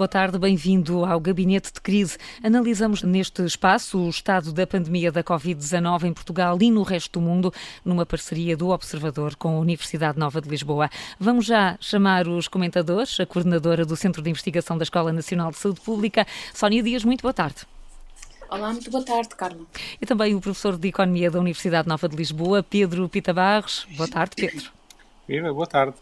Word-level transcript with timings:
Boa 0.00 0.08
tarde, 0.08 0.38
bem-vindo 0.38 1.04
ao 1.04 1.20
Gabinete 1.20 1.74
de 1.74 1.78
Crise. 1.78 2.16
Analisamos 2.42 3.02
neste 3.02 3.42
espaço 3.42 3.98
o 3.98 4.08
estado 4.08 4.50
da 4.50 4.66
pandemia 4.66 5.12
da 5.12 5.22
Covid-19 5.22 6.04
em 6.04 6.14
Portugal 6.14 6.56
e 6.58 6.70
no 6.70 6.82
resto 6.82 7.20
do 7.20 7.26
mundo, 7.26 7.52
numa 7.84 8.06
parceria 8.06 8.56
do 8.56 8.70
Observador 8.70 9.36
com 9.36 9.58
a 9.58 9.60
Universidade 9.60 10.18
Nova 10.18 10.40
de 10.40 10.48
Lisboa. 10.48 10.88
Vamos 11.18 11.44
já 11.44 11.76
chamar 11.82 12.26
os 12.26 12.48
comentadores, 12.48 13.20
a 13.20 13.26
coordenadora 13.26 13.84
do 13.84 13.94
Centro 13.94 14.22
de 14.22 14.30
Investigação 14.30 14.78
da 14.78 14.84
Escola 14.84 15.12
Nacional 15.12 15.50
de 15.50 15.58
Saúde 15.58 15.82
Pública, 15.82 16.26
Sónia 16.54 16.82
Dias. 16.82 17.04
Muito 17.04 17.20
boa 17.20 17.34
tarde. 17.34 17.66
Olá, 18.48 18.72
muito 18.72 18.90
boa 18.90 19.04
tarde, 19.04 19.28
Carla. 19.36 19.66
E 20.00 20.06
também 20.06 20.34
o 20.34 20.40
professor 20.40 20.78
de 20.78 20.88
Economia 20.88 21.30
da 21.30 21.38
Universidade 21.38 21.86
Nova 21.86 22.08
de 22.08 22.16
Lisboa, 22.16 22.62
Pedro 22.62 23.06
Pita 23.06 23.34
Barros. 23.34 23.86
Boa 23.98 24.08
tarde, 24.08 24.34
Pedro. 24.34 24.79
Viva, 25.30 25.54
boa 25.54 25.64
tarde. 25.64 25.94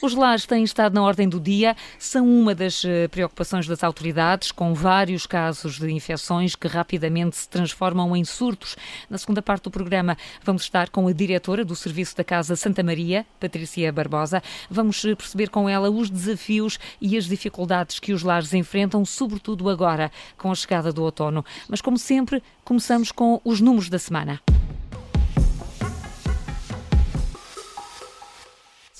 Os 0.00 0.14
lares 0.14 0.46
têm 0.46 0.64
estado 0.64 0.94
na 0.94 1.02
ordem 1.02 1.28
do 1.28 1.38
dia, 1.38 1.76
são 1.98 2.26
uma 2.26 2.54
das 2.54 2.82
eh, 2.82 3.08
preocupações 3.08 3.66
das 3.66 3.84
autoridades, 3.84 4.50
com 4.50 4.72
vários 4.72 5.26
casos 5.26 5.78
de 5.78 5.92
infecções 5.92 6.56
que 6.56 6.66
rapidamente 6.66 7.36
se 7.36 7.46
transformam 7.46 8.16
em 8.16 8.24
surtos. 8.24 8.78
Na 9.10 9.18
segunda 9.18 9.42
parte 9.42 9.64
do 9.64 9.70
programa, 9.70 10.16
vamos 10.42 10.62
estar 10.62 10.88
com 10.88 11.06
a 11.06 11.12
diretora 11.12 11.62
do 11.62 11.76
Serviço 11.76 12.16
da 12.16 12.24
Casa 12.24 12.56
Santa 12.56 12.82
Maria, 12.82 13.26
Patrícia 13.38 13.92
Barbosa. 13.92 14.42
Vamos 14.70 15.04
eh, 15.04 15.14
perceber 15.14 15.50
com 15.50 15.68
ela 15.68 15.90
os 15.90 16.08
desafios 16.08 16.78
e 17.02 17.18
as 17.18 17.26
dificuldades 17.26 17.98
que 17.98 18.14
os 18.14 18.22
lares 18.22 18.54
enfrentam, 18.54 19.04
sobretudo 19.04 19.68
agora, 19.68 20.10
com 20.38 20.50
a 20.50 20.54
chegada 20.54 20.90
do 20.90 21.02
outono. 21.02 21.44
Mas, 21.68 21.82
como 21.82 21.98
sempre, 21.98 22.42
começamos 22.64 23.12
com 23.12 23.42
os 23.44 23.60
números 23.60 23.90
da 23.90 23.98
semana. 23.98 24.40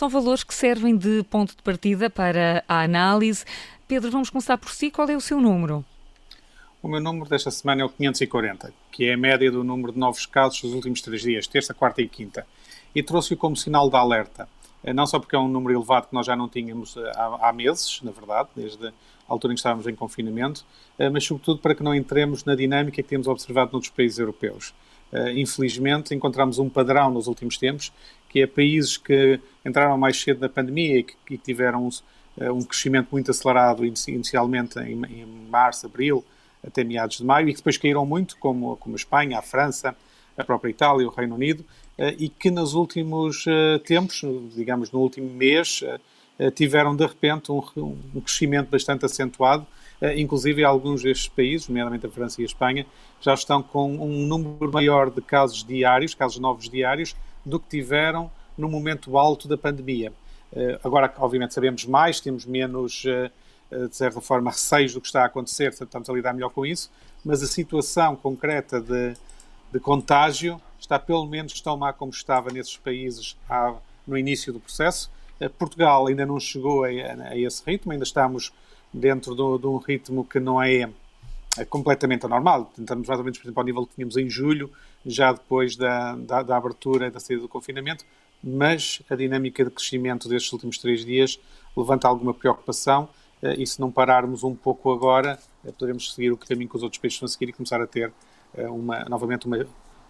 São 0.00 0.08
valores 0.08 0.42
que 0.42 0.54
servem 0.54 0.96
de 0.96 1.22
ponto 1.24 1.54
de 1.54 1.62
partida 1.62 2.08
para 2.08 2.64
a 2.66 2.84
análise. 2.84 3.44
Pedro, 3.86 4.10
vamos 4.10 4.30
começar 4.30 4.56
por 4.56 4.70
si. 4.70 4.90
Qual 4.90 5.06
é 5.06 5.14
o 5.14 5.20
seu 5.20 5.38
número? 5.38 5.84
O 6.82 6.88
meu 6.88 7.02
número 7.02 7.28
desta 7.28 7.50
semana 7.50 7.82
é 7.82 7.84
o 7.84 7.90
540, 7.90 8.72
que 8.90 9.04
é 9.04 9.12
a 9.12 9.16
média 9.18 9.52
do 9.52 9.62
número 9.62 9.92
de 9.92 9.98
novos 9.98 10.24
casos 10.24 10.62
dos 10.62 10.72
últimos 10.72 11.02
três 11.02 11.20
dias, 11.20 11.46
terça, 11.46 11.74
quarta 11.74 12.00
e 12.00 12.08
quinta. 12.08 12.46
E 12.94 13.02
trouxe-o 13.02 13.36
como 13.36 13.54
sinal 13.54 13.90
de 13.90 13.96
alerta. 13.96 14.48
Eh, 14.82 14.94
não 14.94 15.06
só 15.06 15.18
porque 15.18 15.36
é 15.36 15.38
um 15.38 15.48
número 15.48 15.76
elevado 15.76 16.08
que 16.08 16.14
nós 16.14 16.24
já 16.24 16.34
não 16.34 16.48
tínhamos 16.48 16.96
eh, 16.96 17.12
há, 17.14 17.50
há 17.50 17.52
meses, 17.52 18.00
na 18.02 18.10
verdade, 18.10 18.48
desde 18.56 18.86
a 18.86 18.92
altura 19.28 19.52
em 19.52 19.54
que 19.54 19.60
estávamos 19.60 19.86
em 19.86 19.94
confinamento, 19.94 20.64
eh, 20.98 21.10
mas 21.10 21.26
sobretudo 21.26 21.60
para 21.60 21.74
que 21.74 21.82
não 21.82 21.94
entremos 21.94 22.42
na 22.46 22.54
dinâmica 22.54 23.02
que 23.02 23.02
temos 23.02 23.28
observado 23.28 23.72
noutros 23.72 23.92
países 23.92 24.18
europeus. 24.18 24.72
Infelizmente, 25.34 26.14
encontramos 26.14 26.60
um 26.60 26.68
padrão 26.68 27.10
nos 27.10 27.26
últimos 27.26 27.58
tempos 27.58 27.92
que 28.30 28.40
é 28.40 28.46
países 28.46 28.96
que 28.96 29.40
entraram 29.66 29.98
mais 29.98 30.18
cedo 30.18 30.40
na 30.40 30.48
pandemia 30.48 30.98
e 30.98 31.02
que, 31.02 31.14
que 31.26 31.36
tiveram 31.36 31.88
um, 31.88 32.52
um, 32.52 32.62
crescimento 32.62 33.08
muito 33.10 33.30
acelerado 33.30 33.84
inicialmente 33.84 34.78
em, 34.78 35.02
em, 35.04 35.26
março, 35.50 35.86
abril, 35.86 36.24
até 36.64 36.84
meados 36.84 37.18
de 37.18 37.24
maio, 37.24 37.48
e 37.48 37.52
que 37.52 37.58
depois 37.58 37.76
caíram 37.76 38.06
muito, 38.06 38.36
como, 38.38 38.76
como 38.76 38.94
a 38.94 38.96
Espanha, 38.96 39.38
a 39.38 39.42
França, 39.42 39.96
a 40.38 40.44
própria 40.44 40.70
Itália, 40.70 41.06
o 41.06 41.10
Reino 41.10 41.34
Unido, 41.34 41.64
eh, 41.98 42.14
e 42.18 42.28
que 42.28 42.50
nos 42.50 42.74
últimos 42.74 43.44
eh, 43.48 43.78
tempos, 43.84 44.22
digamos 44.54 44.92
no 44.92 45.00
último 45.00 45.28
mês, 45.28 45.82
eh, 46.38 46.50
tiveram 46.52 46.94
de 46.96 47.04
repente 47.04 47.50
um, 47.52 47.62
um 48.14 48.20
crescimento 48.20 48.70
bastante 48.70 49.04
acentuado, 49.04 49.66
inclusive 50.16 50.64
alguns 50.64 51.02
destes 51.02 51.28
países, 51.28 51.68
nomeadamente 51.68 52.06
a 52.06 52.08
França 52.08 52.40
e 52.40 52.44
a 52.44 52.46
Espanha, 52.46 52.86
já 53.20 53.34
estão 53.34 53.62
com 53.62 53.92
um 53.96 54.26
número 54.26 54.72
maior 54.72 55.10
de 55.10 55.20
casos 55.20 55.62
diários, 55.62 56.14
casos 56.14 56.38
novos 56.38 56.70
diários, 56.70 57.14
do 57.44 57.58
que 57.58 57.68
tiveram 57.68 58.30
no 58.56 58.68
momento 58.68 59.16
alto 59.16 59.48
da 59.48 59.56
pandemia. 59.56 60.12
Eh, 60.52 60.78
agora, 60.82 61.12
obviamente, 61.18 61.54
sabemos 61.54 61.84
mais, 61.84 62.20
temos 62.20 62.44
menos, 62.44 63.04
eh, 63.06 63.30
eh, 63.70 63.86
de 63.86 63.96
certa 63.96 64.20
forma, 64.20 64.50
receios 64.50 64.94
do 64.94 65.00
que 65.00 65.06
está 65.06 65.22
a 65.22 65.26
acontecer, 65.26 65.70
estamos 65.70 66.08
a 66.08 66.12
lidar 66.12 66.34
melhor 66.34 66.50
com 66.50 66.66
isso, 66.66 66.90
mas 67.24 67.42
a 67.42 67.46
situação 67.46 68.16
concreta 68.16 68.80
de, 68.80 69.14
de 69.72 69.80
contágio 69.80 70.60
está 70.78 70.98
pelo 70.98 71.26
menos 71.26 71.60
tão 71.60 71.76
má 71.76 71.92
como 71.92 72.10
estava 72.10 72.50
nesses 72.50 72.76
países 72.76 73.36
no 74.06 74.16
início 74.16 74.52
do 74.52 74.58
processo. 74.58 75.10
Portugal 75.58 76.06
ainda 76.06 76.26
não 76.26 76.40
chegou 76.40 76.84
a, 76.84 76.88
a 76.88 77.38
esse 77.38 77.62
ritmo, 77.64 77.92
ainda 77.92 78.04
estamos 78.04 78.52
dentro 78.92 79.34
de, 79.34 79.62
de 79.62 79.66
um 79.66 79.76
ritmo 79.76 80.24
que 80.24 80.40
não 80.40 80.60
é 80.60 80.88
é 81.58 81.64
completamente 81.64 82.24
anormal. 82.24 82.70
Estamos 82.78 83.08
mais 83.08 83.18
ou 83.18 83.24
menos, 83.24 83.38
por 83.38 83.46
exemplo, 83.46 83.60
ao 83.60 83.66
nível 83.66 83.86
que 83.86 83.94
tínhamos 83.94 84.16
em 84.16 84.28
julho, 84.28 84.70
já 85.04 85.32
depois 85.32 85.76
da, 85.76 86.14
da, 86.16 86.42
da 86.42 86.56
abertura 86.56 87.06
e 87.06 87.10
da 87.10 87.20
saída 87.20 87.42
do 87.42 87.48
confinamento, 87.48 88.04
mas 88.42 89.02
a 89.10 89.14
dinâmica 89.14 89.64
de 89.64 89.70
crescimento 89.70 90.28
destes 90.28 90.52
últimos 90.52 90.78
três 90.78 91.04
dias 91.04 91.38
levanta 91.76 92.08
alguma 92.08 92.32
preocupação 92.32 93.08
eh, 93.42 93.56
e 93.58 93.66
se 93.66 93.80
não 93.80 93.90
pararmos 93.90 94.44
um 94.44 94.54
pouco 94.54 94.92
agora, 94.92 95.38
eh, 95.64 95.72
poderemos 95.72 96.12
seguir 96.12 96.30
o 96.32 96.36
caminho 96.36 96.68
que 96.68 96.76
os 96.76 96.82
outros 96.82 97.00
países 97.00 97.22
a 97.22 97.28
seguir 97.28 97.50
e 97.50 97.52
começar 97.52 97.80
a 97.80 97.86
ter 97.86 98.12
eh, 98.54 98.66
uma, 98.66 99.04
novamente 99.04 99.46
uma, 99.46 99.66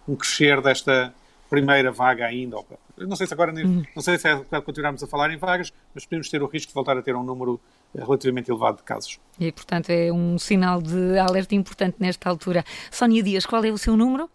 um 0.07 0.15
crescer 0.15 0.61
desta 0.61 1.13
primeira 1.49 1.91
vaga 1.91 2.25
ainda. 2.25 2.57
Não 2.97 3.15
sei 3.15 3.27
se 3.27 3.33
agora, 3.33 3.53
uhum. 3.53 3.83
não 3.93 4.01
sei 4.01 4.17
se 4.17 4.27
é 4.27 4.61
continuarmos 4.61 5.03
a 5.03 5.07
falar 5.07 5.31
em 5.31 5.37
vagas, 5.37 5.73
mas 5.93 6.05
podemos 6.05 6.29
ter 6.29 6.41
o 6.41 6.47
risco 6.47 6.69
de 6.69 6.73
voltar 6.73 6.97
a 6.97 7.01
ter 7.01 7.13
um 7.13 7.23
número 7.23 7.59
relativamente 7.93 8.49
elevado 8.49 8.77
de 8.77 8.83
casos. 8.83 9.19
E, 9.37 9.51
portanto, 9.51 9.89
é 9.89 10.13
um 10.13 10.39
sinal 10.39 10.81
de 10.81 11.19
alerta 11.19 11.53
importante 11.53 11.97
nesta 11.99 12.29
altura. 12.29 12.63
Sónia 12.89 13.21
Dias, 13.21 13.45
qual 13.45 13.65
é 13.65 13.69
o 13.69 13.77
seu 13.77 13.97
número? 13.97 14.29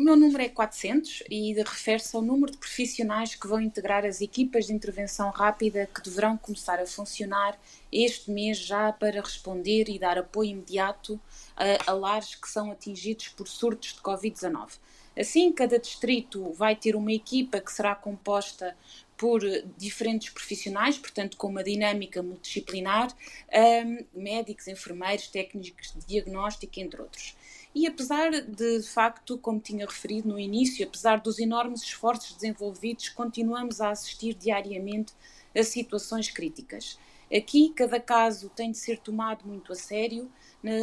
O 0.00 0.02
meu 0.02 0.16
número 0.16 0.42
é 0.42 0.48
400 0.48 1.24
e 1.28 1.52
refere-se 1.52 2.16
ao 2.16 2.22
número 2.22 2.52
de 2.52 2.56
profissionais 2.56 3.34
que 3.34 3.46
vão 3.46 3.60
integrar 3.60 4.02
as 4.06 4.22
equipas 4.22 4.64
de 4.64 4.72
intervenção 4.72 5.28
rápida 5.28 5.86
que 5.94 6.00
deverão 6.00 6.38
começar 6.38 6.80
a 6.80 6.86
funcionar 6.86 7.60
este 7.92 8.30
mês 8.30 8.56
já 8.56 8.94
para 8.94 9.20
responder 9.20 9.90
e 9.90 9.98
dar 9.98 10.16
apoio 10.16 10.52
imediato 10.52 11.20
a, 11.54 11.90
a 11.90 11.92
lares 11.92 12.34
que 12.34 12.48
são 12.48 12.72
atingidos 12.72 13.28
por 13.28 13.46
surtos 13.46 13.92
de 13.92 14.00
Covid-19. 14.00 14.78
Assim, 15.14 15.52
cada 15.52 15.78
distrito 15.78 16.50
vai 16.54 16.74
ter 16.74 16.96
uma 16.96 17.12
equipa 17.12 17.60
que 17.60 17.70
será 17.70 17.94
composta 17.94 18.74
por 19.18 19.42
diferentes 19.76 20.30
profissionais, 20.30 20.96
portanto, 20.96 21.36
com 21.36 21.48
uma 21.48 21.62
dinâmica 21.62 22.22
multidisciplinar, 22.22 23.14
um, 23.84 24.18
médicos, 24.18 24.66
enfermeiros, 24.66 25.28
técnicos 25.28 25.92
de 25.92 26.06
diagnóstico, 26.06 26.80
entre 26.80 27.02
outros. 27.02 27.36
E 27.74 27.86
apesar 27.86 28.30
de, 28.30 28.80
de 28.80 28.88
facto, 28.88 29.38
como 29.38 29.60
tinha 29.60 29.86
referido 29.86 30.28
no 30.28 30.38
início, 30.38 30.86
apesar 30.86 31.20
dos 31.20 31.38
enormes 31.38 31.82
esforços 31.82 32.34
desenvolvidos, 32.34 33.08
continuamos 33.08 33.80
a 33.80 33.90
assistir 33.90 34.34
diariamente 34.34 35.12
a 35.56 35.62
situações 35.62 36.30
críticas. 36.30 36.98
Aqui, 37.32 37.72
cada 37.76 38.00
caso 38.00 38.50
tem 38.50 38.72
de 38.72 38.78
ser 38.78 38.98
tomado 38.98 39.46
muito 39.46 39.72
a 39.72 39.76
sério, 39.76 40.28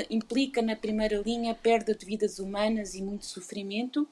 implica 0.10 0.62
na 0.62 0.78
primeira 0.78 1.18
linha 1.18 1.54
perda 1.54 1.94
de 1.94 2.06
vidas 2.06 2.40
humanas 2.40 2.96
e 2.96 3.02
muito 3.02 3.26
sofrimento, 3.26 4.08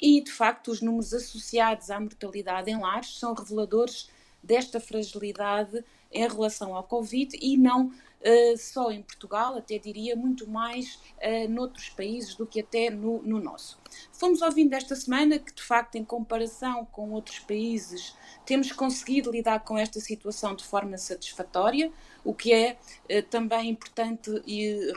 e 0.00 0.20
de 0.22 0.30
facto 0.30 0.70
os 0.70 0.80
números 0.80 1.12
associados 1.12 1.90
à 1.90 1.98
mortalidade 1.98 2.70
em 2.70 2.78
lares 2.78 3.18
são 3.18 3.34
reveladores 3.34 4.08
desta 4.40 4.78
fragilidade 4.78 5.84
em 6.12 6.28
relação 6.28 6.74
ao 6.74 6.84
Covid 6.84 7.38
e 7.40 7.56
não 7.56 7.90
Uh, 8.20 8.54
só 8.58 8.90
em 8.90 9.00
Portugal, 9.00 9.56
até 9.56 9.78
diria 9.78 10.14
muito 10.14 10.46
mais 10.46 10.96
uh, 11.16 11.48
noutros 11.48 11.88
países 11.88 12.34
do 12.34 12.46
que 12.46 12.60
até 12.60 12.90
no, 12.90 13.22
no, 13.22 13.40
nosso. 13.40 13.80
Fomos 14.12 14.42
ouvindo 14.42 14.74
esta 14.74 14.94
semana 14.94 15.38
que, 15.38 15.54
de 15.54 15.62
facto, 15.62 15.94
em 15.94 16.04
comparação 16.04 16.84
com 16.84 17.12
outros 17.12 17.38
países, 17.38 18.14
temos 18.44 18.72
conseguido 18.72 19.30
lidar 19.30 19.60
com 19.60 19.78
esta 19.78 19.98
situação 20.00 20.54
de 20.54 20.62
forma 20.64 20.98
satisfatória, 20.98 21.90
o 22.22 22.34
que 22.34 22.52
é 22.52 22.76
uh, 23.10 23.22
também 23.30 23.70
importante 23.70 24.30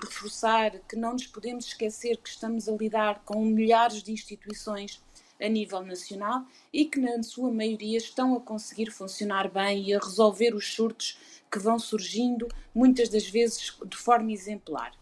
reforçar 0.01 0.72
que 0.80 0.97
não 0.97 1.13
nos 1.13 1.25
podemos 1.25 1.68
esquecer 1.68 2.18
que 2.18 2.27
estamos 2.27 2.68
a 2.68 2.74
lidar 2.74 3.24
com 3.24 3.45
milhares 3.45 4.04
de 4.04 4.12
instituições 4.12 5.01
a 5.44 5.50
nível 5.50 5.84
nacional 5.84 6.45
e 6.72 6.86
que, 6.86 7.00
na 7.00 7.22
sua 7.22 7.51
maioria, 7.51 7.98
estão 7.98 8.36
a 8.36 8.40
conseguir 8.40 8.90
funcionar 8.90 9.51
bem 9.51 9.90
e 9.90 9.94
a 9.94 10.00
resolver 10.00 10.56
os 10.56 10.74
surtos 10.74 11.18
que 11.51 11.60
vão 11.60 11.78
surgindo, 11.78 12.48
muitas 12.74 13.10
das 13.10 13.28
vezes 13.28 13.78
de 13.86 13.98
forma 13.98 14.31
exemplar. 14.31 14.94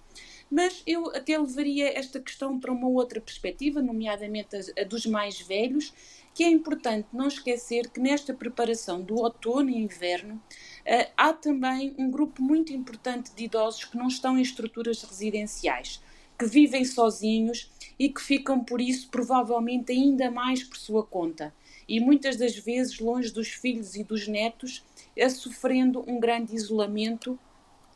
Mas 0.52 0.84
eu 0.86 1.16
até 1.16 1.38
levaria 1.38 1.98
esta 1.98 2.20
questão 2.20 2.60
para 2.60 2.74
uma 2.74 2.90
outra 2.90 3.22
perspectiva, 3.22 3.82
nomeadamente 3.82 4.58
a, 4.78 4.84
dos 4.84 5.06
mais 5.06 5.40
velhos, 5.40 5.94
que 6.34 6.44
é 6.44 6.50
importante 6.50 7.08
não 7.14 7.28
esquecer 7.28 7.90
que 7.90 8.02
nesta 8.02 8.34
preparação 8.34 9.02
do 9.02 9.16
outono 9.16 9.70
e 9.70 9.78
inverno 9.78 10.36
uh, 10.36 11.12
há 11.16 11.32
também 11.32 11.96
um 11.98 12.12
grupo 12.12 12.42
muito 12.42 12.74
importante 12.74 13.34
de 13.34 13.46
idosos 13.46 13.86
que 13.86 13.98
não 13.98 14.08
estão 14.08 14.38
em 14.38 14.42
estruturas 14.42 15.02
residenciais, 15.04 16.02
que 16.38 16.46
vivem 16.46 16.84
sozinhos 16.84 17.72
e 18.02 18.10
que 18.10 18.20
ficam 18.20 18.64
por 18.64 18.82
isso 18.82 19.10
provavelmente 19.10 19.92
ainda 19.92 20.32
mais 20.32 20.64
por 20.64 20.76
sua 20.76 21.04
conta 21.04 21.54
e 21.88 22.00
muitas 22.00 22.36
das 22.36 22.58
vezes 22.58 23.00
longe 23.00 23.32
dos 23.32 23.50
filhos 23.50 23.96
e 23.96 24.04
dos 24.04 24.28
netos 24.28 24.84
a 25.22 25.30
sofrendo 25.30 26.04
um 26.08 26.20
grande 26.20 26.56
isolamento 26.56 27.38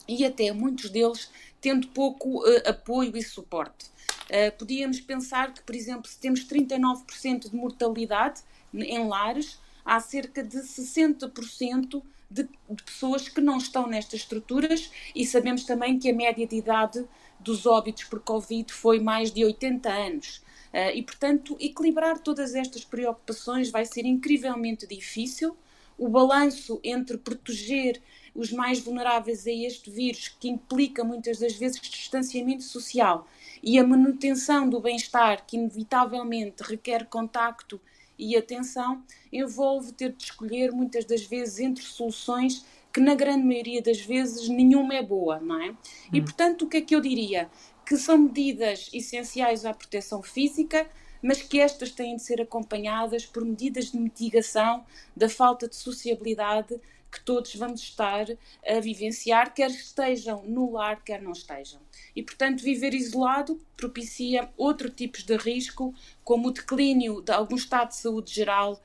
e 0.07 0.23
até 0.23 0.51
muitos 0.51 0.91
deles 0.91 1.31
tendo 1.59 1.87
pouco 1.87 2.47
uh, 2.47 2.69
apoio 2.69 3.17
e 3.17 3.23
suporte. 3.23 3.87
Uh, 4.25 4.55
podíamos 4.59 5.01
pensar 5.01 5.51
que, 5.51 5.63
por 5.63 5.75
exemplo, 5.75 6.07
se 6.07 6.19
temos 6.19 6.45
39% 6.45 7.49
de 7.49 7.55
mortalidade 7.55 8.41
em 8.71 9.07
lares, 9.07 9.57
há 9.83 9.99
cerca 9.99 10.43
de 10.43 10.57
60% 10.59 12.03
de, 12.29 12.43
de 12.43 12.83
pessoas 12.83 13.27
que 13.27 13.41
não 13.41 13.57
estão 13.57 13.87
nestas 13.87 14.19
estruturas 14.19 14.91
e 15.15 15.25
sabemos 15.25 15.63
também 15.63 15.97
que 15.97 16.11
a 16.11 16.13
média 16.13 16.45
de 16.45 16.57
idade 16.57 17.03
dos 17.45 17.67
óbitos 17.67 18.03
por 18.05 18.19
Covid 18.19 18.73
foi 18.73 18.99
mais 18.99 19.31
de 19.31 19.45
80 19.45 19.87
anos. 19.87 20.37
Uh, 20.73 20.91
e, 20.95 21.03
portanto, 21.03 21.55
equilibrar 21.59 22.19
todas 22.19 22.55
estas 22.55 22.83
preocupações 22.83 23.69
vai 23.69 23.85
ser 23.85 24.05
incrivelmente 24.05 24.85
difícil. 24.87 25.55
O 25.97 26.09
balanço 26.09 26.79
entre 26.83 27.17
proteger 27.17 28.01
os 28.33 28.51
mais 28.51 28.79
vulneráveis 28.79 29.47
a 29.47 29.51
este 29.51 29.89
vírus, 29.89 30.27
que 30.27 30.49
implica 30.49 31.05
muitas 31.05 31.39
das 31.39 31.53
vezes 31.53 31.79
distanciamento 31.79 32.63
social, 32.63 33.25
e 33.63 33.79
a 33.79 33.87
manutenção 33.87 34.67
do 34.67 34.81
bem-estar, 34.81 35.45
que 35.45 35.55
inevitavelmente 35.55 36.61
requer 36.61 37.05
contacto 37.05 37.79
e 38.19 38.35
atenção, 38.35 39.01
envolve 39.31 39.93
ter 39.93 40.11
de 40.11 40.23
escolher 40.23 40.71
muitas 40.73 41.05
das 41.05 41.23
vezes 41.23 41.59
entre 41.59 41.83
soluções 41.83 42.65
que 42.95 43.01
na 43.01 43.13
grande 43.13 43.43
maioria 43.45 43.81
das 43.81 43.99
vezes 43.99 44.47
nenhuma 44.47 44.95
é 44.95 45.03
boa, 45.03 45.37
não 45.41 45.61
é? 45.61 45.71
Hum. 45.71 45.77
E 46.13 46.21
portanto, 46.21 46.61
o 46.61 46.69
que 46.69 46.77
é 46.77 46.81
que 46.81 46.95
eu 46.95 47.01
diria? 47.01 47.49
Que 47.85 47.97
são 47.97 48.17
medidas 48.17 48.89
essenciais 48.93 49.65
à 49.65 49.73
proteção 49.73 50.23
física, 50.23 50.89
mas 51.21 51.41
que 51.41 51.59
estas 51.59 51.91
têm 51.91 52.15
de 52.15 52.21
ser 52.21 52.39
acompanhadas 52.41 53.25
por 53.25 53.43
medidas 53.43 53.91
de 53.91 53.97
mitigação 53.97 54.85
da 55.13 55.27
falta 55.27 55.67
de 55.67 55.75
sociabilidade 55.75 56.79
que 57.11 57.19
todos 57.19 57.53
vamos 57.55 57.81
estar 57.81 58.27
a 58.65 58.79
vivenciar, 58.79 59.53
quer 59.53 59.71
estejam 59.71 60.43
no 60.45 60.71
lar, 60.71 61.03
quer 61.03 61.21
não 61.21 61.33
estejam. 61.33 61.81
E, 62.15 62.23
portanto, 62.23 62.63
viver 62.63 62.93
isolado 62.93 63.59
propicia 63.75 64.49
outro 64.55 64.89
tipos 64.89 65.23
de 65.23 65.35
risco, 65.35 65.93
como 66.23 66.47
o 66.47 66.51
declínio 66.51 67.21
de 67.21 67.33
algum 67.33 67.55
estado 67.55 67.89
de 67.89 67.97
saúde 67.97 68.33
geral, 68.33 68.81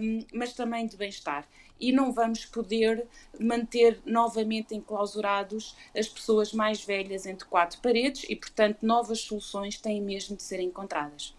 um, 0.00 0.24
mas 0.32 0.52
também 0.52 0.86
de 0.86 0.96
bem-estar. 0.96 1.48
E 1.80 1.92
não 1.92 2.12
vamos 2.12 2.44
poder 2.44 3.06
manter 3.38 4.00
novamente 4.04 4.74
enclausurados 4.74 5.74
as 5.96 6.08
pessoas 6.08 6.52
mais 6.52 6.84
velhas 6.84 7.26
entre 7.26 7.46
quatro 7.46 7.80
paredes 7.80 8.24
e, 8.28 8.36
portanto, 8.36 8.84
novas 8.84 9.20
soluções 9.20 9.80
têm 9.80 10.02
mesmo 10.02 10.36
de 10.36 10.42
ser 10.42 10.60
encontradas. 10.60 11.34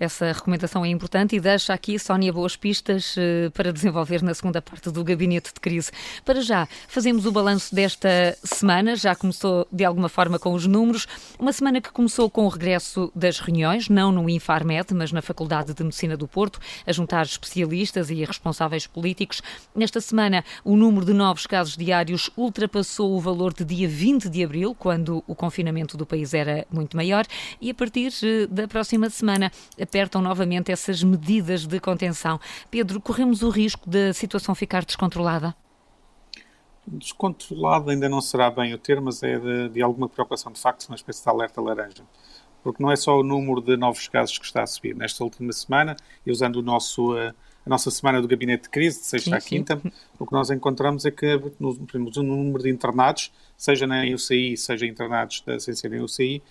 Essa 0.00 0.30
recomendação 0.30 0.84
é 0.84 0.88
importante 0.88 1.34
e 1.34 1.40
deixa 1.40 1.74
aqui, 1.74 1.98
Sónia, 1.98 2.32
boas 2.32 2.54
pistas 2.54 3.16
uh, 3.16 3.50
para 3.50 3.72
desenvolver 3.72 4.22
na 4.22 4.32
segunda 4.32 4.62
parte 4.62 4.90
do 4.92 5.02
Gabinete 5.02 5.52
de 5.52 5.58
Crise. 5.58 5.90
Para 6.24 6.40
já, 6.40 6.68
fazemos 6.86 7.26
o 7.26 7.32
balanço 7.32 7.74
desta 7.74 8.38
semana, 8.44 8.94
já 8.94 9.16
começou 9.16 9.66
de 9.72 9.84
alguma 9.84 10.08
forma 10.08 10.38
com 10.38 10.52
os 10.52 10.66
números, 10.66 11.08
uma 11.36 11.52
semana 11.52 11.80
que 11.80 11.90
começou 11.90 12.30
com 12.30 12.44
o 12.44 12.48
regresso 12.48 13.10
das 13.12 13.40
reuniões, 13.40 13.88
não 13.88 14.12
no 14.12 14.30
Infarmed, 14.30 14.94
mas 14.94 15.10
na 15.10 15.20
Faculdade 15.20 15.74
de 15.74 15.82
Medicina 15.82 16.16
do 16.16 16.28
Porto, 16.28 16.60
a 16.86 16.92
juntar 16.92 17.26
especialistas 17.26 18.08
e 18.08 18.24
responsáveis 18.24 18.86
políticos. 18.86 19.42
Nesta 19.74 20.00
semana, 20.00 20.44
o 20.62 20.76
número 20.76 21.04
de 21.06 21.12
novos 21.12 21.44
casos 21.44 21.76
diários 21.76 22.30
ultrapassou 22.36 23.16
o 23.16 23.20
valor 23.20 23.52
de 23.52 23.64
dia 23.64 23.88
20 23.88 24.28
de 24.28 24.44
abril, 24.44 24.76
quando 24.78 25.24
o 25.26 25.34
confinamento 25.34 25.96
do 25.96 26.06
país 26.06 26.34
era 26.34 26.64
muito 26.70 26.96
maior, 26.96 27.26
e 27.60 27.68
a 27.68 27.74
partir 27.74 28.12
uh, 28.22 28.46
da 28.46 28.68
próxima 28.68 29.10
semana, 29.10 29.50
apertam 29.88 30.20
novamente 30.20 30.70
essas 30.70 31.02
medidas 31.02 31.66
de 31.66 31.80
contenção. 31.80 32.38
Pedro, 32.70 33.00
corremos 33.00 33.42
o 33.42 33.48
risco 33.48 33.88
da 33.88 34.12
situação 34.12 34.54
ficar 34.54 34.84
descontrolada? 34.84 35.56
Descontrolada 36.86 37.90
ainda 37.90 38.08
não 38.08 38.20
será 38.20 38.50
bem 38.50 38.74
o 38.74 38.78
termo, 38.78 39.06
mas 39.06 39.22
é 39.22 39.38
de, 39.38 39.68
de 39.70 39.82
alguma 39.82 40.08
preocupação, 40.08 40.52
de 40.52 40.60
facto, 40.60 40.86
uma 40.88 40.96
espécie 40.96 41.22
de 41.22 41.28
alerta 41.28 41.60
laranja 41.60 42.04
porque 42.62 42.82
não 42.82 42.90
é 42.90 42.96
só 42.96 43.18
o 43.18 43.22
número 43.22 43.60
de 43.60 43.76
novos 43.76 44.08
casos 44.08 44.36
que 44.36 44.44
está 44.44 44.62
a 44.62 44.66
subir. 44.66 44.94
Nesta 44.94 45.22
última 45.22 45.52
semana, 45.52 45.96
e 46.26 46.30
usando 46.30 46.56
o 46.56 46.62
nosso, 46.62 47.16
eh, 47.16 47.32
a 47.64 47.70
nossa 47.70 47.90
semana 47.90 48.20
do 48.20 48.28
gabinete 48.28 48.64
de 48.64 48.68
crise, 48.68 48.98
de 48.98 49.06
sexta 49.06 49.36
à 49.36 49.40
quinta, 49.40 49.80
o 50.18 50.26
que 50.26 50.32
nós 50.32 50.50
encontramos 50.50 51.06
é 51.06 51.10
que 51.10 51.40
no, 51.58 51.70
o 51.70 52.22
número 52.22 52.64
de 52.64 52.68
internados, 52.68 53.32
seja 53.56 53.86
na 53.86 54.02
UCI, 54.04 54.56
seja 54.56 54.86
internados 54.86 55.42
sem 55.60 55.74
serem 55.74 56.02
UCI, 56.02 56.42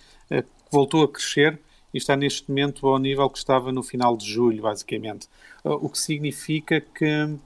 voltou 0.72 1.04
a 1.04 1.08
crescer 1.08 1.60
e 1.92 1.98
está 1.98 2.16
neste 2.16 2.48
momento 2.48 2.86
ao 2.86 2.98
nível 2.98 3.28
que 3.30 3.38
estava 3.38 3.72
no 3.72 3.82
final 3.82 4.16
de 4.16 4.26
julho, 4.26 4.62
basicamente. 4.62 5.28
Uh, 5.64 5.72
o 5.74 5.88
que 5.88 5.98
significa 5.98 6.80
que 6.80 7.36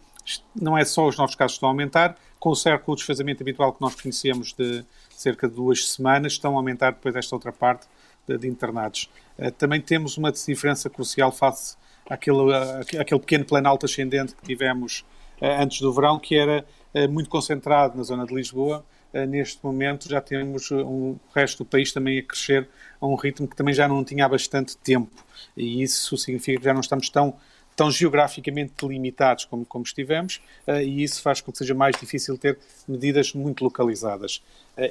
não 0.55 0.77
é 0.77 0.85
só 0.85 1.07
os 1.07 1.17
novos 1.17 1.35
casos 1.35 1.55
que 1.55 1.59
estão 1.59 1.69
a 1.69 1.73
aumentar, 1.73 2.17
conserva 2.39 2.83
o 2.87 2.95
desfazamento 2.95 3.43
habitual 3.43 3.73
que 3.73 3.81
nós 3.81 3.95
conhecíamos 4.01 4.53
de 4.53 4.85
cerca 5.11 5.49
de 5.49 5.55
duas 5.55 5.89
semanas, 5.89 6.33
estão 6.33 6.55
a 6.55 6.57
aumentar 6.57 6.93
depois 6.93 7.15
desta 7.15 7.35
outra 7.35 7.53
parte 7.53 7.87
de, 8.27 8.39
de 8.39 8.49
internados. 8.49 9.11
Uh, 9.39 9.51
também 9.53 9.81
temos 9.81 10.17
uma 10.17 10.33
diferença 10.33 10.91
crucial 10.91 11.31
face 11.31 11.77
àquele, 12.09 12.39
uh, 12.39 13.01
àquele 13.01 13.21
pequeno 13.21 13.45
plano 13.45 13.69
alto 13.69 13.87
ascendente 13.87 14.35
que 14.35 14.43
tivemos 14.43 15.05
antes 15.41 15.81
do 15.81 15.93
verão, 15.93 16.21
que 16.21 16.37
era 16.37 16.65
muito 17.11 17.29
concentrado 17.29 17.97
na 17.97 18.05
zona 18.05 18.25
de 18.25 18.33
Lisboa, 18.33 18.85
neste 19.29 19.63
momento 19.65 20.09
já 20.09 20.21
temos 20.21 20.71
um, 20.71 21.13
o 21.13 21.21
resto 21.35 21.65
do 21.65 21.69
país 21.69 21.93
também 21.93 22.19
a 22.19 22.23
crescer 22.23 22.69
a 23.01 23.07
um 23.07 23.15
ritmo 23.15 23.47
que 23.47 23.57
também 23.57 23.75
já 23.75 23.87
não 23.87 24.03
tinha 24.05 24.25
há 24.25 24.29
bastante 24.29 24.77
tempo. 24.77 25.25
E 25.57 25.83
isso 25.83 26.17
significa 26.17 26.59
que 26.59 26.65
já 26.65 26.73
não 26.73 26.81
estamos 26.81 27.11
tão, 27.11 27.35
tão 27.77 27.91
geograficamente 27.91 28.87
limitados 28.87 29.45
como, 29.45 29.65
como 29.65 29.85
estivemos, 29.85 30.43
uh, 30.67 30.81
e 30.81 31.03
isso 31.03 31.21
faz 31.21 31.41
com 31.41 31.53
que 31.53 31.59
seja 31.59 31.75
mais 31.75 31.97
difícil 31.99 32.39
ter 32.39 32.59
medidas 32.89 33.33
muito 33.35 33.65
localizadas. 33.65 34.43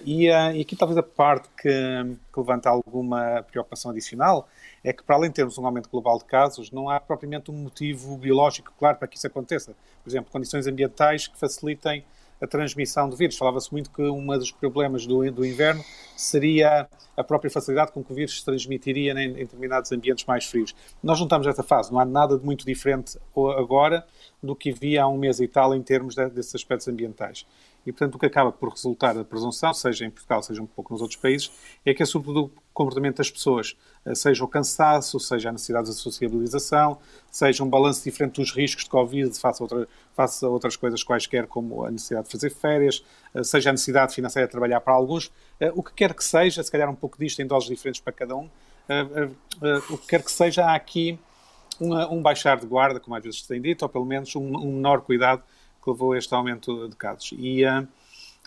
E, 0.06 0.26
e, 0.26 0.32
aqui 0.62 0.76
talvez 0.76 0.98
a 0.98 1.04
parte 1.04 1.50
que, 1.58 1.70
que, 1.70 2.40
levanta 2.40 2.70
alguma 2.70 3.44
preocupação 3.50 3.90
adicional 3.90 4.48
é 4.84 4.94
que, 4.94 5.02
para 5.02 5.16
além 5.16 5.32
de 5.32 5.36
termos 5.38 5.58
um 5.58 5.66
aumento 5.66 5.90
global 5.90 6.20
de 6.20 6.26
casos, 6.26 6.70
não 6.70 6.88
há 6.88 7.00
propriamente 7.00 7.50
um 7.50 7.56
motivo 7.56 8.16
biológico 8.16 8.72
claro 8.78 8.98
para 8.98 9.08
que 9.08 9.18
isso 9.18 9.26
aconteça. 9.26 9.74
Por 10.04 10.10
exemplo, 10.10 10.32
condições 10.32 10.68
ambientais 10.68 11.28
que 11.28 11.38
facilitem 11.38 12.04
a 12.42 12.48
transmissão 12.48 13.08
do 13.08 13.16
vírus. 13.16 13.38
Falava-se 13.38 13.72
muito 13.72 13.92
que 13.92 14.02
um 14.02 14.26
dos 14.26 14.52
problemas 14.52 15.06
do, 15.06 15.30
do 15.32 15.46
inverno 15.46 15.84
seria 16.18 16.88
a 17.16 17.24
própria 17.24 17.52
facilidade 17.52 17.92
com 17.92 18.04
que 18.04 18.12
o 18.12 18.16
vírus 18.16 18.40
se 18.40 18.46
transmitiria 18.46 19.14
em, 19.14 19.32
em 19.32 19.34
determinados 19.34 19.92
ambientes 19.92 20.26
mais 20.26 20.46
frios. 20.46 20.76
Nós 21.04 21.20
não 21.20 21.26
estamos 21.26 21.46
nessa 21.46 21.64
fase, 21.64 21.92
não 21.92 22.00
há 22.00 22.06
nada 22.06 22.38
de 22.38 22.44
muito 22.44 22.66
diferente 22.66 23.18
agora 23.58 24.06
do 24.42 24.56
que 24.56 24.72
havia 24.72 25.04
há 25.04 25.08
um 25.08 25.18
mês 25.18 25.40
e 25.40 25.48
tal 25.48 25.76
em 25.76 25.82
termos 25.82 26.16
de, 26.16 26.30
desses 26.30 26.56
aspectos 26.56 26.88
ambientais. 26.88 27.46
E, 27.86 27.92
portanto, 27.92 28.16
o 28.16 28.20
que 28.20 28.26
acaba 28.26 28.52
por 28.52 28.70
resultar 28.70 29.14
da 29.14 29.24
presunção, 29.24 29.74
seja 29.74 30.06
em 30.06 30.10
Portugal, 30.10 30.44
seja 30.44 30.62
um 30.62 30.68
pouco 30.68 30.94
nos 30.94 31.02
outros 31.02 31.20
países, 31.20 31.52
é 31.86 31.94
que 31.94 32.04
é 32.04 32.06
sobretudo 32.06 32.46
o 32.46 32.52
comportamento 32.74 33.18
das 33.18 33.32
pessoas, 33.32 33.76
eh, 34.06 34.14
seja 34.14 34.44
o 34.44 34.48
cansaço, 34.48 35.20
seja 35.20 35.50
a 35.50 35.52
necessidade 35.52 35.88
de 35.88 35.96
sociabilização, 35.96 37.00
seja 37.30 37.64
um 37.64 37.70
balanço 37.70 38.04
diferente 38.04 38.40
dos 38.40 38.52
riscos 38.52 38.84
de 38.84 38.90
Covid 38.90 39.38
face 39.40 39.62
a, 39.62 39.66
outra, 39.66 39.88
face 40.14 40.46
a 40.46 40.48
outras 40.48 40.76
coisas 40.76 41.04
quaisquer, 41.04 41.48
como 41.48 41.84
a 41.84 41.92
necessidade 41.92 42.28
de 42.28 42.32
fazer 42.32 42.52
férias, 42.52 43.04
eh, 43.34 43.44
seja 43.44 43.72
a 43.72 43.74
necessidade 43.74 44.14
financeira 44.14 44.48
de 44.48 44.52
trabalhar 44.52 44.80
para 44.82 44.94
alguns, 44.94 45.32
eh, 45.60 45.72
o 45.76 45.82
que 45.82 45.94
quer 45.94 46.14
que 46.14 46.24
seja, 46.24 46.62
se 46.62 46.72
calhar 46.72 46.90
um 46.90 46.96
pouco 46.96 47.18
disto 47.18 47.42
em 47.42 47.48
doses 47.48 47.68
diferentes 47.68 48.00
para 48.00 48.14
cada 48.14 48.36
um, 48.36 48.50
o 49.90 49.98
que 49.98 50.08
quer 50.08 50.22
que 50.22 50.32
seja, 50.32 50.66
há 50.66 50.76
aqui 50.76 51.18
um 51.80 52.22
baixar 52.22 52.60
de 52.60 52.66
guarda, 52.66 53.00
como 53.00 53.16
às 53.16 53.24
vezes 53.24 53.42
se 53.42 53.48
tem 53.48 53.62
dito, 53.62 53.84
ou 53.84 53.90
pelo 53.90 54.06
menos 54.06 54.36
um, 54.36 54.42
um 54.42 54.74
menor 54.74 55.02
cuidado 55.02 55.44
que 55.84 55.90
levou 55.90 56.14
a 56.14 56.18
este 56.18 56.34
aumento 56.34 56.88
de 56.88 56.96
casos. 56.96 57.34
E, 57.38 57.66
uh, 57.66 57.88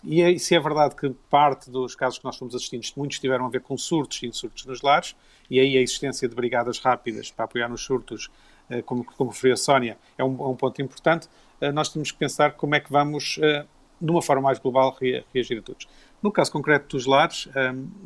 e 0.03 0.21
é, 0.21 0.37
se 0.37 0.55
é 0.55 0.59
verdade 0.59 0.95
que 0.95 1.09
parte 1.29 1.69
dos 1.69 1.95
casos 1.95 2.19
que 2.19 2.25
nós 2.25 2.37
fomos 2.37 2.55
assistindo, 2.55 2.85
muitos 2.95 3.19
tiveram 3.19 3.45
a 3.45 3.49
ver 3.49 3.61
com 3.61 3.77
surtos 3.77 4.21
e 4.23 4.27
insurtos 4.27 4.65
nos 4.65 4.81
lares, 4.81 5.15
e 5.49 5.59
aí 5.59 5.77
a 5.77 5.81
existência 5.81 6.27
de 6.27 6.35
brigadas 6.35 6.79
rápidas 6.79 7.31
para 7.31 7.45
apoiar 7.45 7.69
nos 7.69 7.81
surtos, 7.81 8.29
uh, 8.69 8.81
como, 8.83 9.03
como 9.03 9.31
referiu 9.31 9.53
a 9.53 9.57
Sónia, 9.57 9.97
é 10.17 10.23
um, 10.23 10.41
é 10.41 10.47
um 10.47 10.55
ponto 10.55 10.81
importante, 10.81 11.27
uh, 11.61 11.71
nós 11.71 11.89
temos 11.89 12.11
que 12.11 12.17
pensar 12.17 12.53
como 12.53 12.75
é 12.75 12.79
que 12.79 12.91
vamos, 12.91 13.39
de 14.01 14.11
uma 14.11 14.21
forma 14.21 14.43
mais 14.43 14.59
global, 14.59 14.97
reagir 15.33 15.59
a 15.59 15.61
todos. 15.61 15.87
No 16.21 16.31
caso 16.31 16.51
concreto 16.51 16.95
dos 16.95 17.05
lares, 17.05 17.47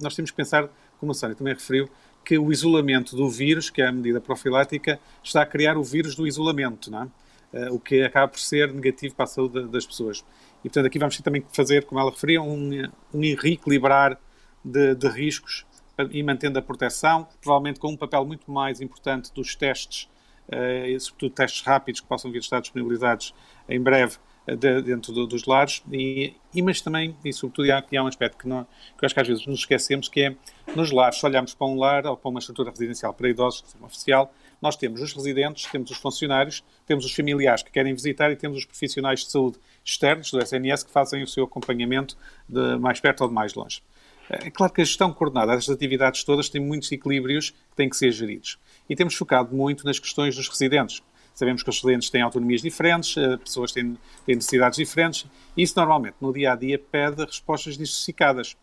nós 0.02 0.14
temos 0.16 0.30
que 0.30 0.38
pensar, 0.38 0.70
como 1.00 1.12
a 1.12 1.16
Sónia 1.16 1.36
também 1.36 1.54
referiu, 1.54 1.90
que 2.24 2.38
o 2.38 2.52
isolamento 2.52 3.16
do 3.16 3.30
vírus, 3.30 3.70
que 3.70 3.82
é 3.82 3.88
a 3.88 3.92
medida 3.92 4.20
profilática, 4.22 5.00
está 5.24 5.42
a 5.42 5.46
criar 5.46 5.78
o 5.78 5.84
vírus 5.84 6.16
do 6.16 6.28
isolamento, 6.28 6.92
não 6.92 7.04
é? 7.04 7.08
Uh, 7.53 7.74
o 7.74 7.79
que 7.79 8.03
acaba 8.03 8.27
por 8.27 8.39
ser 8.39 8.74
negativo 8.74 9.15
para 9.15 9.25
a 9.25 9.27
saúde 9.27 9.68
das 9.68 9.86
pessoas. 9.86 10.24
E, 10.60 10.63
portanto, 10.63 10.86
aqui 10.86 11.00
vamos 11.00 11.15
ter 11.15 11.24
também 11.24 11.41
que 11.41 11.56
fazer, 11.56 11.86
como 11.86 12.00
ela 12.00 12.12
referia, 12.12 12.41
um, 12.41 12.84
um 13.13 13.20
reequilibrar 13.36 14.20
de, 14.63 14.96
de 14.96 15.08
riscos 15.08 15.65
e 16.12 16.24
mantendo 16.24 16.60
a 16.60 16.62
proteção, 16.62 17.27
provavelmente 17.41 17.79
com 17.79 17.89
um 17.89 17.98
papel 17.98 18.25
muito 18.25 18.50
mais 18.50 18.79
importante 18.79 19.34
dos 19.34 19.56
testes, 19.56 20.10
uh, 20.48 21.00
sobretudo 21.00 21.34
testes 21.34 21.62
rápidos 21.62 22.01
que 22.01 22.08
possam 22.08 22.32
vir 22.32 22.38
a 22.38 22.41
estar 22.41 22.60
disponibilizados 22.62 23.34
em 23.68 23.82
breve 23.82 24.18
uh, 24.48 24.56
de, 24.56 24.82
dentro 24.82 25.12
do, 25.13 25.27
dos 25.27 25.46
lares, 25.46 25.84
e, 25.91 26.34
e, 26.53 26.62
mas 26.62 26.82
também, 26.82 27.15
e 27.24 27.34
sobretudo, 27.34 27.72
há, 27.72 27.84
há 27.98 28.03
um 28.03 28.08
aspecto 28.08 28.38
que, 28.38 28.48
não, 28.48 28.63
que 28.98 29.03
eu 29.03 29.06
acho 29.06 29.13
que 29.13 29.22
às 29.22 29.27
vezes 29.27 29.46
nos 29.46 29.60
esquecemos, 29.60 30.08
que 30.08 30.22
é, 30.22 30.36
nos 30.75 30.91
lares, 30.91 31.20
se 31.20 31.25
olharmos 31.25 31.53
para 31.53 31.68
um 31.68 31.77
lar 31.77 32.06
ou 32.06 32.15
para 32.15 32.29
uma 32.29 32.39
estrutura 32.39 32.70
residencial 32.70 33.13
para 33.13 33.29
idosos, 33.29 33.63
de 33.63 33.72
forma 33.72 33.88
oficial, 33.88 34.34
nós 34.62 34.75
temos 34.75 35.01
os 35.01 35.13
residentes, 35.13 35.66
temos 35.72 35.89
os 35.92 35.98
funcionários, 35.98 36.63
temos 36.86 37.06
os 37.06 37.13
familiares 37.13 37.63
que 37.63 37.72
querem 37.72 37.94
visitar 37.94 38.32
e 38.32 38.36
temos 38.36 38.60
os 38.60 38.66
profissionais 38.66 39.22
de 39.22 39.32
saúde 39.32 39.58
externos 39.84 40.32
do 40.32 40.39
SNS 40.39 40.84
que 40.84 40.92
fazem 40.92 41.24
o 41.24 41.28
seu 41.28 41.46
acompanhamento 41.46 42.18
de 42.48 42.78
mais 42.78 43.00
perto 43.00 43.22
ou 43.22 43.28
de 43.28 43.34
mais 43.34 43.54
longe. 43.54 43.82
É 44.30 44.51
claro 44.51 44.72
que 44.72 44.82
a 44.82 44.86
gestão 44.86 45.12
coordenada 45.12 45.56
destas 45.56 45.75
atividades 45.75 46.24
todas 46.24 46.50
tem 46.50 46.62
muitos 46.62 46.92
equilíbrios 46.92 47.50
que 47.50 47.75
têm 47.75 47.89
que 47.89 47.98
ser 47.98 48.12
geridos. 48.12 48.60
E 48.88 48.96
temos 48.96 49.16
focado 49.16 49.56
muito 49.56 49.86
nas 49.86 49.98
questões 49.98 50.36
dos 50.36 50.48
residentes. 50.48 51.01
sabemos 51.34 51.63
que 51.63 51.70
os 51.70 51.80
clientes 51.80 52.12
têm 52.12 52.22
autonomias 52.22 52.62
diferentes, 52.62 53.16
pessoas 53.44 53.72
têm, 53.72 53.98
têm 54.25 54.36
necessidades 54.36 54.78
diferentes, 54.78 55.25
e 55.58 55.63
isso 55.63 55.74
normalmente 55.75 56.18
no 56.22 56.32
dia 56.32 56.54
a 56.54 56.56
dia 56.56 56.78
pede 56.78 57.25
respostas 57.25 57.74
diversificadas. 57.74 58.56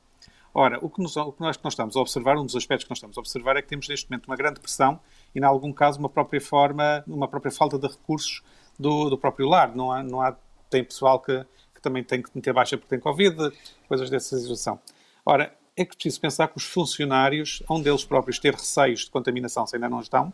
Ora, 0.55 0.79
o 0.81 0.89
que, 0.89 1.03
nos, 1.03 1.17
o 1.17 1.33
que 1.33 1.41
nós, 1.41 1.59
nós 1.63 1.73
estamos 1.73 1.97
a 1.97 2.01
observar, 2.01 2.39
um 2.39 2.47
dos 2.47 2.55
aspectos 2.55 2.85
que 2.85 2.91
nós 2.91 2.99
estamos 2.99 3.19
a 3.19 3.21
observar 3.21 3.57
é 3.57 3.63
que 3.63 3.69
temos 3.69 3.89
neste 3.89 4.09
momento 4.09 4.27
uma 4.27 4.37
grande 4.37 4.61
pressão 4.61 5.01
e, 5.37 5.39
em 5.39 5.45
algum 5.45 5.71
caso, 5.71 5.99
uma 5.99 6.09
própria 6.09 6.41
forma, 6.41 7.05
uma 7.07 7.29
própria 7.29 7.53
falta 7.53 7.79
de 7.79 7.87
recursos 7.87 8.43
do, 8.79 9.11
do 9.11 9.19
próprio 9.19 9.47
lar. 9.47 9.77
Não 9.77 9.93
há, 9.93 10.03
não 10.03 10.23
há, 10.23 10.35
tem 10.71 10.83
pessoal 10.83 11.21
que, 11.21 11.45
que 11.75 11.83
também 11.83 12.03
tem 12.03 12.23
que 12.23 12.31
meter 12.35 12.55
baixa 12.55 12.79
porque 12.79 12.89
tem 12.89 12.99
Covid, 12.99 13.53
coisas 13.87 14.09
dessa 14.09 14.39
situação. 14.39 14.81
Ora, 15.27 15.55
é 15.77 15.85
que 15.85 15.95
preciso 15.95 16.19
pensar 16.23 16.49
que 16.49 16.57
os 16.57 16.65
funcionários, 16.65 17.63
um 17.69 17.83
deles 17.83 18.03
próprios 18.03 18.39
ter 18.39 18.55
receios 18.55 19.01
de 19.01 19.11
contaminação 19.11 19.67
se 19.67 19.77
ainda 19.77 19.91
não 19.91 20.01
estão, 20.01 20.33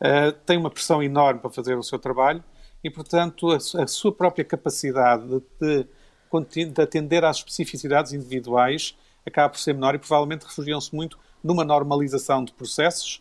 uh, 0.00 0.30
têm 0.46 0.56
uma 0.56 0.70
pressão 0.70 1.02
enorme 1.02 1.40
para 1.40 1.50
fazer 1.50 1.76
o 1.76 1.82
seu 1.82 1.98
trabalho 1.98 2.44
e, 2.84 2.88
portanto, 2.88 3.50
a, 3.50 3.56
a 3.56 3.86
sua 3.88 4.12
própria 4.12 4.44
capacidade 4.44 5.26
de, 5.26 5.88
de, 6.54 6.64
de, 6.66 6.80
atender 6.80 7.24
às 7.24 7.38
especificidades 7.38 8.12
individuais 8.12 8.96
acaba 9.26 9.48
por 9.48 9.58
ser 9.58 9.72
menor 9.72 9.96
e 9.96 9.98
provavelmente 9.98 10.44
refugiam-se 10.44 10.94
muito 10.94 11.18
numa 11.42 11.64
normalização 11.64 12.44
de 12.44 12.52
processos 12.52 13.20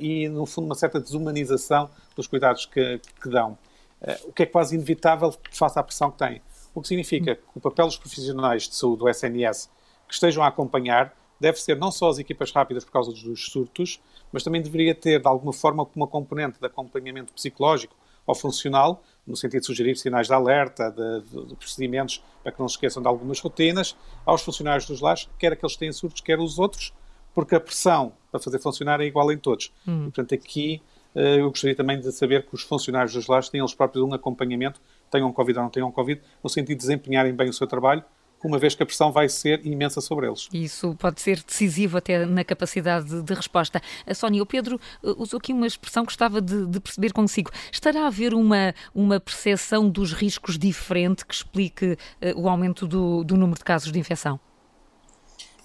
e, 0.00 0.28
no 0.28 0.46
fundo, 0.46 0.66
uma 0.66 0.74
certa 0.74 1.00
desumanização 1.00 1.90
dos 2.14 2.26
cuidados 2.26 2.66
que, 2.66 3.00
que 3.20 3.28
dão. 3.28 3.58
Uh, 4.00 4.28
o 4.28 4.32
que 4.32 4.42
é 4.42 4.46
quase 4.46 4.74
inevitável 4.74 5.34
face 5.50 5.78
à 5.78 5.82
pressão 5.82 6.10
que 6.10 6.18
têm. 6.18 6.42
O 6.74 6.80
que 6.80 6.88
significa 6.88 7.36
que 7.36 7.42
o 7.54 7.60
papel 7.60 7.86
dos 7.86 7.96
profissionais 7.96 8.68
de 8.68 8.74
saúde 8.74 9.00
do 9.00 9.08
SNS 9.08 9.70
que 10.08 10.14
estejam 10.14 10.42
a 10.42 10.48
acompanhar 10.48 11.14
deve 11.40 11.60
ser 11.60 11.76
não 11.76 11.90
só 11.90 12.08
as 12.08 12.18
equipas 12.18 12.52
rápidas 12.52 12.84
por 12.84 12.92
causa 12.92 13.12
dos 13.12 13.50
surtos, 13.50 14.00
mas 14.30 14.42
também 14.42 14.62
deveria 14.62 14.94
ter, 14.94 15.20
de 15.20 15.26
alguma 15.26 15.52
forma, 15.52 15.86
uma 15.94 16.06
componente 16.06 16.58
de 16.58 16.66
acompanhamento 16.66 17.32
psicológico 17.32 17.94
ou 18.24 18.34
funcional, 18.34 19.02
no 19.26 19.36
sentido 19.36 19.60
de 19.60 19.66
sugerir 19.66 19.96
sinais 19.96 20.28
de 20.28 20.32
alerta, 20.32 20.90
de, 20.90 21.20
de, 21.22 21.46
de, 21.46 21.56
procedimentos 21.56 22.22
para 22.42 22.52
que 22.52 22.60
não 22.60 22.68
se 22.68 22.74
esqueçam 22.74 23.02
de 23.02 23.08
algumas 23.08 23.40
rotinas, 23.40 23.96
aos 24.24 24.42
funcionários 24.42 24.86
dos 24.86 25.00
lares, 25.00 25.28
quer 25.38 25.52
aqueles 25.52 25.72
que 25.74 25.80
têm 25.80 25.92
surtos, 25.92 26.20
quer 26.20 26.38
os 26.38 26.58
outros, 26.58 26.92
porque 27.34 27.54
a 27.54 27.60
pressão 27.60 28.12
para 28.30 28.40
fazer 28.40 28.58
funcionar 28.58 29.00
é 29.00 29.04
igual 29.04 29.30
em 29.30 29.38
todos. 29.38 29.72
Hum. 29.86 30.02
E, 30.02 30.04
portanto, 30.04 30.34
aqui 30.34 30.82
eh, 31.14 31.40
eu 31.40 31.50
gostaria 31.50 31.76
também 31.76 32.00
de 32.00 32.10
saber 32.12 32.46
que 32.46 32.54
os 32.54 32.62
funcionários 32.62 33.12
dos 33.12 33.26
lares 33.26 33.48
tenham 33.48 33.64
eles 33.64 33.74
próprios 33.74 34.04
um 34.04 34.12
acompanhamento, 34.14 34.80
tenham 35.10 35.32
Covid 35.32 35.58
ou 35.58 35.64
não 35.64 35.70
tenham 35.70 35.92
Covid, 35.92 36.20
no 36.42 36.48
sentido 36.48 36.78
de 36.78 36.86
desempenharem 36.86 37.34
bem 37.34 37.48
o 37.48 37.52
seu 37.52 37.66
trabalho, 37.66 38.02
uma 38.44 38.58
vez 38.58 38.74
que 38.74 38.82
a 38.82 38.86
pressão 38.86 39.12
vai 39.12 39.28
ser 39.28 39.64
imensa 39.64 40.00
sobre 40.00 40.26
eles. 40.26 40.48
Isso 40.52 40.96
pode 40.96 41.20
ser 41.20 41.40
decisivo 41.42 41.98
até 41.98 42.26
na 42.26 42.42
capacidade 42.42 43.22
de 43.22 43.34
resposta. 43.34 43.80
A 44.04 44.14
Sónia, 44.14 44.42
o 44.42 44.46
Pedro 44.46 44.80
uh, 45.02 45.22
usou 45.22 45.38
aqui 45.38 45.52
uma 45.52 45.66
expressão 45.66 46.02
que 46.02 46.08
gostava 46.08 46.40
de, 46.40 46.66
de, 46.66 46.80
perceber 46.80 47.12
consigo. 47.12 47.52
Estará 47.70 48.02
a 48.02 48.06
haver 48.08 48.34
uma, 48.34 48.74
uma 48.92 49.20
percepção 49.20 49.88
dos 49.88 50.12
riscos 50.12 50.58
diferente 50.58 51.24
que 51.24 51.34
explique 51.34 51.92
uh, 51.92 52.40
o 52.40 52.48
aumento 52.48 52.86
do, 52.86 53.22
do 53.22 53.36
número 53.36 53.58
de 53.58 53.64
casos 53.64 53.92
de 53.92 53.98
infecção? 53.98 54.40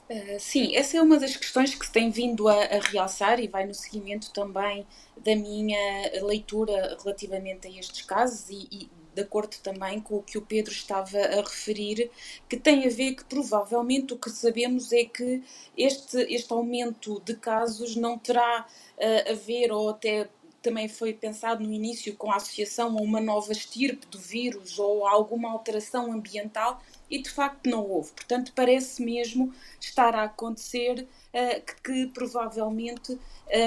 Uh, 0.09 0.39
sim, 0.39 0.73
essa 0.73 0.95
é 0.95 1.01
uma 1.01 1.19
das 1.19 1.35
questões 1.35 1.75
que 1.75 1.85
se 1.85 1.91
tem 1.91 2.09
vindo 2.09 2.47
a, 2.47 2.63
a, 2.63 2.79
realçar 2.79 3.41
e 3.41 3.47
vai 3.47 3.65
no 3.65 3.73
seguimento 3.73 4.31
também 4.31 4.87
da 5.17 5.35
minha 5.35 5.77
leitura 6.23 6.97
relativamente 7.03 7.67
a 7.67 7.71
estes 7.71 8.03
casos 8.03 8.49
e, 8.49 8.67
e 8.71 8.89
de 9.13 9.21
acordo 9.23 9.57
também 9.63 9.99
com 9.99 10.17
o 10.17 10.23
que 10.23 10.37
o 10.37 10.41
Pedro 10.43 10.71
estava 10.71 11.17
a 11.17 11.41
referir, 11.41 12.11
que 12.47 12.55
tem 12.55 12.85
a 12.85 12.89
ver 12.89 13.15
que 13.15 13.25
provavelmente 13.25 14.13
o 14.13 14.17
que 14.17 14.29
sabemos 14.29 14.93
é 14.93 15.05
que 15.05 15.43
este, 15.75 16.17
este 16.31 16.53
aumento 16.53 17.19
de 17.25 17.35
casos 17.35 17.95
não 17.95 18.17
terá 18.17 18.65
uh, 18.97 19.31
a 19.31 19.33
ver, 19.33 19.71
ou 19.71 19.89
até 19.89 20.29
também 20.61 20.87
foi 20.87 21.13
pensado 21.13 21.63
no 21.63 21.73
início 21.73 22.15
com 22.15 22.31
a 22.31 22.35
associação 22.35 22.97
a 22.97 23.01
uma 23.01 23.19
nova 23.19 23.51
estirpe 23.51 24.05
do 24.07 24.19
vírus 24.19 24.77
ou 24.77 25.07
alguma 25.07 25.49
alteração 25.49 26.11
ambiental 26.11 26.81
e 27.09 27.21
de 27.21 27.29
facto 27.29 27.69
não 27.69 27.83
houve. 27.83 28.11
Portanto, 28.11 28.51
parece 28.55 29.01
mesmo 29.01 29.53
estar 29.79 30.15
a 30.15 30.23
acontecer 30.23 31.07
uh, 31.33 31.61
que, 31.61 31.81
que, 31.81 32.07
provavelmente 32.07 33.17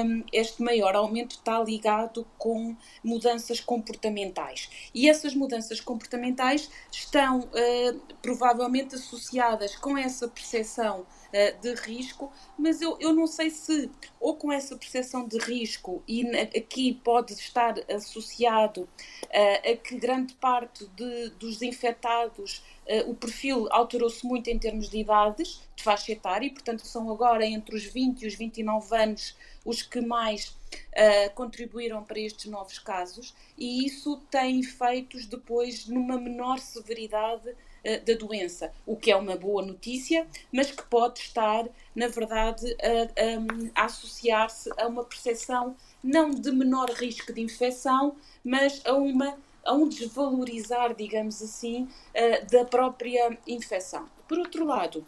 um, 0.05 0.25
este 0.33 0.63
maior 0.63 0.95
aumento 0.95 1.37
está 1.37 1.63
ligado 1.63 2.27
com 2.37 2.77
mudanças 3.03 3.61
comportamentais. 3.61 4.91
E 4.95 5.09
essas 5.09 5.35
mudanças 5.35 5.81
comportamentais 5.81 6.71
estão 6.91 7.41
uh, 7.41 8.01
provavelmente 8.21 8.95
associadas 8.95 9.75
com 9.77 9.97
essa 9.97 10.29
percepção 10.29 11.01
uh, 11.01 11.61
de 11.61 11.75
risco, 11.75 12.31
mas 12.59 12.83
eu, 12.83 12.97
eu 13.01 13.13
não 13.15 13.27
sei 13.27 13.51
se, 13.51 13.91
ou 14.19 14.37
com 14.37 14.53
essa 14.53 14.77
percepção 14.77 15.27
de 15.27 15.39
risco, 15.39 16.03
e 16.07 16.29
aqui 16.39 16.93
pode 17.03 17.33
estar 17.33 17.75
associado 17.91 18.89
a 19.33 19.77
que 19.77 19.97
grande 19.97 20.35
parte 20.35 20.87
de, 20.89 21.31
dos 21.31 21.63
infectados 21.63 22.63
o 23.07 23.15
perfil 23.15 23.69
alterou-se 23.71 24.27
muito 24.27 24.49
em 24.49 24.59
termos 24.59 24.89
de 24.89 24.99
idades, 24.99 25.61
de 25.77 25.83
faixa 25.83 26.13
etária, 26.13 26.47
e 26.47 26.51
portanto 26.51 26.87
são 26.87 27.11
agora 27.11 27.47
entre 27.47 27.77
os 27.77 27.85
20 27.85 28.23
e 28.23 28.27
os 28.27 28.35
29 28.35 28.97
anos 28.97 29.37
os 29.65 29.83
que 29.83 30.01
mais 30.01 30.49
uh, 30.49 31.35
contribuíram 31.35 32.03
para 32.03 32.19
estes 32.19 32.47
novos 32.47 32.79
casos, 32.79 33.35
e 33.57 33.87
isso 33.87 34.17
tem 34.31 34.61
efeitos 34.61 35.27
depois 35.27 35.87
numa 35.87 36.19
menor 36.19 36.59
severidade 36.59 37.49
uh, 37.49 38.05
da 38.05 38.15
doença, 38.15 38.73
o 38.87 38.97
que 38.97 39.11
é 39.11 39.17
uma 39.17 39.37
boa 39.37 39.63
notícia, 39.63 40.27
mas 40.53 40.71
que 40.71 40.83
pode 40.85 41.21
estar, 41.21 41.69
na 41.95 42.09
verdade, 42.09 42.77
a, 42.83 43.81
a, 43.81 43.83
a 43.83 43.85
associar-se 43.85 44.71
a 44.77 44.87
uma 44.87 45.05
percepção 45.05 45.77
não 46.03 46.31
de 46.31 46.51
menor 46.51 46.91
risco 46.91 47.33
de 47.33 47.43
infecção, 47.43 48.17
mas 48.43 48.81
a 48.87 48.95
uma 48.95 49.39
a 49.65 49.73
um 49.73 49.89
desvalorizar, 49.89 50.95
digamos 50.95 51.43
assim, 51.43 51.85
uh, 51.85 52.51
da 52.51 52.65
própria 52.65 53.39
infecção. 53.47 54.09
Por 54.29 54.39
outro 54.39 54.65
lado, 54.65 55.05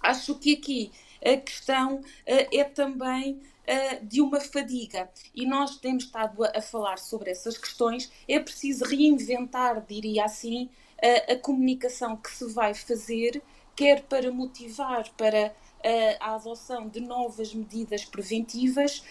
acho 0.00 0.34
que 0.34 0.54
aqui 0.54 0.90
a 1.24 1.36
questão 1.36 1.96
uh, 1.96 2.02
é 2.26 2.64
também 2.64 3.32
uh, 3.68 4.06
de 4.06 4.20
uma 4.20 4.40
fadiga. 4.40 5.10
E 5.34 5.46
nós 5.46 5.76
temos 5.76 6.04
estado 6.04 6.44
a, 6.44 6.52
a, 6.56 6.62
falar 6.62 6.98
sobre 6.98 7.30
essas 7.30 7.58
questões. 7.58 8.10
É 8.28 8.38
preciso 8.38 8.84
reinventar, 8.84 9.84
diria 9.86 10.24
assim, 10.24 10.70
uh, 11.02 11.32
a 11.32 11.36
comunicação 11.36 12.16
que 12.16 12.30
se 12.30 12.46
vai 12.52 12.74
fazer, 12.74 13.42
quer 13.76 14.02
para 14.02 14.30
motivar 14.32 15.08
para 15.16 15.54
a 16.20 16.34
adoção 16.34 16.88
de 16.88 17.00
novas 17.00 17.54
medidas 17.54 18.04
preventivas, 18.04 19.02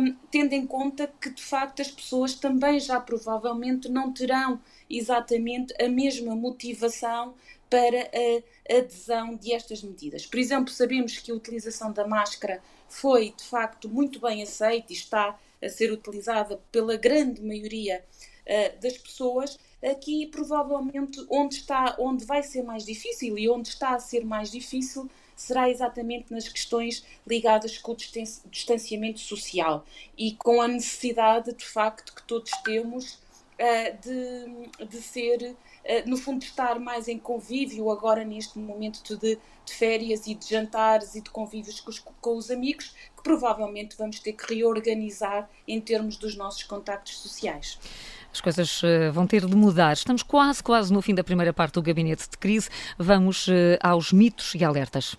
um, 0.00 0.14
tendo 0.30 0.52
em 0.52 0.66
conta 0.66 1.10
que 1.20 1.30
de 1.30 1.42
facto 1.42 1.80
as 1.80 1.90
pessoas 1.90 2.34
também 2.34 2.80
já 2.80 3.00
provavelmente 3.00 3.88
não 3.88 4.12
terão 4.12 4.60
exatamente 4.90 5.74
a 5.82 5.88
mesma 5.88 6.34
motivação 6.34 7.34
para 7.68 8.10
a 8.68 8.76
adesão 8.78 9.36
de 9.36 9.52
estas 9.52 9.82
medidas. 9.82 10.26
Por 10.26 10.38
exemplo, 10.38 10.72
sabemos 10.72 11.18
que 11.18 11.30
a 11.30 11.34
utilização 11.34 11.92
da 11.92 12.06
máscara 12.06 12.62
foi 12.88 13.34
de 13.36 13.44
facto 13.44 13.88
muito 13.88 14.20
bem 14.20 14.42
aceita 14.42 14.92
e 14.92 14.96
está 14.96 15.38
a 15.62 15.68
ser 15.68 15.92
utilizada 15.92 16.60
pela 16.70 16.96
grande 16.96 17.42
maioria 17.42 18.04
uh, 18.46 18.80
das 18.80 18.96
pessoas. 18.98 19.58
Aqui, 19.84 20.26
provavelmente, 20.26 21.24
onde 21.30 21.56
está, 21.56 21.96
onde 21.98 22.24
vai 22.24 22.42
ser 22.42 22.62
mais 22.62 22.84
difícil 22.84 23.38
e 23.38 23.48
onde 23.48 23.68
está 23.68 23.94
a 23.94 23.98
ser 23.98 24.24
mais 24.24 24.50
difícil 24.50 25.08
será 25.36 25.70
exatamente 25.70 26.32
nas 26.32 26.48
questões 26.48 27.04
ligadas 27.26 27.78
com 27.78 27.92
o 27.92 27.96
distanciamento 28.50 29.20
social 29.20 29.84
e 30.16 30.32
com 30.32 30.60
a 30.60 30.66
necessidade, 30.66 31.52
de 31.52 31.64
facto, 31.64 32.14
que 32.14 32.22
todos 32.22 32.50
temos 32.64 33.14
uh, 33.14 33.98
de, 34.02 34.86
de 34.86 35.02
ser 35.02 35.54
eh, 35.88 36.02
no 36.04 36.16
fundo, 36.16 36.42
estar 36.42 36.80
mais 36.80 37.06
em 37.06 37.16
convívio 37.16 37.88
agora 37.92 38.24
neste 38.24 38.58
momento 38.58 39.16
de, 39.16 39.36
de 39.36 39.72
férias 39.72 40.26
e 40.26 40.34
de 40.34 40.48
jantares 40.48 41.14
e 41.14 41.20
de 41.20 41.30
convívios 41.30 41.80
com 41.80 41.90
os, 41.90 41.98
com 42.20 42.36
os 42.36 42.50
amigos, 42.50 42.92
que 43.16 43.22
provavelmente 43.22 43.96
vamos 43.96 44.18
ter 44.18 44.32
que 44.32 44.52
reorganizar 44.52 45.48
em 45.66 45.80
termos 45.80 46.16
dos 46.16 46.34
nossos 46.34 46.64
contactos 46.64 47.18
sociais. 47.18 47.78
As 48.36 48.40
coisas 48.42 48.82
uh, 48.82 49.10
vão 49.14 49.26
ter 49.26 49.46
de 49.46 49.56
mudar. 49.56 49.94
Estamos 49.94 50.22
quase, 50.22 50.62
quase 50.62 50.92
no 50.92 51.00
fim 51.00 51.14
da 51.14 51.24
primeira 51.24 51.54
parte 51.54 51.74
do 51.74 51.82
gabinete 51.82 52.28
de 52.28 52.36
crise. 52.36 52.68
Vamos 52.98 53.48
uh, 53.48 53.78
aos 53.82 54.12
mitos 54.12 54.54
e 54.54 54.62
alertas. 54.62 55.16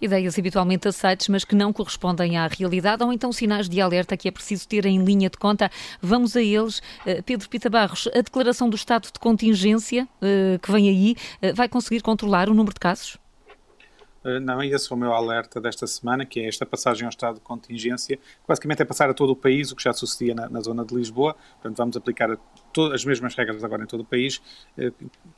ideias 0.00 0.36
habitualmente 0.36 0.88
aceites, 0.88 1.28
mas 1.28 1.44
que 1.44 1.54
não 1.54 1.72
correspondem 1.72 2.36
à 2.36 2.48
realidade, 2.48 3.04
ou 3.04 3.12
então 3.12 3.32
sinais 3.32 3.68
de 3.68 3.80
alerta 3.80 4.16
que 4.16 4.26
é 4.26 4.30
preciso 4.32 4.66
ter 4.66 4.84
em 4.84 5.02
linha 5.04 5.30
de 5.30 5.36
conta. 5.36 5.70
Vamos 6.00 6.36
a 6.36 6.42
eles. 6.42 6.82
Eh, 7.06 7.22
Pedro 7.22 7.48
Pita 7.48 7.70
Barros, 7.70 8.08
a 8.08 8.20
declaração 8.20 8.68
do 8.68 8.74
estado 8.74 9.04
de 9.04 9.18
contingência 9.20 10.08
eh, 10.20 10.58
que 10.60 10.72
vem 10.72 10.88
aí 10.88 11.16
eh, 11.40 11.52
vai 11.52 11.68
conseguir 11.68 12.00
controlar 12.00 12.48
o 12.48 12.54
número 12.54 12.74
de 12.74 12.80
casos? 12.80 13.21
Não, 14.40 14.62
esse 14.62 14.92
é 14.92 14.94
o 14.94 14.98
meu 14.98 15.12
alerta 15.12 15.60
desta 15.60 15.86
semana, 15.86 16.24
que 16.24 16.40
é 16.40 16.48
esta 16.48 16.64
passagem 16.64 17.04
ao 17.04 17.10
estado 17.10 17.34
de 17.36 17.40
contingência, 17.40 18.16
que 18.16 18.46
basicamente 18.46 18.80
é 18.80 18.84
passar 18.84 19.10
a 19.10 19.14
todo 19.14 19.30
o 19.30 19.36
país, 19.36 19.72
o 19.72 19.76
que 19.76 19.82
já 19.82 19.92
sucedia 19.92 20.34
na, 20.34 20.48
na 20.48 20.60
zona 20.60 20.84
de 20.84 20.94
Lisboa, 20.94 21.34
portanto 21.54 21.76
vamos 21.76 21.96
aplicar 21.96 22.38
as 22.92 23.04
mesmas 23.04 23.34
regras 23.34 23.64
agora 23.64 23.82
em 23.82 23.86
todo 23.86 24.00
o 24.00 24.04
país, 24.04 24.40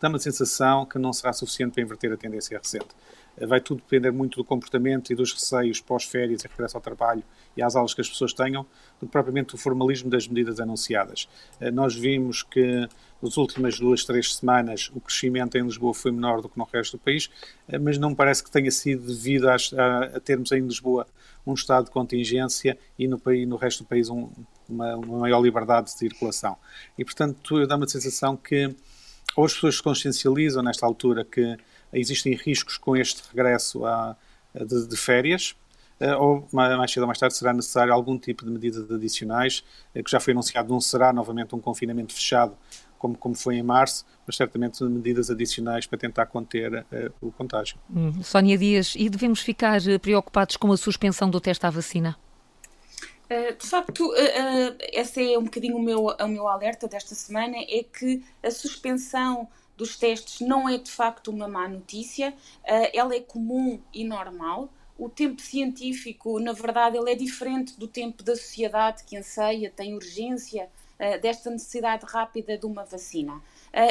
dá-me 0.00 0.17
a 0.17 0.19
sensação 0.19 0.85
que 0.85 0.99
não 0.99 1.12
será 1.12 1.33
suficiente 1.33 1.73
para 1.73 1.83
inverter 1.83 2.12
a 2.12 2.17
tendência 2.17 2.59
recente. 2.59 2.88
Vai 3.41 3.61
tudo 3.61 3.79
depender 3.79 4.11
muito 4.11 4.37
do 4.37 4.45
comportamento 4.45 5.12
e 5.12 5.17
dos 5.17 5.33
receios 5.33 5.81
pós-férias 5.81 6.45
e 6.45 6.49
regresso 6.49 6.76
ao 6.76 6.81
trabalho 6.81 7.23
e 7.57 7.62
às 7.62 7.76
aulas 7.76 7.95
que 7.95 8.00
as 8.00 8.09
pessoas 8.09 8.33
tenham, 8.33 8.64
do 9.00 9.07
que 9.07 9.12
propriamente 9.12 9.53
do 9.53 9.59
formalismo 9.59 10.11
das 10.11 10.26
medidas 10.26 10.61
anunciadas. 10.61 11.29
Nós 11.73 11.95
vimos 11.95 12.43
que 12.43 12.88
nas 13.25 13.37
últimas 13.38 13.79
duas, 13.79 14.05
três 14.05 14.35
semanas 14.35 14.91
o 14.95 15.00
crescimento 15.00 15.57
em 15.57 15.62
Lisboa 15.62 15.95
foi 15.95 16.12
menor 16.12 16.43
do 16.43 16.49
que 16.49 16.59
no 16.59 16.64
resto 16.64 16.99
do 16.99 17.00
país, 17.00 17.31
mas 17.81 17.97
não 17.97 18.14
parece 18.14 18.45
que 18.45 18.50
tenha 18.50 18.71
sido 18.71 19.07
devido 19.07 19.49
a, 19.49 19.57
a, 19.57 20.21
termos 20.21 20.53
em 20.53 20.61
Lisboa 20.61 21.07
um 21.47 21.55
estado 21.55 21.87
de 21.87 21.91
contingência 21.91 22.76
e 22.99 23.09
no, 23.09 23.19
país, 23.19 23.49
no 23.49 23.57
resto 23.57 23.83
do 23.83 23.87
país 23.87 24.11
um, 24.11 24.29
uma, 24.69 24.97
uma, 24.97 25.19
maior 25.21 25.41
liberdade 25.41 25.87
de 25.87 25.99
circulação. 25.99 26.57
E, 26.99 27.05
portanto, 27.05 27.67
dá-me 27.67 27.85
a 27.85 27.88
sensação 27.88 28.37
que 28.37 28.75
ou 29.37 29.45
as 29.45 29.55
pessoas 29.55 29.76
se 29.76 29.83
consciencializam 29.83 30.62
nesta 30.62 30.87
altura 30.87 31.25
que 31.25 31.57
existem 31.94 32.34
riscos 32.34 32.76
com 32.76 32.96
este 32.96 33.22
regresso 33.28 33.84
a, 33.84 34.16
de, 34.54 34.86
de 34.86 34.96
férias, 34.96 35.56
eh, 36.00 36.14
ou 36.16 36.46
mais 36.52 36.90
cedo 36.90 37.02
ou 37.02 37.06
mais 37.06 37.18
tarde 37.18 37.36
será 37.36 37.52
necessário 37.52 37.92
algum 37.92 38.18
tipo 38.18 38.44
de 38.44 38.50
medidas 38.50 38.90
adicionais, 38.90 39.64
eh, 39.94 40.02
que 40.02 40.10
já 40.10 40.18
foi 40.18 40.32
anunciado, 40.32 40.72
não 40.72 40.80
será 40.80 41.12
novamente 41.12 41.54
um 41.54 41.60
confinamento 41.60 42.12
fechado 42.12 42.56
como, 42.98 43.16
como 43.16 43.34
foi 43.34 43.56
em 43.56 43.62
março, 43.62 44.04
mas 44.26 44.36
certamente 44.36 44.82
medidas 44.84 45.30
adicionais 45.30 45.86
para 45.86 45.98
tentar 45.98 46.26
conter 46.26 46.72
uh, 46.72 47.12
o 47.20 47.30
contágio. 47.30 47.76
Hum. 47.94 48.22
Sónia 48.22 48.56
Dias, 48.56 48.94
e 48.96 49.10
devemos 49.10 49.40
ficar 49.40 49.78
preocupados 50.00 50.56
com 50.56 50.72
a 50.72 50.76
suspensão 50.76 51.28
do 51.28 51.38
teste 51.38 51.66
à 51.66 51.70
vacina? 51.70 52.16
Uh, 53.24 53.54
de 53.58 53.66
facto, 53.66 54.06
uh, 54.06 54.10
uh, 54.10 54.76
esse 54.90 55.34
é 55.34 55.38
um 55.38 55.44
bocadinho 55.44 55.76
o 55.76 55.82
meu, 55.82 56.06
o 56.06 56.28
meu 56.28 56.48
alerta 56.48 56.88
desta 56.88 57.14
semana, 57.14 57.56
é 57.58 57.82
que 57.82 58.24
a 58.42 58.50
suspensão 58.50 59.48
dos 59.76 59.97
testes 59.97 60.40
não 60.40 60.69
é 60.69 60.78
de 60.78 60.90
facto 60.90 61.28
uma 61.28 61.49
má 61.49 61.69
notícia, 61.69 62.35
ela 62.93 63.14
é 63.14 63.21
comum 63.21 63.81
e 63.93 64.04
normal. 64.04 64.69
O 64.97 65.09
tempo 65.09 65.43
científico, 65.43 66.38
na 66.38 66.52
verdade, 66.52 66.97
ele 66.97 67.11
é 67.11 67.14
diferente 67.14 67.78
do 67.78 67.88
tempo 67.88 68.23
da 68.23 68.37
sociedade 68.37 69.02
que 69.04 69.16
anseia, 69.16 69.73
tem 69.75 69.95
urgência 69.95 70.71
desta 71.21 71.50
necessidade 71.50 72.07
rápida 72.07 72.57
de 72.57 72.64
uma 72.66 72.85
vacina. 72.85 73.43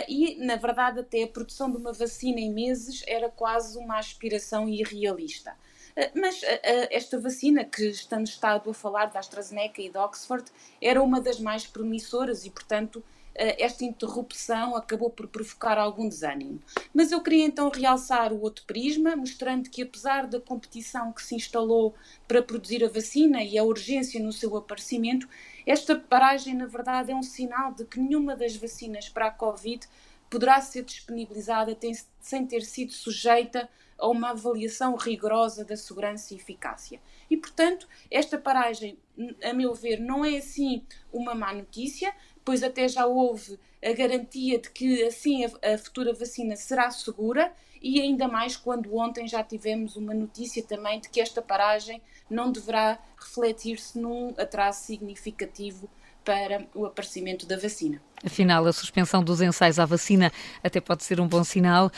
e, 0.07 0.35
na 0.35 0.55
verdade, 0.55 1.01
até 1.01 1.23
a 1.23 1.27
produção 1.27 1.69
de 1.69 1.77
uma 1.77 1.91
vacina 1.91 2.39
em 2.39 2.51
meses 2.51 3.03
era 3.05 3.29
quase 3.29 3.77
uma 3.77 3.97
aspiração 3.97 4.69
irrealista. 4.69 5.53
Eh, 5.95 6.11
mas 6.15 6.41
eh, 6.43 6.59
eh, 6.63 6.87
esta 6.91 7.19
vacina 7.19 7.63
que 7.63 7.85
estamos 7.85 8.31
estado 8.31 8.69
a 8.69 8.73
falar 8.73 9.07
da 9.07 9.19
AstraZeneca 9.19 9.81
e 9.81 9.89
da 9.89 10.03
Oxford 10.03 10.45
era 10.81 11.01
uma 11.01 11.21
das 11.21 11.39
mais 11.39 11.67
promissoras 11.67 12.45
e, 12.45 12.49
portanto, 12.49 13.03
esta 13.35 13.83
interrupção 13.83 14.75
acabou 14.75 15.09
por 15.09 15.27
provocar 15.27 15.77
algum 15.77 16.07
desânimo. 16.07 16.61
Mas 16.93 17.11
eu 17.11 17.21
queria 17.21 17.45
então 17.45 17.69
realçar 17.69 18.31
o 18.31 18.41
outro 18.41 18.63
prisma, 18.65 19.15
mostrando 19.15 19.69
que 19.69 19.81
apesar 19.81 20.27
da 20.27 20.39
competição 20.39 21.11
que 21.11 21.23
se 21.23 21.35
instalou 21.35 21.95
para 22.27 22.43
produzir 22.43 22.83
a 22.83 22.89
vacina 22.89 23.43
e 23.43 23.57
a 23.57 23.63
urgência 23.63 24.21
no 24.21 24.31
seu 24.31 24.55
aparecimento, 24.55 25.27
esta 25.65 25.95
paragem, 25.95 26.53
na 26.53 26.65
verdade, 26.65 27.11
é 27.11 27.15
um 27.15 27.23
sinal 27.23 27.73
de 27.73 27.85
que 27.85 27.99
nenhuma 27.99 28.35
das 28.35 28.55
vacinas 28.55 29.09
para 29.09 29.27
a 29.27 29.31
Covid 29.31 29.87
poderá 30.29 30.59
ser 30.61 30.83
disponibilizada 30.83 31.77
sem 32.19 32.45
ter 32.45 32.61
sido 32.63 32.91
sujeita 32.91 33.69
a 33.97 34.07
uma 34.07 34.31
avaliação 34.31 34.95
rigorosa 34.95 35.63
da 35.63 35.77
segurança 35.77 36.33
e 36.33 36.37
eficácia. 36.37 36.99
E, 37.29 37.37
portanto, 37.37 37.87
esta 38.11 38.37
paragem, 38.37 38.97
a 39.43 39.53
meu 39.53 39.73
ver, 39.73 39.99
não 39.99 40.25
é 40.25 40.37
assim 40.37 40.83
uma 41.11 41.33
má 41.33 41.53
notícia, 41.53 42.13
pois 42.43 42.63
até 42.63 42.87
já 42.87 43.05
houve 43.05 43.59
a 43.83 43.91
garantia 43.93 44.59
de 44.59 44.69
que 44.69 45.03
assim 45.03 45.45
a, 45.45 45.73
a 45.73 45.77
futura 45.77 46.13
vacina 46.13 46.55
será 46.55 46.89
segura 46.91 47.53
e 47.81 47.99
ainda 47.99 48.27
mais 48.27 48.55
quando 48.55 48.95
ontem 48.95 49.27
já 49.27 49.43
tivemos 49.43 49.95
uma 49.95 50.13
notícia 50.13 50.63
também 50.63 50.99
de 50.99 51.09
que 51.09 51.19
esta 51.19 51.41
paragem 51.41 52.01
não 52.29 52.51
deverá 52.51 52.97
refletir-se 53.17 53.99
num 53.99 54.33
atraso 54.37 54.85
significativo 54.85 55.89
para 56.23 56.65
o 56.73 56.85
aparecimento 56.85 57.45
da 57.45 57.57
vacina. 57.57 58.01
Afinal, 58.25 58.65
a 58.65 58.71
suspensão 58.71 59.21
dos 59.21 59.41
ensaios 59.41 59.79
à 59.79 59.85
vacina 59.85 60.31
até 60.63 60.79
pode 60.79 61.03
ser 61.03 61.19
um 61.19 61.27
bom 61.27 61.43
sinal 61.43 61.87
uh, 61.87 61.91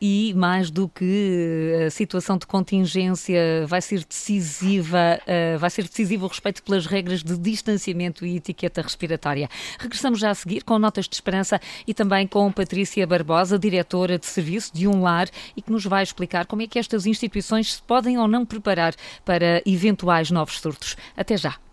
e, 0.00 0.32
mais 0.34 0.70
do 0.70 0.88
que 0.88 1.74
eh, 1.82 1.86
a 1.86 1.90
situação 1.90 2.38
de 2.38 2.46
contingência, 2.46 3.66
vai 3.66 3.82
ser 3.82 4.02
decisiva, 4.02 5.20
uh, 5.20 5.58
vai 5.58 5.68
ser 5.68 5.86
decisivo 5.86 6.24
o 6.24 6.28
respeito 6.28 6.62
pelas 6.62 6.86
regras 6.86 7.22
de 7.22 7.36
distanciamento 7.36 8.24
e 8.24 8.36
etiqueta 8.36 8.80
respiratória. 8.80 9.50
Regressamos 9.78 10.18
já 10.18 10.30
a 10.30 10.34
seguir 10.34 10.64
com 10.64 10.78
notas 10.78 11.06
de 11.06 11.14
esperança 11.14 11.60
e 11.86 11.92
também 11.92 12.26
com 12.26 12.50
Patrícia 12.50 13.06
Barbosa, 13.06 13.58
diretora 13.58 14.18
de 14.18 14.24
serviço 14.24 14.72
de 14.74 14.88
um 14.88 15.02
lar 15.02 15.28
e 15.54 15.60
que 15.60 15.70
nos 15.70 15.84
vai 15.84 16.02
explicar 16.02 16.46
como 16.46 16.62
é 16.62 16.66
que 16.66 16.78
estas 16.78 17.04
instituições 17.04 17.74
se 17.74 17.82
podem 17.82 18.16
ou 18.16 18.26
não 18.26 18.46
preparar 18.46 18.94
para 19.26 19.62
eventuais 19.66 20.30
novos 20.30 20.58
surtos. 20.58 20.96
Até 21.14 21.36
já. 21.36 21.65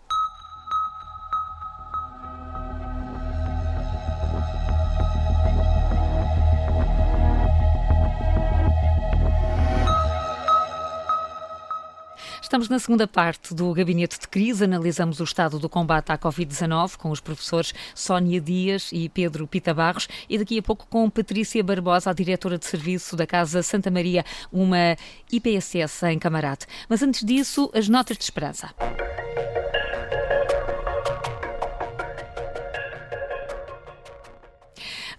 Estamos 12.53 12.69
na 12.69 12.77
segunda 12.77 13.07
parte 13.07 13.51
do 13.51 13.73
Gabinete 13.73 14.19
de 14.19 14.27
Crise. 14.27 14.65
Analisamos 14.65 15.19
o 15.19 15.23
estado 15.23 15.57
do 15.57 15.67
combate 15.67 16.11
à 16.11 16.17
Covid-19 16.19 16.97
com 16.97 17.09
os 17.09 17.19
professores 17.19 17.73
Sónia 17.95 18.39
Dias 18.39 18.91
e 18.93 19.09
Pedro 19.09 19.47
Pita 19.47 19.73
Barros 19.73 20.07
e 20.29 20.37
daqui 20.37 20.59
a 20.59 20.61
pouco 20.61 20.85
com 20.87 21.09
Patrícia 21.09 21.63
Barbosa, 21.63 22.11
a 22.11 22.13
diretora 22.13 22.59
de 22.59 22.67
serviço 22.67 23.15
da 23.15 23.25
Casa 23.25 23.63
Santa 23.63 23.89
Maria, 23.89 24.23
uma 24.51 24.95
IPSS 25.31 26.05
em 26.11 26.19
Camarate. 26.19 26.67
Mas 26.87 27.01
antes 27.01 27.25
disso, 27.25 27.71
as 27.73 27.89
notas 27.89 28.17
de 28.17 28.23
esperança. 28.23 28.69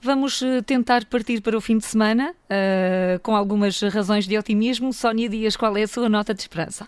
Vamos 0.00 0.40
eh, 0.40 0.62
tentar 0.62 1.04
partir 1.06 1.40
para 1.40 1.58
o 1.58 1.60
fim 1.60 1.78
de 1.78 1.84
semana 1.84 2.30
uh, 2.30 3.18
com 3.24 3.34
algumas 3.34 3.80
razões 3.80 4.24
de 4.24 4.38
otimismo. 4.38 4.92
Sónia 4.92 5.28
Dias, 5.28 5.56
qual 5.56 5.76
é 5.76 5.82
a 5.82 5.88
sua 5.88 6.08
nota 6.08 6.32
de 6.32 6.40
esperança? 6.40 6.86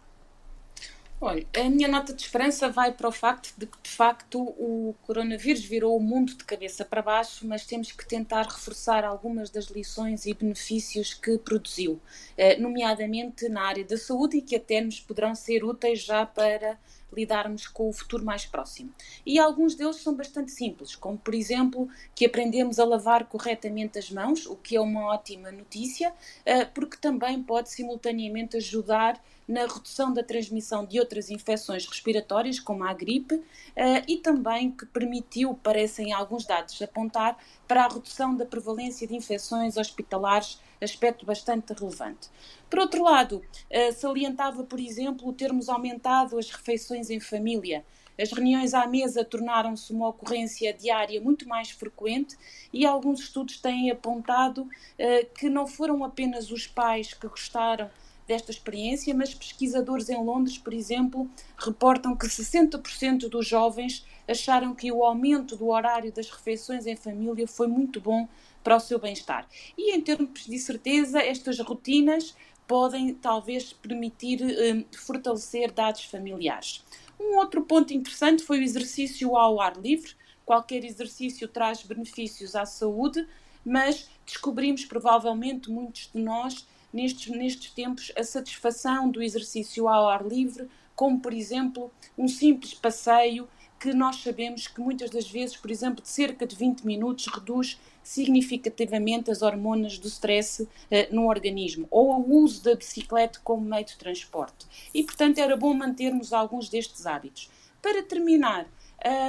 Olha, 1.19 1.47
a 1.57 1.71
minha 1.71 1.89
nota 1.89 2.13
de 2.13 2.21
esperança 2.23 2.69
vai 2.69 2.93
para 2.93 3.09
o 3.09 3.13
facto 3.13 3.55
de 3.57 3.67
que, 3.67 3.79
de 3.83 3.89
facto, 3.89 4.39
o 4.39 4.95
coronavírus 5.03 5.65
virou 5.65 5.97
o 5.97 6.01
mundo 6.01 6.35
de 6.35 6.45
cabeça 6.45 6.85
para 6.85 7.01
baixo, 7.01 7.47
mas 7.47 7.65
temos 7.65 7.91
que 7.91 8.07
tentar 8.07 8.43
reforçar 8.43 9.03
algumas 9.03 9.49
das 9.49 9.67
lições 9.67 10.27
e 10.27 10.35
benefícios 10.35 11.15
que 11.15 11.39
produziu, 11.39 11.99
eh, 12.37 12.59
nomeadamente 12.59 13.49
na 13.49 13.63
área 13.63 13.85
da 13.85 13.97
saúde 13.97 14.37
e 14.37 14.43
que 14.43 14.57
até 14.57 14.81
nos 14.83 15.01
poderão 15.01 15.35
ser 15.35 15.65
úteis 15.65 16.03
já 16.03 16.27
para 16.27 16.79
lidarmos 17.17 17.67
com 17.67 17.89
o 17.89 17.93
futuro 17.93 18.25
mais 18.25 18.45
próximo. 18.45 18.93
E 19.25 19.39
alguns 19.39 19.75
deles 19.75 19.97
são 19.97 20.15
bastante 20.15 20.53
simples, 20.53 20.95
como 20.95 21.17
por 21.17 21.35
exemplo 21.35 21.89
que 22.15 22.27
aprendemos 22.27 22.79
a 22.79 22.85
lavar 22.85 23.27
corretamente 23.27 23.99
as 23.99 24.11
mãos, 24.11 24.47
o 24.47 24.57
que 24.57 24.77
é 24.77 24.81
uma 24.81 25.07
ótima 25.07 25.51
notícia, 25.51 26.13
eh, 26.45 26.65
porque 26.65 26.97
também 26.97 27.43
pode 27.43 27.71
simultaneamente 27.71 28.57
ajudar 28.57 29.21
na 29.49 29.61
redução 29.61 30.13
da 30.13 30.23
transmissão 30.23 30.85
de 30.85 30.99
outras 30.99 31.31
infecções 31.31 31.87
respiratórias, 31.87 32.59
como 32.59 32.85
a 32.85 32.93
gripe, 32.93 33.43
eh, 33.77 34.03
e 34.09 34.17
também 34.17 34.73
que 34.73 34.85
permitiu, 34.87 35.55
parecem 35.55 36.13
alguns 36.13 36.45
dados 36.45 36.81
apontar, 36.83 37.39
para 37.67 37.85
a 37.85 37.89
redução 37.89 38.35
da 38.35 38.45
prevalência 38.45 39.07
de 39.07 39.15
infecções 39.15 39.77
hospitalares, 39.77 40.61
aspecto 40.81 41.25
bastante 41.25 41.73
relevante. 41.73 42.29
Por 42.69 42.79
outro 42.79 43.03
lado, 43.03 43.43
eh, 43.71 43.93
salientava, 43.93 44.65
por 44.65 44.81
exemplo, 44.81 45.33
termos 45.33 45.69
aumentado 45.69 46.39
as 46.39 46.51
refeições 46.51 47.11
em 47.11 47.21
família. 47.21 47.85
As 48.19 48.33
reuniões 48.33 48.73
à 48.73 48.87
mesa 48.87 49.25
tornaram-se 49.25 49.93
uma 49.93 50.09
ocorrência 50.09 50.73
diária 50.73 51.21
muito 51.21 51.47
mais 51.47 51.71
frequente 51.71 52.37
e 52.73 52.87
alguns 52.87 53.21
estudos 53.21 53.61
têm 53.61 53.91
apontado 53.91 54.69
eh, 54.99 55.25
que 55.25 55.51
não 55.51 55.67
foram 55.67 56.03
apenas 56.03 56.51
os 56.51 56.67
pais 56.67 57.13
que 57.13 57.29
gostaram 57.29 57.91
desta 58.27 58.51
experiência, 58.51 59.15
mas 59.15 59.35
pesquisadores 59.35 60.09
em 60.09 60.23
Londres, 60.23 60.59
por 60.59 60.75
exemplo, 60.75 61.31
reportam 61.57 62.17
que 62.17 62.27
60% 62.27 63.29
dos 63.29 63.47
jovens 63.47 64.05
acharam 64.27 64.75
que 64.75 64.91
o 64.91 65.05
aumento 65.05 65.55
do 65.57 65.69
horário 65.69 66.11
das 66.11 66.29
refeições 66.29 66.87
em 66.87 66.97
família 66.97 67.47
foi 67.47 67.69
muito 67.69 68.01
bom 68.01 68.27
para 68.67 68.79
o 68.79 68.81
seu 68.81 68.99
bem-estar. 68.99 69.49
E 69.79 69.95
em 69.95 70.01
termos 70.01 70.45
de 70.45 70.59
certeza, 70.59 71.21
estas 71.21 71.57
rotinas 71.61 72.35
podem 72.67 73.15
talvez 73.15 73.73
permitir 73.73 74.43
um, 74.43 74.85
fortalecer 74.93 75.71
dados 75.71 76.03
familiares. 76.03 76.85
Um 77.19 77.37
outro 77.37 77.63
ponto 77.63 77.95
interessante 77.95 78.43
foi 78.43 78.59
o 78.59 78.63
exercício 78.65 79.37
ao 79.37 79.61
ar 79.61 79.77
livre. 79.77 80.15
Qualquer 80.45 80.85
exercício 80.85 81.47
traz 81.47 81.85
benefícios 81.85 82.57
à 82.57 82.67
saúde, 82.67 83.25
mas 83.65 84.11
descobrimos 84.27 84.85
provavelmente 84.85 85.71
muitos 85.71 86.11
de 86.13 86.21
nós 86.21 86.67
nestes, 86.93 87.29
nestes 87.29 87.71
tempos 87.71 88.11
a 88.19 88.25
satisfação 88.25 89.09
do 89.09 89.23
exercício 89.23 89.87
ao 89.87 90.09
ar 90.09 90.27
livre, 90.27 90.69
como 90.97 91.21
por 91.21 91.33
exemplo 91.33 91.89
um 92.19 92.27
simples 92.27 92.75
passeio 92.75 93.49
que 93.79 93.93
nós 93.93 94.17
sabemos 94.17 94.67
que 94.67 94.81
muitas 94.81 95.11
das 95.11 95.31
vezes, 95.31 95.57
por 95.57 95.71
exemplo, 95.71 96.03
de 96.03 96.09
cerca 96.09 96.47
de 96.47 96.57
20 96.57 96.85
minutos 96.85 97.27
reduz 97.27 97.79
significativamente 98.07 99.33
as 99.33 99.43
hormonas 99.43 99.99
do 99.99 100.07
stress 100.07 100.63
uh, 100.63 100.69
no 101.11 101.27
organismo, 101.27 101.89
ou 101.91 102.15
o 102.21 102.37
uso 102.37 102.63
da 102.63 102.77
bicicleta 102.77 103.41
como 103.43 103.69
meio 103.69 103.85
de 103.85 103.97
transporte. 103.97 104.65
E, 104.95 105.03
portanto, 105.03 105.39
era 105.39 105.57
bom 105.57 105.75
mantermos 105.75 106.33
alguns 106.33 106.69
destes 106.69 107.05
hábitos. 107.05 107.51
Para 107.83 108.05
terminar, 108.05 108.69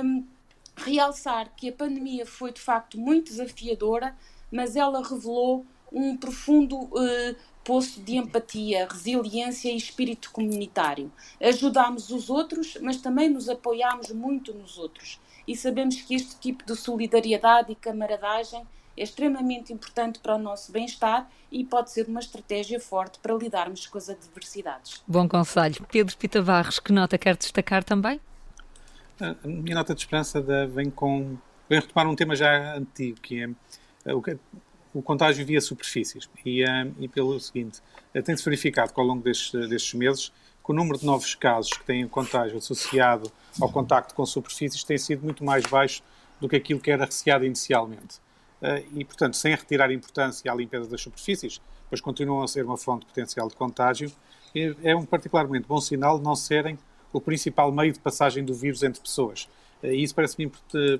um, 0.03 0.23
realçar 0.75 1.51
que 1.57 1.69
a 1.69 1.73
pandemia 1.73 2.23
foi 2.23 2.51
de 2.51 2.61
facto 2.61 2.99
muito 2.99 3.31
desafiadora, 3.31 4.15
mas 4.51 4.75
ela 4.75 5.01
revelou 5.01 5.65
um 5.91 6.15
profundo 6.15 6.77
uh, 6.77 7.35
poço 7.63 7.99
de 7.99 8.15
empatia, 8.15 8.87
resiliência 8.87 9.71
e 9.71 9.75
espírito 9.75 10.29
comunitário. 10.31 11.11
Ajudámos 11.41 12.11
os 12.11 12.29
outros, 12.29 12.77
mas 12.79 12.97
também 12.97 13.27
nos 13.27 13.49
apoiámos 13.49 14.11
muito 14.11 14.53
nos 14.53 14.77
outros 14.77 15.19
e 15.47 15.55
sabemos 15.55 16.01
que 16.01 16.13
este 16.13 16.37
tipo 16.37 16.65
de 16.65 16.75
solidariedade 16.75 17.71
e 17.71 17.75
camaradagem 17.75 18.65
é 18.97 19.03
extremamente 19.03 19.71
importante 19.71 20.19
para 20.19 20.35
o 20.35 20.39
nosso 20.39 20.71
bem-estar 20.71 21.29
e 21.51 21.63
pode 21.63 21.91
ser 21.91 22.07
uma 22.07 22.19
estratégia 22.19 22.79
forte 22.79 23.19
para 23.19 23.33
lidarmos 23.35 23.85
com 23.85 23.97
as 23.97 24.09
adversidades. 24.09 25.03
Bom 25.07 25.27
conselho. 25.27 25.85
Pedro 25.89 26.17
Pita 26.17 26.41
Barros, 26.41 26.79
que 26.79 26.91
nota 26.91 27.17
quer 27.17 27.37
destacar 27.37 27.83
também? 27.83 28.19
A 29.19 29.35
minha 29.47 29.75
nota 29.75 29.93
de 29.93 30.01
esperança 30.01 30.41
vem 30.67 30.89
com. 30.89 31.37
vem 31.69 31.79
retomar 31.79 32.07
um 32.07 32.15
tema 32.15 32.35
já 32.35 32.75
antigo, 32.75 33.19
que 33.21 33.43
é 33.43 33.49
eh, 34.05 34.13
o, 34.13 34.21
o 34.93 35.01
contágio 35.01 35.45
via 35.45 35.61
superfícies. 35.61 36.29
E, 36.45 36.63
eh, 36.63 36.91
e 36.99 37.07
pelo 37.07 37.39
seguinte, 37.39 37.81
eh, 38.13 38.21
tem-se 38.21 38.43
verificado 38.43 38.93
que 38.93 38.99
ao 38.99 39.05
longo 39.05 39.23
destes, 39.23 39.69
destes 39.69 39.93
meses 39.93 40.31
que 40.67 40.71
o 40.73 40.75
número 40.75 40.99
de 40.99 41.05
novos 41.05 41.33
casos 41.33 41.71
que 41.71 41.85
têm 41.85 42.05
contágio 42.09 42.57
associado 42.57 43.31
ao 43.59 43.71
contacto 43.71 44.13
com 44.13 44.25
superfícies 44.25 44.83
tem 44.83 44.97
sido 44.97 45.23
muito 45.23 45.41
mais 45.41 45.65
baixo 45.65 46.03
do 46.41 46.49
que 46.49 46.57
aquilo 46.57 46.81
que 46.81 46.91
era 46.91 47.05
receado 47.05 47.45
inicialmente. 47.45 48.19
Eh, 48.61 48.83
e, 48.95 49.05
portanto, 49.05 49.37
sem 49.37 49.55
retirar 49.55 49.89
importância 49.93 50.51
à 50.51 50.53
limpeza 50.55 50.89
das 50.89 51.01
superfícies, 51.01 51.61
pois 51.89 52.01
continuam 52.01 52.43
a 52.43 52.47
ser 52.49 52.65
uma 52.65 52.75
fonte 52.75 53.05
potencial 53.05 53.47
de 53.47 53.55
contágio, 53.55 54.11
é 54.83 54.93
um 54.93 55.05
particularmente 55.05 55.67
bom 55.67 55.79
sinal 55.79 56.17
de 56.17 56.25
não 56.25 56.35
serem 56.35 56.77
o 57.13 57.21
principal 57.21 57.71
meio 57.71 57.93
de 57.93 57.99
passagem 57.99 58.43
do 58.43 58.53
vírus 58.53 58.83
entre 58.83 58.99
pessoas. 58.99 59.47
Eh, 59.81 59.93
e 59.93 60.03
isso 60.03 60.13
parece-me 60.13 60.51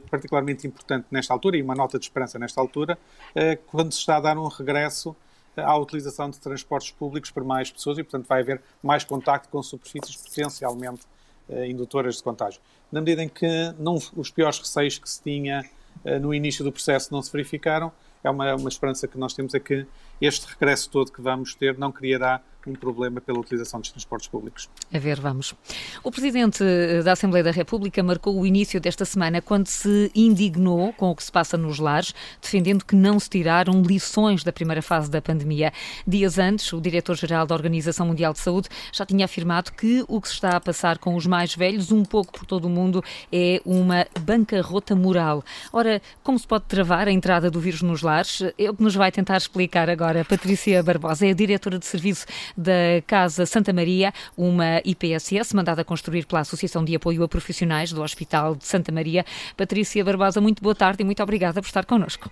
particularmente 0.10 0.65
importante 0.65 1.08
nesta 1.12 1.34
altura, 1.34 1.58
e 1.58 1.62
uma 1.62 1.75
nota 1.75 1.99
de 1.99 2.06
esperança 2.06 2.39
nesta 2.39 2.62
altura, 2.62 2.97
eh, 3.36 3.58
quando 3.67 3.91
se 3.91 3.99
está 3.99 4.15
a 4.15 4.21
dar 4.21 4.38
um 4.38 4.47
regresso 4.47 5.13
à 5.58 5.78
utilização 5.78 6.30
de 6.30 6.39
transportes 6.39 6.91
públicos 6.91 7.32
por 7.32 7.43
mais 7.43 7.72
pessoas 7.72 7.98
e, 7.98 8.04
portanto, 8.04 8.28
vai 8.28 8.41
haver 8.41 8.62
mais 8.82 9.04
contacto 9.04 9.50
com 9.50 9.62
superfícies 9.62 10.15
potencialmente 10.15 11.02
uh, 11.50 11.63
indutoras 11.65 12.17
de 12.17 12.24
contágio. 12.24 12.62
Na 12.91 13.02
medida 13.02 13.24
em 13.24 13.30
que 13.30 13.74
não, 13.78 13.96
os 14.15 14.30
piores 14.30 14.60
receios 14.60 14.98
que 14.98 15.10
se 15.10 15.22
tinha 15.22 15.63
uh, 16.06 16.20
no 16.20 16.34
início 16.34 16.63
do 16.63 16.72
processo 16.72 17.12
não 17.12 17.22
se 17.22 17.32
verificaram, 17.32 17.91
é 18.24 18.30
uma, 18.30 18.56
uma 18.56 18.70
esperança 18.70 19.08
que 19.08 19.17
nós 19.17 19.34
temos 19.34 19.54
é 19.54 19.60
que 19.60 19.86
este 20.19 20.47
regresso 20.47 20.89
todo 20.89 21.12
que 21.12 21.21
vamos 21.21 21.56
ter 21.56 21.77
não 21.77 21.91
criará 21.91 22.41
um 22.69 22.75
problema 22.75 23.21
pela 23.21 23.39
utilização 23.39 23.80
dos 23.80 23.89
transportes 23.89 24.27
públicos. 24.27 24.69
A 24.93 24.99
ver, 24.99 25.19
vamos. 25.19 25.56
O 26.03 26.12
Presidente 26.12 26.63
da 27.03 27.13
Assembleia 27.13 27.43
da 27.43 27.51
República 27.51 28.03
marcou 28.03 28.38
o 28.38 28.45
início 28.45 28.80
desta 28.82 29.06
semana 29.06 29.41
quando 29.41 29.67
se 29.67 30.12
indignou 30.13 30.91
com 30.93 31.10
o 31.10 31.15
que 31.15 31.23
se 31.23 31.32
passa 31.32 31.58
nos 31.58 31.80
lares, 31.80 32.13
defendendo 32.41 32.84
que 32.84 32.95
não 32.95 33.19
se 33.19 33.30
tiraram 33.30 33.82
lições 33.82 34.43
da 34.43 34.51
primeira 34.51 34.82
fase 34.82 35.10
da 35.10 35.21
pandemia. 35.21 35.71
Dias 36.06 36.38
antes, 36.38 36.73
o 36.73 36.82
Diretor-Geral 36.82 37.45
da 37.45 37.56
Organização 37.56 38.08
Mundial 38.08 38.34
de 38.34 38.39
Saúde 38.39 38.69
já 38.91 39.06
tinha 39.06 39.25
afirmado 39.25 39.71
que 39.71 40.03
o 40.08 40.19
que 40.19 40.27
se 40.27 40.34
está 40.34 40.58
a 40.58 40.60
passar 40.60 40.97
com 40.97 41.15
os 41.15 41.25
mais 41.25 41.56
velhos, 41.56 41.91
um 41.91 42.03
pouco 42.03 42.34
por 42.34 42.45
todo 42.45 42.65
o 42.65 42.69
mundo, 42.69 43.03
é 43.32 43.62
uma 43.65 44.06
bancarrota 44.19 44.95
moral. 44.95 45.43
Ora, 45.71 46.01
como 46.23 46.38
se 46.38 46.47
pode 46.47 46.65
travar 46.65 47.08
a 47.08 47.12
entrada 47.12 47.49
do 47.49 47.60
vírus 47.60 47.82
nos 47.82 48.01
lares? 48.01 48.41
É 48.58 48.69
o 48.69 48.75
que 48.75 48.84
nos 48.84 48.95
vai 48.95 49.12
tentar 49.12 49.38
explicar 49.38 49.89
agora 49.89 50.07
Patrícia 50.26 50.82
Barbosa, 50.82 51.28
é 51.28 51.32
a 51.32 51.34
Diretora 51.34 51.78
de 51.78 51.86
Serviço 51.86 52.26
da 52.56 53.02
Casa 53.06 53.46
Santa 53.46 53.74
Maria, 53.74 54.13
uma 54.38 54.82
IPSS 54.86 55.56
mandada 55.56 55.84
construir 55.84 56.26
pela 56.26 56.41
Associação 56.41 56.84
de 56.84 56.96
Apoio 56.96 57.24
a 57.24 57.28
Profissionais 57.28 57.91
do 57.91 58.02
Hospital 58.02 58.56
de 58.56 58.65
Santa 58.65 58.91
Maria. 58.91 59.26
Patrícia 59.56 60.04
Barbosa, 60.04 60.39
muito 60.39 60.63
boa 60.63 60.76
tarde 60.76 61.04
e 61.04 61.06
muito 61.06 61.22
obrigada 61.22 61.62
por 61.62 61.67
estar 61.67 61.86
connosco. 61.86 62.30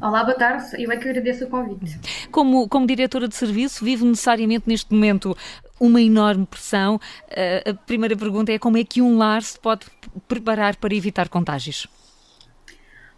Olá, 0.00 0.24
boa 0.24 0.36
tarde. 0.36 0.82
Eu 0.82 0.90
é 0.90 0.96
que 0.96 1.08
agradeço 1.08 1.44
o 1.44 1.48
convite. 1.48 1.98
Como, 2.30 2.68
como 2.68 2.86
diretora 2.86 3.28
de 3.28 3.34
serviço, 3.34 3.84
vive 3.84 4.04
necessariamente 4.04 4.64
neste 4.66 4.92
momento 4.92 5.36
uma 5.78 6.00
enorme 6.00 6.46
pressão. 6.46 6.96
Uh, 6.96 7.70
a 7.70 7.74
primeira 7.74 8.16
pergunta 8.16 8.52
é 8.52 8.58
como 8.58 8.78
é 8.78 8.84
que 8.84 9.02
um 9.02 9.18
lar 9.18 9.42
se 9.42 9.58
pode 9.58 9.86
preparar 10.28 10.76
para 10.76 10.94
evitar 10.94 11.28
contágios? 11.28 11.86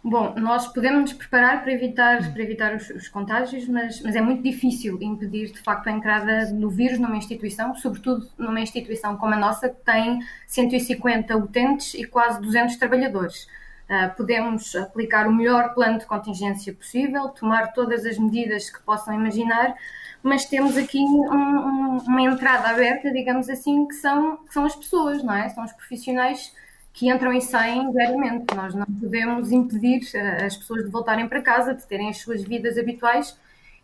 Bom, 0.05 0.33
nós 0.35 0.67
podemos 0.67 0.99
nos 0.99 1.13
preparar 1.13 1.63
para 1.63 1.71
evitar, 1.71 2.33
para 2.33 2.43
evitar 2.43 2.75
os, 2.75 2.89
os, 2.89 3.07
contágios, 3.07 3.65
mas, 3.69 4.01
mas 4.01 4.17
é 4.17 4.21
muito 4.21 4.43
difícil 4.43 5.01
impedir 5.01 5.49
de 5.53 5.59
facto 5.61 5.87
a 5.87 5.91
entrada 5.93 6.51
do 6.53 6.69
vírus 6.69 6.99
numa 6.99 7.15
instituição, 7.15 7.73
sobretudo 7.73 8.27
numa 8.37 8.59
instituição 8.59 9.15
como 9.15 9.33
a 9.33 9.37
nossa, 9.37 9.69
que 9.69 9.79
tem 9.85 10.19
150 10.45 11.37
utentes 11.37 11.93
e 11.93 12.03
quase 12.03 12.41
200 12.41 12.75
trabalhadores. 12.75 13.47
Uh, 13.89 14.13
podemos 14.17 14.75
aplicar 14.75 15.25
o 15.25 15.33
melhor 15.33 15.73
plano 15.73 15.99
de 15.99 16.05
contingência 16.05 16.73
possível, 16.73 17.29
tomar 17.29 17.71
todas 17.71 18.05
as 18.05 18.17
medidas 18.17 18.69
que 18.69 18.81
possam 18.81 19.13
imaginar, 19.13 19.73
mas 20.21 20.43
temos 20.43 20.75
aqui 20.75 20.99
um, 20.99 21.31
um, 21.31 21.97
uma 21.99 22.21
entrada 22.21 22.67
aberta, 22.67 23.09
digamos 23.09 23.49
assim, 23.49 23.87
que 23.87 23.95
são, 23.95 24.35
que 24.37 24.53
são 24.53 24.65
as 24.65 24.75
pessoas, 24.75 25.23
não 25.23 25.33
é? 25.33 25.47
São 25.47 25.63
os 25.63 25.71
profissionais 25.71 26.51
que 26.93 27.09
entram 27.09 27.33
e 27.33 27.41
saem 27.41 27.91
diariamente. 27.91 28.55
Nós 28.55 28.75
não 28.75 28.85
podemos 28.85 29.51
impedir 29.51 30.01
uh, 30.13 30.45
as 30.45 30.55
pessoas 30.55 30.85
de 30.85 30.91
voltarem 30.91 31.27
para 31.27 31.41
casa, 31.41 31.73
de 31.73 31.85
terem 31.87 32.07
as 32.09 32.19
suas 32.19 32.43
vidas 32.43 32.77
habituais 32.77 33.37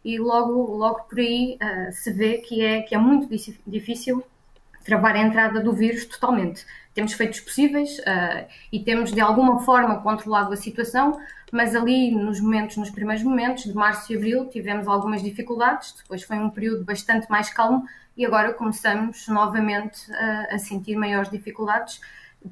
e 0.06 0.20
logo, 0.20 0.78
logo 0.78 1.02
por 1.10 1.20
aí 1.20 1.58
uh, 1.62 1.92
se 1.92 2.14
vê 2.14 2.38
que 2.38 2.64
é, 2.64 2.84
que 2.84 2.94
é 2.94 2.98
muito 2.98 3.28
difícil 3.66 4.24
travar 4.86 5.16
a 5.16 5.20
entrada 5.20 5.60
do 5.60 5.74
vírus 5.74 6.06
totalmente. 6.06 6.66
Temos 6.94 7.14
feitos 7.14 7.40
possíveis 7.40 7.98
uh, 8.00 8.48
e 8.72 8.80
temos 8.80 9.12
de 9.12 9.20
alguma 9.20 9.60
forma 9.62 10.02
controlado 10.02 10.54
a 10.54 10.58
situação, 10.58 11.20
mas 11.52 11.76
ali 11.76 12.12
nos 12.12 12.40
momentos, 12.40 12.78
nos 12.78 12.92
primeiros 12.92 13.24
momentos 13.24 13.64
de 13.64 13.74
março 13.74 14.14
e 14.14 14.16
abril 14.16 14.46
tivemos 14.50 14.88
algumas 14.88 15.24
dificuldades, 15.24 15.96
depois 15.98 16.22
foi 16.22 16.38
um 16.38 16.50
período 16.50 16.86
bastante 16.86 17.28
mais 17.30 17.52
calmo 17.52 17.86
e 18.16 18.24
agora 18.24 18.54
começamos 18.54 19.28
novamente 19.28 20.12
a 20.52 20.60
sentir 20.60 20.96
maiores 20.96 21.30
dificuldades 21.32 22.02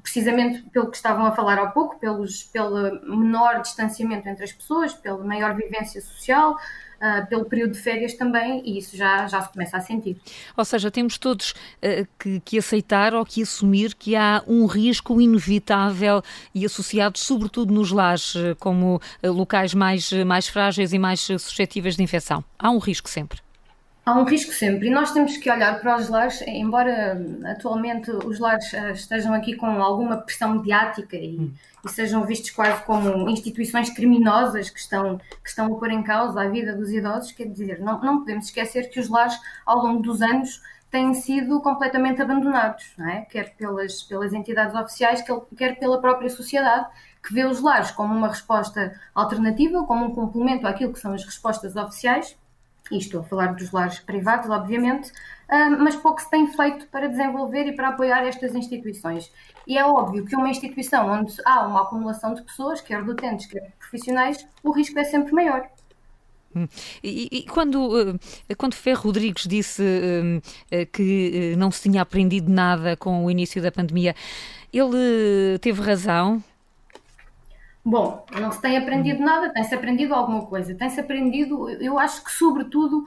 precisamente 0.02 0.63
pelo 0.69 0.89
que 0.89 0.97
estavam 0.97 1.26
a 1.26 1.32
falar 1.32 1.58
há 1.58 1.67
pouco, 1.67 1.97
pelos, 2.00 2.43
pelo 2.43 3.00
menor 3.04 3.62
distanciamento 3.62 4.28
entre 4.28 4.43
as 4.43 4.52
pessoas, 4.52 4.93
pela 4.93 5.23
maior 5.23 5.56
vivência 5.56 6.02
social, 6.02 6.58
uh, 6.97 7.26
pelo 7.28 7.45
período 7.45 7.71
de 7.71 7.80
férias 7.80 8.13
também, 8.13 8.62
e 8.65 8.78
isso 8.78 8.97
já, 8.97 9.28
já 9.28 9.41
se 9.41 9.52
começa 9.52 9.78
a 9.78 9.82
sentir. 9.82 10.19
Ou 10.56 10.65
seja, 10.65 10.91
temos 10.91 11.17
todos 11.17 11.52
uh, 11.52 12.08
que, 12.19 12.39
que, 12.41 12.58
aceitar 12.58 13.13
ou 13.13 13.26
que 13.26 13.41
assumir 13.41 13.95
que 13.95 14.15
há 14.15 14.43
um 14.45 14.65
risco 14.65 15.21
inevitável 15.21 16.21
e 16.54 16.65
associado, 16.65 17.17
sobretudo 17.17 17.73
nos 17.73 17.91
lares, 17.91 18.34
como 18.60 18.95
uh, 19.23 19.32
locais 19.32 19.73
mais, 19.73 20.12
mais 20.12 20.47
frágeis 20.47 20.91
e 20.91 21.00
mais 21.00 21.21
suscetíveis 21.21 21.95
de 21.95 22.04
infecção. 22.04 22.43
Há 22.60 22.69
um 22.69 22.78
risco 22.80 23.10
sempre. 23.10 23.47
Há 24.08 24.13
um 24.13 24.24
risco 24.24 24.54
sempre 24.54 24.88
e 24.88 24.89
nós 24.89 25.12
temos 25.12 25.36
que 25.36 25.52
olhar 25.52 25.82
para 25.82 25.98
os 25.98 26.08
lares, 26.08 26.41
embora 26.43 27.22
atualmente 27.43 28.10
os 28.10 28.39
lares 28.39 28.74
eh, 28.74 28.91
estejam 28.91 29.34
aqui 29.34 29.54
com 29.54 29.65
alguma 29.65 30.15
pressão 30.15 30.54
mediática 30.54 31.17
e, 31.17 31.38
hum. 31.38 31.54
e, 31.84 31.89
sejam 31.89 32.24
vistos 32.24 32.52
quase 32.52 32.82
como 32.86 33.30
instituições 33.30 33.89
criminosas 33.89 34.70
que 34.70 34.80
estão, 34.80 35.17
que 35.17 35.50
estão 35.50 35.65
a 35.65 35.78
pôr 35.78 35.91
em 35.91 36.02
causa 36.04 36.39
a 36.39 36.48
vida 36.48 36.74
dos 36.74 36.89
idosos, 36.89 37.34
quer 37.34 37.50
dizer, 37.50 37.82
não, 37.82 38.00
não 38.00 38.20
podemos 38.20 38.46
esquecer 38.46 38.89
que 38.89 38.98
os 38.98 39.10
lares 39.10 39.38
ao 39.65 39.80
longo 39.80 40.02
dos 40.02 40.22
anos 40.22 40.62
têm 40.89 41.13
sido 41.13 41.60
completamente 41.60 42.22
abandonados, 42.22 42.86
é? 43.12 43.24
quer 43.24 43.56
pelas, 43.58 44.04
pelas 44.04 44.32
entidades 44.32 44.74
oficiais, 44.74 45.22
quer 45.58 45.78
pela 45.80 46.00
própria 46.00 46.30
sociedade, 46.30 46.88
que 47.22 47.34
vê 47.34 47.43
os 47.43 47.60
lares 47.60 47.91
como 47.91 48.15
uma 48.15 48.30
resposta 48.30 48.98
alternativa, 49.13 49.84
como 49.84 50.06
um 50.06 50.15
complemento 50.15 50.65
àquilo 50.65 50.93
que 50.93 51.00
são 51.00 51.13
as 51.13 51.26
respostas 51.26 51.76
oficiais 51.76 52.38
e 52.91 52.97
estou 52.97 53.21
a 53.21 53.23
falar 53.23 53.56
dos 53.56 53.71
lares 53.71 54.00
privados, 54.00 54.50
obviamente, 54.50 55.12
ah, 55.50 55.69
mas 55.69 55.95
pouco 55.95 56.21
se 56.21 56.30
tem 56.30 56.47
feito 56.52 56.88
para 56.88 57.08
desenvolver 57.08 57.67
e 57.67 57.76
para 57.76 57.89
apoiar 57.89 58.26
estas 58.26 58.54
instituições. 58.56 59.32
E 59.65 59.78
é 59.78 59.86
óbvio 59.86 60.26
que 60.26 60.36
uma 60.36 60.50
instituição 60.50 61.10
onde 61.10 61.34
há 61.45 61.65
uma 61.65 61.84
acumulação 61.84 62.34
de 62.34 62.41
pessoas, 62.43 62.82
quer 62.82 63.04
docentes, 63.04 63.45
quer 63.45 63.71
profissionais, 63.80 64.45
o 64.63 64.71
risco 64.71 64.97
é 65.00 65.04
sempre 65.04 65.34
maior. 65.34 65.67
Hum. 66.56 66.67
E, 67.04 67.30
e, 67.32 67.43
quando, 67.43 68.19
ah, 68.50 68.56
quando 68.56 68.73
Ferro 68.73 69.04
Rodrigues 69.04 69.45
disse 69.47 69.82
uh, 69.82 70.86
que 70.91 71.56
não 71.58 71.69
se 71.71 71.84
tinha 71.84 72.02
aprendido 72.02 72.52
nada 72.52 72.95
com 72.97 73.26
o 73.26 73.32
início 73.32 73.62
da 73.62 73.71
pandemia, 73.71 74.15
ele 74.73 75.60
teve 75.62 75.82
razão? 75.82 76.43
Bom, 77.89 78.26
não 78.38 78.52
se 78.52 78.60
tem 78.60 78.78
aprendido 78.78 79.23
nada, 79.23 79.50
tem-se 79.50 79.73
aprendido 79.73 80.13
alguma 80.13 80.45
coisa. 80.45 80.76
Tem-se 80.76 81.00
aprendido, 81.00 81.69
eu 81.69 81.97
acho 81.97 82.21
que, 82.21 82.30
sobretudo, 82.30 83.06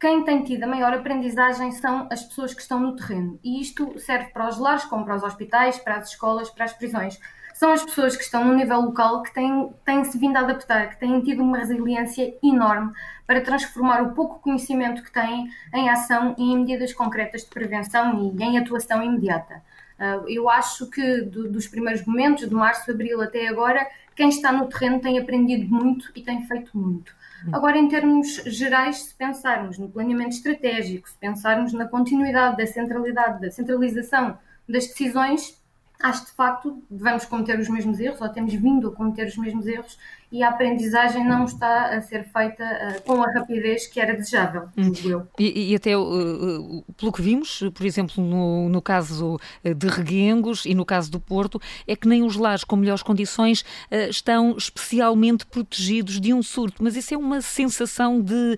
quem 0.00 0.24
tem 0.24 0.42
tido 0.42 0.64
a 0.64 0.66
maior 0.66 0.92
aprendizagem 0.92 1.70
são 1.70 2.08
as 2.10 2.24
pessoas 2.24 2.52
que 2.52 2.60
estão 2.60 2.80
no 2.80 2.96
terreno. 2.96 3.38
E 3.44 3.60
isto 3.60 3.96
serve 4.00 4.30
para 4.30 4.48
os 4.48 4.58
lares, 4.58 4.84
como 4.84 5.04
para 5.04 5.14
os 5.14 5.22
hospitais, 5.22 5.78
para 5.78 5.98
as 5.98 6.08
escolas, 6.08 6.50
para 6.50 6.64
as 6.64 6.72
prisões. 6.72 7.20
São 7.54 7.70
as 7.70 7.84
pessoas 7.84 8.16
que 8.16 8.24
estão 8.24 8.44
no 8.44 8.56
nível 8.56 8.80
local 8.80 9.22
que 9.22 9.32
têm, 9.32 9.72
têm 9.84 10.02
se 10.02 10.18
vindo 10.18 10.36
a 10.36 10.40
adaptar, 10.40 10.88
que 10.88 10.98
têm 10.98 11.20
tido 11.20 11.44
uma 11.44 11.58
resiliência 11.58 12.34
enorme 12.42 12.92
para 13.28 13.40
transformar 13.40 14.02
o 14.02 14.12
pouco 14.12 14.40
conhecimento 14.40 15.04
que 15.04 15.12
têm 15.12 15.48
em 15.72 15.88
ação 15.88 16.34
e 16.36 16.42
em 16.42 16.58
medidas 16.58 16.92
concretas 16.92 17.42
de 17.42 17.50
prevenção 17.50 18.34
e 18.36 18.42
em 18.42 18.58
atuação 18.58 19.04
imediata. 19.04 19.62
Ah, 19.98 20.22
eu 20.26 20.48
acho 20.50 20.90
que 20.90 21.22
do, 21.22 21.48
dos 21.48 21.66
primeiros 21.66 22.04
momentos, 22.04 22.48
de 22.48 22.54
março, 22.54 22.90
abril 22.90 23.20
até 23.22 23.48
agora, 23.48 23.86
quem 24.16 24.30
está 24.30 24.50
no 24.50 24.66
terreno 24.66 24.98
tem 24.98 25.18
aprendido 25.18 25.68
muito 25.72 26.10
e 26.16 26.22
tem 26.22 26.42
feito 26.46 26.76
muito. 26.76 27.14
Agora, 27.52 27.76
em 27.76 27.86
termos 27.86 28.42
gerais, 28.46 28.96
se 29.02 29.14
pensarmos 29.14 29.78
no 29.78 29.88
planeamento 29.88 30.34
estratégico, 30.34 31.08
se 31.08 31.16
pensarmos 31.16 31.72
na 31.72 31.86
continuidade 31.86 32.56
da 32.56 32.66
centralidade, 32.66 33.40
da 33.40 33.50
centralização 33.50 34.38
das 34.68 34.86
decisões, 34.88 35.62
acho 36.00 36.22
que 36.22 36.30
de 36.30 36.36
facto 36.36 36.82
devemos 36.90 37.24
cometer 37.26 37.58
os 37.58 37.68
mesmos 37.68 38.00
erros, 38.00 38.20
ou 38.20 38.28
temos 38.30 38.54
vindo 38.54 38.88
a 38.88 38.92
cometer 38.92 39.26
os 39.26 39.36
mesmos 39.36 39.66
erros, 39.66 39.98
e 40.30 40.42
a 40.42 40.48
aprendizagem 40.48 41.26
não 41.26 41.44
está 41.44 41.96
a 41.96 42.00
ser 42.00 42.24
feita 42.24 42.64
uh, 42.64 43.02
com 43.02 43.22
a 43.22 43.30
rapidez 43.32 43.86
que 43.86 44.00
era 44.00 44.14
desejável, 44.14 44.68
hum. 44.76 44.92
eu. 45.04 45.26
E, 45.38 45.72
e 45.72 45.74
até 45.74 45.96
uh, 45.96 46.84
pelo 46.96 47.12
que 47.12 47.22
vimos, 47.22 47.62
por 47.74 47.86
exemplo, 47.86 48.22
no, 48.22 48.68
no 48.68 48.82
caso 48.82 49.38
de 49.62 49.88
Reguengos 49.88 50.64
e 50.66 50.74
no 50.74 50.84
caso 50.84 51.10
do 51.10 51.20
Porto, 51.20 51.60
é 51.86 51.94
que 51.94 52.08
nem 52.08 52.22
os 52.22 52.36
lares 52.36 52.64
com 52.64 52.76
melhores 52.76 53.02
condições 53.02 53.60
uh, 53.60 54.10
estão 54.10 54.56
especialmente 54.56 55.46
protegidos 55.46 56.20
de 56.20 56.34
um 56.34 56.42
surto, 56.42 56.82
mas 56.82 56.96
isso 56.96 57.14
é 57.14 57.16
uma 57.16 57.40
sensação 57.40 58.20
de 58.20 58.56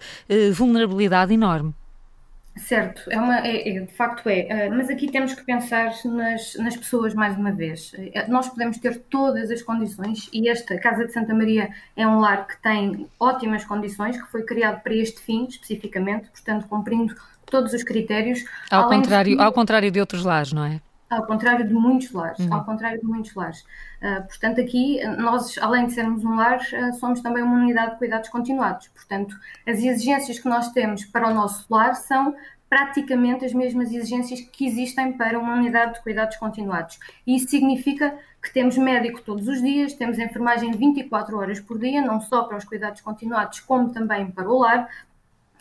vulnerabilidade 0.52 1.32
enorme. 1.32 1.74
Certo, 2.58 3.02
é 3.10 3.18
uma, 3.18 3.38
é, 3.46 3.68
é, 3.68 3.80
de 3.80 3.92
facto 3.92 4.28
é, 4.28 4.68
uh, 4.68 4.76
mas 4.76 4.90
aqui 4.90 5.10
temos 5.10 5.34
que 5.34 5.44
pensar 5.44 5.92
nas, 6.04 6.54
nas 6.56 6.76
pessoas 6.76 7.14
mais 7.14 7.36
uma 7.36 7.52
vez. 7.52 7.92
Uh, 7.92 8.30
nós 8.30 8.48
podemos 8.48 8.78
ter 8.78 8.98
todas 9.08 9.50
as 9.50 9.62
condições 9.62 10.28
e 10.32 10.48
esta 10.48 10.78
Casa 10.78 11.06
de 11.06 11.12
Santa 11.12 11.34
Maria 11.34 11.70
é 11.96 12.06
um 12.06 12.18
lar 12.20 12.46
que 12.46 12.60
tem 12.62 13.08
ótimas 13.18 13.64
condições, 13.64 14.20
que 14.20 14.28
foi 14.30 14.42
criado 14.42 14.82
para 14.82 14.94
este 14.94 15.20
fim 15.20 15.46
especificamente, 15.46 16.28
portanto 16.30 16.66
cumprindo 16.68 17.14
todos 17.46 17.72
os 17.72 17.82
critérios. 17.82 18.44
Ao, 18.70 18.88
contrário, 18.88 19.36
de... 19.36 19.42
ao 19.42 19.52
contrário 19.52 19.90
de 19.90 20.00
outros 20.00 20.24
lares, 20.24 20.52
não 20.52 20.64
é? 20.64 20.80
Ao 21.10 21.26
contrário 21.26 21.66
de 21.66 21.72
muitos 21.72 22.12
lares, 22.12 22.38
uhum. 22.38 22.54
ao 22.54 22.64
contrário 22.64 23.00
de 23.00 23.06
muitos 23.06 23.34
lares. 23.34 23.60
Uh, 24.02 24.26
portanto, 24.26 24.60
aqui 24.60 25.00
nós, 25.16 25.56
além 25.58 25.86
de 25.86 25.94
sermos 25.94 26.22
um 26.22 26.36
lar, 26.36 26.58
uh, 26.58 26.92
somos 26.98 27.22
também 27.22 27.42
uma 27.42 27.56
unidade 27.56 27.92
de 27.92 27.98
cuidados 27.98 28.28
continuados. 28.28 28.88
Portanto, 28.88 29.34
as 29.66 29.78
exigências 29.78 30.38
que 30.38 30.48
nós 30.48 30.70
temos 30.72 31.06
para 31.06 31.28
o 31.28 31.34
nosso 31.34 31.64
lar 31.70 31.94
são 31.94 32.34
praticamente 32.68 33.44
as 33.44 33.54
mesmas 33.54 33.92
exigências 33.92 34.40
que 34.40 34.66
existem 34.66 35.12
para 35.12 35.38
uma 35.38 35.54
unidade 35.54 35.94
de 35.94 36.02
cuidados 36.02 36.36
continuados. 36.36 36.98
E 37.26 37.36
isso 37.36 37.48
significa 37.48 38.14
que 38.42 38.52
temos 38.52 38.76
médico 38.76 39.22
todos 39.22 39.48
os 39.48 39.60
dias, 39.62 39.94
temos 39.94 40.18
enfermagem 40.18 40.70
24 40.72 41.36
horas 41.36 41.60
por 41.60 41.78
dia, 41.78 42.02
não 42.02 42.20
só 42.20 42.44
para 42.44 42.58
os 42.58 42.64
cuidados 42.64 43.00
continuados, 43.00 43.60
como 43.60 43.90
também 43.90 44.30
para 44.30 44.48
o 44.48 44.58
lar. 44.58 44.88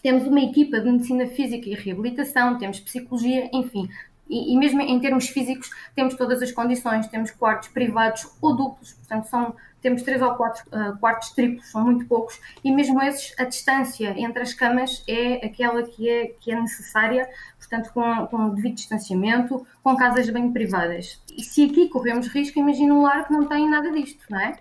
Temos 0.03 0.27
uma 0.27 0.41
equipa 0.41 0.79
de 0.79 0.91
medicina 0.91 1.25
física 1.25 1.69
e 1.69 1.73
reabilitação, 1.73 2.57
temos 2.57 2.79
psicologia, 2.79 3.49
enfim, 3.53 3.89
e, 4.29 4.53
e, 4.53 4.57
mesmo 4.57 4.81
em 4.81 4.99
termos 4.99 5.29
físicos 5.29 5.69
temos 5.95 6.15
todas 6.15 6.41
as 6.41 6.51
condições, 6.51 7.07
temos 7.07 7.31
quartos 7.31 7.69
privados 7.69 8.27
ou 8.41 8.55
duplos, 8.55 8.93
portanto 8.93 9.25
são, 9.25 9.55
temos 9.81 10.01
três 10.01 10.21
ou 10.21 10.33
quatro 10.35 10.63
uh, 10.69 10.97
quartos 10.99 11.31
triplos, 11.31 11.69
são 11.69 11.83
muito 11.83 12.05
poucos, 12.05 12.39
e 12.63 12.71
mesmo 12.71 13.01
esses, 13.01 13.33
a 13.39 13.43
distância 13.43 14.13
entre 14.17 14.41
as 14.41 14.53
camas 14.53 15.03
é 15.07 15.45
aquela 15.45 15.83
que 15.83 16.09
é, 16.09 16.27
que 16.39 16.51
é 16.51 16.59
necessária, 16.59 17.29
portanto 17.57 17.91
com, 17.93 18.27
com 18.27 18.49
devido 18.49 18.75
distanciamento, 18.75 19.65
com 19.83 19.95
casas 19.95 20.29
bem 20.29 20.51
privadas. 20.51 21.21
E 21.35 21.43
se 21.43 21.65
aqui 21.65 21.89
corremos 21.89 22.27
risco, 22.27 22.59
imagina 22.59 22.93
um 22.93 23.01
lar 23.01 23.27
que 23.27 23.33
não 23.33 23.45
tem 23.45 23.69
nada 23.69 23.91
disto, 23.91 24.23
não 24.29 24.39
é? 24.39 24.57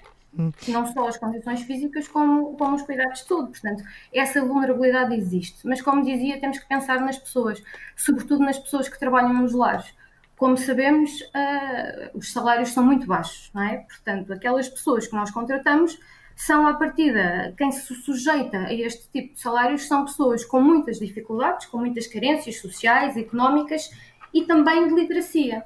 Não 0.69 0.87
só 0.93 1.09
as 1.09 1.17
condições 1.17 1.63
físicas 1.63 2.07
como, 2.09 2.57
como 2.57 2.77
os 2.77 2.83
cuidados 2.83 3.21
de. 3.21 3.49
Portanto, 3.49 3.83
essa 4.13 4.45
vulnerabilidade 4.45 5.15
existe. 5.15 5.67
Mas, 5.67 5.81
como 5.81 6.05
dizia, 6.05 6.41
temos 6.41 6.59
que 6.59 6.69
pensar 6.69 7.01
nas 7.01 7.19
pessoas, 7.19 7.63
sobretudo 7.97 8.45
nas 8.45 8.59
pessoas 8.59 8.89
que 8.89 8.99
trabalham 8.99 9.33
nos 9.33 9.53
lares. 9.53 9.95
Como 10.37 10.57
sabemos, 10.57 11.11
uh, 11.23 12.19
os 12.19 12.31
salários 12.31 12.69
são 12.69 12.85
muito 12.85 13.07
baixos, 13.07 13.51
não 13.55 13.63
é? 13.63 13.79
Portanto, 13.79 14.33
aquelas 14.33 14.69
pessoas 14.69 15.07
que 15.07 15.15
nós 15.15 15.31
contratamos 15.31 15.99
são, 16.37 16.67
à 16.67 16.75
partida, 16.75 17.55
quem 17.57 17.73
se 17.73 17.95
sujeita 17.95 18.59
a 18.59 18.75
este 18.75 19.09
tipo 19.09 19.33
de 19.33 19.41
salários 19.41 19.89
são 19.89 20.05
pessoas 20.05 20.45
com 20.45 20.61
muitas 20.61 20.99
dificuldades, 20.99 21.67
com 21.67 21.79
muitas 21.79 22.07
carências 22.07 22.61
sociais, 22.61 23.17
económicas 23.17 23.91
e 24.35 24.45
também 24.45 24.87
de 24.87 24.95
literacia. 24.95 25.65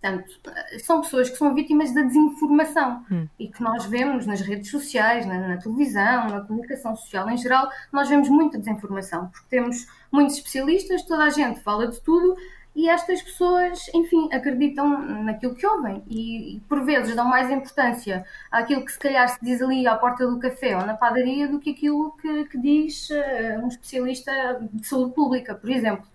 Portanto, 0.00 0.40
são 0.82 1.02
pessoas 1.02 1.28
que 1.28 1.36
são 1.36 1.54
vítimas 1.54 1.92
da 1.92 2.00
desinformação 2.00 3.04
hum. 3.12 3.28
e 3.38 3.48
que 3.48 3.62
nós 3.62 3.84
vemos 3.84 4.26
nas 4.26 4.40
redes 4.40 4.70
sociais, 4.70 5.26
na, 5.26 5.48
na, 5.48 5.56
televisão, 5.58 6.28
na 6.28 6.40
comunicação 6.40 6.96
social 6.96 7.28
em 7.28 7.36
geral, 7.36 7.68
nós 7.92 8.08
vemos 8.08 8.30
muita 8.30 8.58
desinformação, 8.58 9.28
porque 9.28 9.46
temos 9.50 9.86
muitos 10.10 10.36
especialistas, 10.36 11.02
toda 11.02 11.24
a 11.24 11.30
gente 11.30 11.60
fala 11.60 11.86
de 11.86 12.00
tudo 12.00 12.34
e 12.74 12.88
estas 12.88 13.20
pessoas, 13.20 13.90
enfim, 13.92 14.28
acreditam 14.32 15.22
naquilo 15.24 15.54
que 15.54 15.66
ouvem 15.66 16.02
e, 16.08 16.56
e 16.56 16.60
por 16.60 16.84
vezes 16.84 17.14
dão 17.16 17.26
mais 17.26 17.50
importância 17.50 18.24
àquilo 18.50 18.84
que 18.84 18.92
se 18.92 18.98
calhar 18.98 19.28
se 19.28 19.38
diz 19.42 19.60
ali 19.60 19.86
à 19.86 19.96
porta 19.96 20.26
do 20.26 20.38
café 20.38 20.76
ou 20.76 20.86
na 20.86 20.94
padaria 20.94 21.48
do 21.48 21.58
que 21.58 21.70
aquilo 21.70 22.12
que, 22.12 22.44
que 22.44 22.58
diz 22.58 23.10
uh, 23.10 23.64
um 23.64 23.68
especialista 23.68 24.32
de 24.72 24.86
saúde 24.86 25.14
pública, 25.14 25.54
por 25.54 25.68
exemplo. 25.68 26.06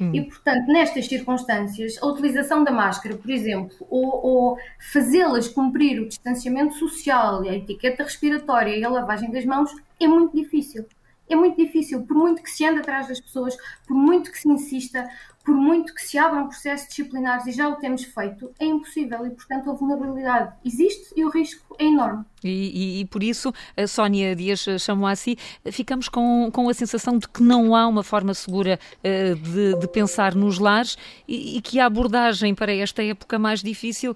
Hum. 0.00 0.10
E, 0.14 0.22
portanto, 0.22 0.66
nestas 0.66 1.06
circunstâncias, 1.06 1.98
a 2.02 2.06
utilização 2.06 2.64
da 2.64 2.70
máscara, 2.70 3.16
por 3.16 3.30
exemplo, 3.30 3.74
ou, 3.90 4.26
ou 4.26 4.58
fazê-las 4.92 5.48
cumprir 5.48 6.00
o 6.00 6.08
distanciamento 6.08 6.74
social, 6.74 7.42
a 7.42 7.54
etiqueta 7.54 8.02
respiratória 8.02 8.76
e 8.76 8.84
a 8.84 8.88
lavagem 8.88 9.30
das 9.30 9.44
mãos 9.44 9.70
é 10.00 10.06
muito 10.06 10.34
difícil. 10.34 10.86
É 11.28 11.36
muito 11.36 11.56
difícil, 11.56 12.02
por 12.02 12.16
muito 12.16 12.42
que 12.42 12.50
se 12.50 12.64
ande 12.64 12.80
atrás 12.80 13.08
das 13.08 13.20
pessoas, 13.20 13.56
por 13.86 13.94
muito 13.94 14.30
que 14.30 14.38
se 14.38 14.48
insista, 14.48 15.08
por 15.44 15.54
muito 15.54 15.94
que 15.94 16.02
se 16.02 16.18
abram 16.18 16.46
processos 16.46 16.88
disciplinares 16.88 17.46
e 17.46 17.52
já 17.52 17.68
o 17.68 17.76
temos 17.76 18.04
feito, 18.04 18.52
é 18.58 18.64
impossível 18.64 19.26
e, 19.26 19.30
portanto, 19.30 19.70
a 19.70 19.74
vulnerabilidade 19.74 20.52
existe 20.64 21.12
e 21.16 21.24
o 21.24 21.30
risco 21.30 21.74
é 21.78 21.84
enorme. 21.84 22.24
E, 22.44 22.48
e, 22.48 23.00
e 23.00 23.04
por 23.04 23.22
isso, 23.22 23.52
a 23.76 23.86
Sónia 23.86 24.34
Dias 24.34 24.64
chamou 24.78 25.06
assim, 25.06 25.36
ficamos 25.70 26.08
com, 26.08 26.50
com 26.52 26.68
a 26.68 26.74
sensação 26.74 27.18
de 27.18 27.28
que 27.28 27.42
não 27.42 27.74
há 27.74 27.86
uma 27.86 28.02
forma 28.02 28.34
segura 28.34 28.78
uh, 28.98 29.34
de, 29.34 29.78
de, 29.78 29.88
pensar 29.88 30.34
nos 30.34 30.58
lares 30.58 30.96
e, 31.26 31.56
e, 31.56 31.60
que 31.60 31.78
a 31.78 31.86
abordagem 31.86 32.54
para 32.54 32.72
esta 32.72 33.02
época 33.02 33.38
mais 33.38 33.62
difícil 33.62 34.14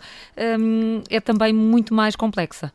um, 0.58 1.02
é 1.10 1.20
também 1.20 1.52
muito 1.52 1.94
mais 1.94 2.16
complexa. 2.16 2.72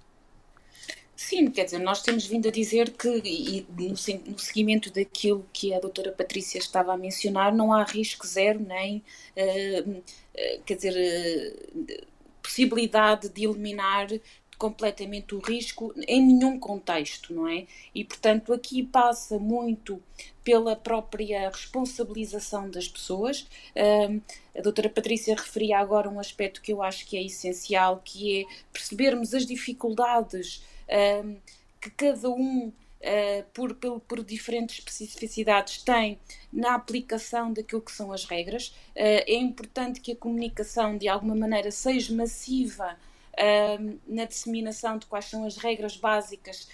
Sim, 1.24 1.52
quer 1.52 1.66
dizer, 1.66 1.78
nós 1.78 2.02
temos 2.02 2.26
vindo 2.26 2.48
a 2.48 2.52
dizer 2.52 2.90
que, 2.98 3.08
e 3.24 3.66
no, 3.78 3.96
seguimento 4.40 4.92
daquilo 4.92 5.46
que 5.54 5.72
a 5.72 5.80
doutora 5.80 6.12
Patrícia 6.12 6.58
estava 6.58 6.94
a 6.94 6.98
mencionar, 6.98 7.54
não 7.54 7.72
há 7.72 7.84
risco 7.84 8.26
zero, 8.26 8.60
nem, 8.60 9.04
uh, 9.38 9.90
uh, 9.92 10.64
quer 10.66 10.76
dizer, 10.76 10.96
uh, 10.98 12.08
possibilidade 12.42 13.30
de 13.30 13.46
eliminar 13.46 14.08
completamente 14.58 15.36
o 15.36 15.40
risco 15.40 15.94
em 16.08 16.22
nenhum 16.26 16.60
contexto, 16.60 17.34
não 17.34 17.48
é? 17.48 17.68
E, 17.94 18.04
portanto, 18.04 18.52
aqui 18.52 18.82
passa 18.82 19.38
muito 19.38 20.02
pela 20.44 20.76
própria 20.76 21.50
responsabilização 21.50 22.70
das 22.70 22.88
pessoas. 22.88 23.48
a 24.58 24.62
doutora 24.62 24.90
Patrícia 24.90 25.36
referia 25.36 25.78
agora 25.78 26.10
um 26.10 26.20
aspecto 26.20 26.62
que 26.62 26.74
eu 26.74 26.82
acho 26.82 27.06
que 27.08 27.16
é 27.16 27.24
essencial, 27.24 28.02
que 28.04 28.42
é 28.42 28.46
percebermos 28.74 29.34
as 29.36 29.46
dificuldades 29.46 30.62
que 31.80 31.90
cada 31.92 32.30
um 32.30 32.72
Uh, 33.02 33.44
por, 33.52 33.74
por, 33.74 34.00
por, 34.02 34.24
diferentes 34.24 34.78
especificidades 34.78 35.82
tem 35.82 36.20
na 36.54 36.76
aplicação 36.76 37.52
daquilo 37.52 37.82
que 37.82 37.92
são 37.92 38.14
as 38.14 38.26
regras. 38.26 38.68
Uh, 38.96 39.26
é 39.26 39.34
importante 39.34 40.00
que 40.00 40.12
a 40.12 40.16
comunicação 40.16 40.96
de 40.96 41.08
alguma 41.08 41.34
maneira 41.34 41.72
seja 41.72 42.14
massiva 42.14 42.96
na 44.08 44.26
disseminação 44.26 45.00
de 45.00 45.08
quais 45.08 45.26
são 45.26 45.46
as 45.46 45.58
regras 45.58 45.96
básicas 45.96 46.68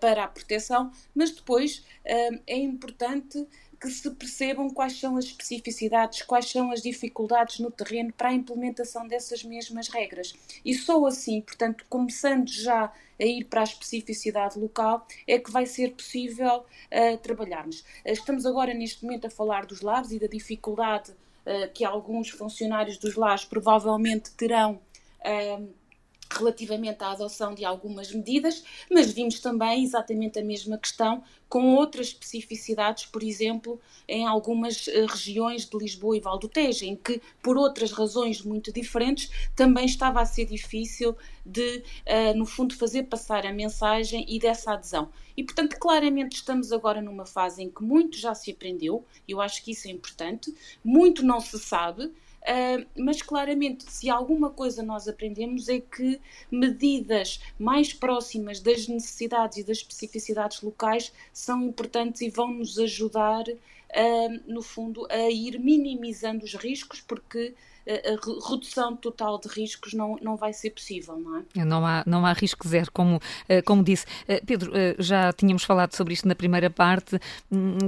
para 0.00 0.24
a 0.24 0.28
proteção, 0.28 0.90
mas 1.14 1.30
depois 1.30 1.84
é 2.04 2.58
importante 2.58 3.46
que 3.80 3.88
se 3.88 4.10
percebam 4.10 4.68
quais 4.68 5.00
são 5.00 5.16
as 5.16 5.24
especificidades, 5.24 6.22
quais 6.22 6.50
são 6.50 6.70
as 6.70 6.82
dificuldades 6.82 7.58
no 7.60 7.70
terreno 7.70 8.12
para 8.12 8.28
a 8.28 8.34
implementação 8.34 9.08
dessas 9.08 9.42
mesmas 9.42 9.88
regras. 9.88 10.34
E 10.62 10.74
só 10.74 11.06
assim, 11.06 11.40
portanto, 11.40 11.86
começando 11.88 12.48
já 12.48 12.92
a 13.20 13.24
ir 13.24 13.44
para 13.44 13.60
a 13.60 13.64
especificidade 13.64 14.58
local, 14.58 15.06
é 15.26 15.38
que 15.38 15.50
vai 15.50 15.66
ser 15.66 15.92
possível 15.92 16.64
uh, 16.64 17.18
trabalharmos. 17.18 17.80
Uh, 17.80 18.12
estamos 18.12 18.46
agora, 18.46 18.72
neste 18.72 19.04
momento, 19.04 19.26
a 19.26 19.30
falar 19.30 19.66
dos 19.66 19.82
lares 19.82 20.10
e 20.10 20.18
da 20.18 20.26
dificuldade 20.26 21.12
uh, 21.12 21.70
que 21.74 21.84
alguns 21.84 22.30
funcionários 22.30 22.96
dos 22.96 23.16
lares 23.16 23.44
provavelmente 23.44 24.30
terão 24.32 24.80
relativamente 26.40 27.02
à 27.04 27.12
adoção 27.12 27.54
de 27.54 27.64
algumas 27.64 28.12
medidas, 28.12 28.64
mas 28.90 29.12
vimos 29.12 29.38
também 29.40 29.84
exatamente 29.84 30.38
a 30.38 30.44
mesma 30.44 30.76
questão 30.76 31.22
com 31.48 31.74
outras 31.74 32.08
especificidades, 32.08 33.06
por 33.06 33.22
exemplo, 33.22 33.80
em 34.06 34.24
algumas 34.24 34.86
uh, 34.86 35.06
regiões 35.06 35.68
de 35.68 35.76
Lisboa 35.76 36.16
e 36.16 36.20
do 36.20 36.48
Tejo, 36.48 36.84
em 36.84 36.94
que, 36.94 37.20
por 37.42 37.56
outras 37.56 37.90
razões 37.90 38.42
muito 38.42 38.72
diferentes, 38.72 39.30
também 39.56 39.84
estava 39.84 40.20
a 40.20 40.24
ser 40.24 40.46
difícil 40.46 41.16
de, 41.44 41.82
uh, 42.06 42.38
no 42.38 42.46
fundo, 42.46 42.74
fazer 42.76 43.04
passar 43.04 43.44
a 43.44 43.52
mensagem 43.52 44.24
e 44.28 44.38
dessa 44.38 44.74
adesão. 44.74 45.10
E, 45.36 45.42
portanto, 45.42 45.76
claramente 45.78 46.36
estamos 46.36 46.72
agora 46.72 47.02
numa 47.02 47.26
fase 47.26 47.62
em 47.62 47.70
que 47.70 47.82
muito 47.82 48.16
já 48.16 48.34
se 48.34 48.52
aprendeu, 48.52 49.04
eu 49.28 49.40
acho 49.40 49.64
que 49.64 49.72
isso 49.72 49.88
é 49.88 49.90
importante, 49.90 50.54
muito 50.84 51.24
não 51.24 51.40
se 51.40 51.58
sabe, 51.58 52.12
Uh, 52.42 52.86
mas 52.96 53.20
claramente, 53.20 53.84
se 53.90 54.08
alguma 54.08 54.48
coisa 54.50 54.82
nós 54.82 55.06
aprendemos 55.06 55.68
é 55.68 55.78
que 55.78 56.18
medidas 56.50 57.40
mais 57.58 57.92
próximas 57.92 58.60
das 58.60 58.88
necessidades 58.88 59.58
e 59.58 59.62
das 59.62 59.78
especificidades 59.78 60.62
locais 60.62 61.12
são 61.32 61.62
importantes 61.64 62.22
e 62.22 62.30
vão 62.30 62.52
nos 62.52 62.78
ajudar, 62.78 63.44
uh, 63.46 64.40
no 64.46 64.62
fundo, 64.62 65.06
a 65.10 65.30
ir 65.30 65.58
minimizando 65.58 66.44
os 66.44 66.54
riscos, 66.54 67.00
porque 67.00 67.54
a 67.86 68.50
redução 68.50 68.96
total 68.96 69.38
de 69.40 69.48
riscos 69.48 69.92
não, 69.94 70.16
não 70.22 70.36
vai 70.36 70.52
ser 70.52 70.70
possível, 70.70 71.18
não 71.18 71.38
é? 71.38 71.64
Não 71.64 71.86
há, 71.86 72.02
não 72.06 72.26
há 72.26 72.32
risco 72.32 72.66
zero, 72.68 72.90
como, 72.92 73.20
eh, 73.48 73.62
como 73.62 73.82
disse. 73.82 74.06
Eh, 74.28 74.42
Pedro, 74.44 74.72
eh, 74.74 74.96
já 74.98 75.32
tínhamos 75.32 75.64
falado 75.64 75.94
sobre 75.94 76.14
isto 76.14 76.28
na 76.28 76.34
primeira 76.34 76.70
parte. 76.70 77.18
Hum, 77.50 77.78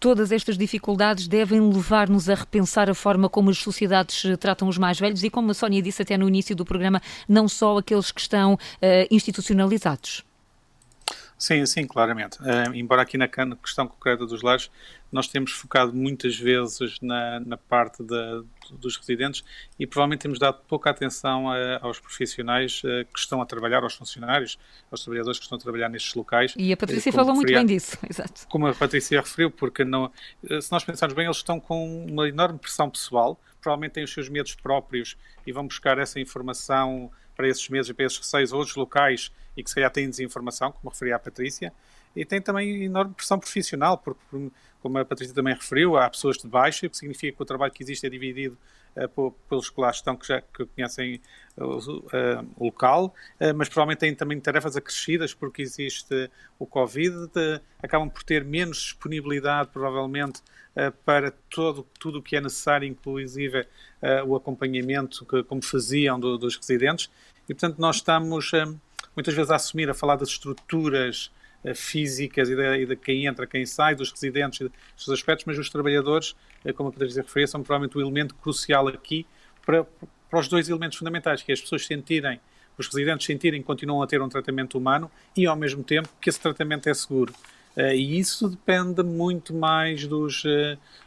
todas 0.00 0.32
estas 0.32 0.56
dificuldades 0.56 1.28
devem 1.28 1.60
levar-nos 1.60 2.28
a 2.28 2.34
repensar 2.34 2.90
a 2.90 2.94
forma 2.94 3.28
como 3.28 3.50
as 3.50 3.58
sociedades 3.58 4.22
tratam 4.38 4.68
os 4.68 4.78
mais 4.78 4.98
velhos 4.98 5.22
e, 5.22 5.30
como 5.30 5.50
a 5.50 5.54
Sónia 5.54 5.82
disse 5.82 6.02
até 6.02 6.16
no 6.16 6.28
início 6.28 6.54
do 6.54 6.64
programa, 6.64 7.00
não 7.28 7.48
só 7.48 7.78
aqueles 7.78 8.10
que 8.10 8.20
estão 8.20 8.58
institucionalizados. 9.10 10.27
Sim, 11.38 11.64
sim, 11.66 11.86
claramente. 11.86 12.38
Uh, 12.40 12.74
embora 12.74 13.02
aqui 13.02 13.16
na 13.16 13.28
questão 13.28 13.86
concreta 13.86 14.26
dos 14.26 14.42
lares, 14.42 14.68
nós 15.10 15.28
temos 15.28 15.52
focado 15.52 15.94
muitas 15.94 16.36
vezes 16.36 16.98
na, 17.00 17.38
na 17.38 17.56
parte 17.56 18.02
da, 18.02 18.42
dos 18.72 18.96
residentes 18.96 19.44
e 19.78 19.86
provavelmente 19.86 20.20
temos 20.20 20.38
dado 20.38 20.58
pouca 20.66 20.90
atenção 20.90 21.46
uh, 21.46 21.78
aos 21.80 22.00
profissionais 22.00 22.82
uh, 22.82 23.06
que 23.12 23.20
estão 23.20 23.40
a 23.40 23.46
trabalhar, 23.46 23.84
aos 23.84 23.94
funcionários, 23.94 24.58
aos 24.90 25.04
trabalhadores 25.04 25.38
que 25.38 25.44
estão 25.44 25.56
a 25.56 25.60
trabalhar 25.60 25.88
nestes 25.88 26.12
locais. 26.14 26.54
E 26.56 26.72
a 26.72 26.76
Patrícia 26.76 27.12
falou 27.12 27.36
muito 27.36 27.52
bem 27.52 27.64
disso, 27.64 27.96
exato. 28.10 28.46
Como 28.48 28.66
a 28.66 28.74
Patrícia 28.74 29.20
referiu, 29.20 29.48
porque 29.48 29.84
não, 29.84 30.10
se 30.60 30.72
nós 30.72 30.82
pensarmos 30.82 31.14
bem, 31.14 31.26
eles 31.26 31.36
estão 31.36 31.60
com 31.60 32.04
uma 32.04 32.28
enorme 32.28 32.58
pressão 32.58 32.90
pessoal, 32.90 33.40
provavelmente 33.60 33.92
têm 33.92 34.04
os 34.04 34.12
seus 34.12 34.28
medos 34.28 34.56
próprios 34.56 35.16
e 35.46 35.52
vão 35.52 35.66
buscar 35.66 35.98
essa 35.98 36.18
informação 36.18 37.10
para 37.38 37.46
esses 37.48 37.68
medos 37.68 37.88
e 37.88 37.94
para 37.94 38.04
esses 38.04 38.18
receios 38.18 38.52
outros 38.52 38.74
locais 38.74 39.30
e 39.56 39.62
que 39.62 39.70
se 39.70 39.76
calhar 39.76 39.92
têm 39.92 40.10
desinformação, 40.10 40.72
como 40.72 40.90
referia 40.90 41.14
a 41.14 41.18
Patrícia, 41.20 41.72
e 42.16 42.24
tem 42.24 42.42
também 42.42 42.82
enorme 42.82 43.14
pressão 43.14 43.38
profissional, 43.38 43.96
porque, 43.96 44.50
como 44.82 44.98
a 44.98 45.04
Patrícia 45.04 45.32
também 45.32 45.54
referiu, 45.54 45.96
há 45.96 46.10
pessoas 46.10 46.36
de 46.36 46.48
baixo, 46.48 46.84
o 46.84 46.90
que 46.90 46.96
significa 46.96 47.36
que 47.36 47.42
o 47.42 47.46
trabalho 47.46 47.72
que 47.72 47.80
existe 47.80 48.04
é 48.04 48.10
dividido 48.10 48.58
uh, 48.96 49.30
pelos 49.48 49.72
estão, 49.94 50.16
que 50.16 50.26
já 50.26 50.40
que 50.40 50.66
conhecem 50.66 51.20
uh, 51.56 51.64
uh, 51.64 52.10
o 52.56 52.64
local, 52.64 53.14
mas 53.54 53.68
provavelmente 53.68 54.00
têm 54.00 54.14
também 54.16 54.40
tarefas 54.40 54.76
acrescidas, 54.76 55.32
porque 55.32 55.62
existe 55.62 56.28
o 56.58 56.66
Covid, 56.66 57.28
de, 57.28 57.60
acabam 57.80 58.10
por 58.10 58.24
ter 58.24 58.44
menos 58.44 58.78
disponibilidade, 58.78 59.70
provavelmente, 59.72 60.42
para 61.04 61.32
todo, 61.50 61.86
tudo 61.98 62.18
o 62.18 62.22
que 62.22 62.36
é 62.36 62.40
necessário, 62.40 62.86
inclusive 62.86 63.66
o 64.26 64.36
acompanhamento, 64.36 65.24
que, 65.24 65.42
como 65.42 65.62
faziam 65.62 66.18
do, 66.18 66.38
dos 66.38 66.56
residentes, 66.56 67.10
e 67.48 67.54
portanto 67.54 67.78
nós 67.78 67.96
estamos 67.96 68.52
muitas 69.16 69.34
vezes 69.34 69.50
a 69.50 69.56
assumir, 69.56 69.90
a 69.90 69.94
falar 69.94 70.16
das 70.16 70.28
estruturas 70.28 71.30
físicas 71.74 72.48
e 72.48 72.54
de, 72.54 72.76
e 72.82 72.86
de, 72.86 72.96
quem 72.96 73.26
entra, 73.26 73.46
quem 73.46 73.66
sai, 73.66 73.94
dos 73.94 74.12
residentes, 74.12 74.68
dos 74.96 75.08
aspectos, 75.08 75.44
mas 75.46 75.58
os 75.58 75.68
trabalhadores, 75.68 76.36
como 76.76 76.88
a 76.88 76.92
Patrícia 76.92 77.22
referia, 77.22 77.46
são 77.46 77.62
provavelmente 77.62 77.96
o 77.96 78.00
elemento 78.00 78.34
crucial 78.36 78.86
aqui 78.88 79.26
para, 79.66 79.84
para 80.30 80.38
os 80.38 80.48
dois 80.48 80.68
elementos 80.68 80.98
fundamentais, 80.98 81.42
que 81.42 81.50
é 81.50 81.54
as 81.54 81.60
pessoas 81.60 81.84
sentirem, 81.84 82.40
os 82.76 82.86
residentes 82.86 83.26
sentirem 83.26 83.60
que 83.60 83.66
continuam 83.66 84.02
a 84.02 84.06
ter 84.06 84.22
um 84.22 84.28
tratamento 84.28 84.78
humano 84.78 85.10
e, 85.36 85.46
ao 85.46 85.56
mesmo 85.56 85.82
tempo, 85.82 86.08
que 86.20 86.30
esse 86.30 86.40
tratamento 86.40 86.88
é 86.88 86.94
seguro. 86.94 87.34
Uh, 87.78 87.92
e 87.94 88.18
isso 88.18 88.48
depende 88.48 89.02
muito 89.04 89.54
mais 89.54 90.06
dos, 90.06 90.42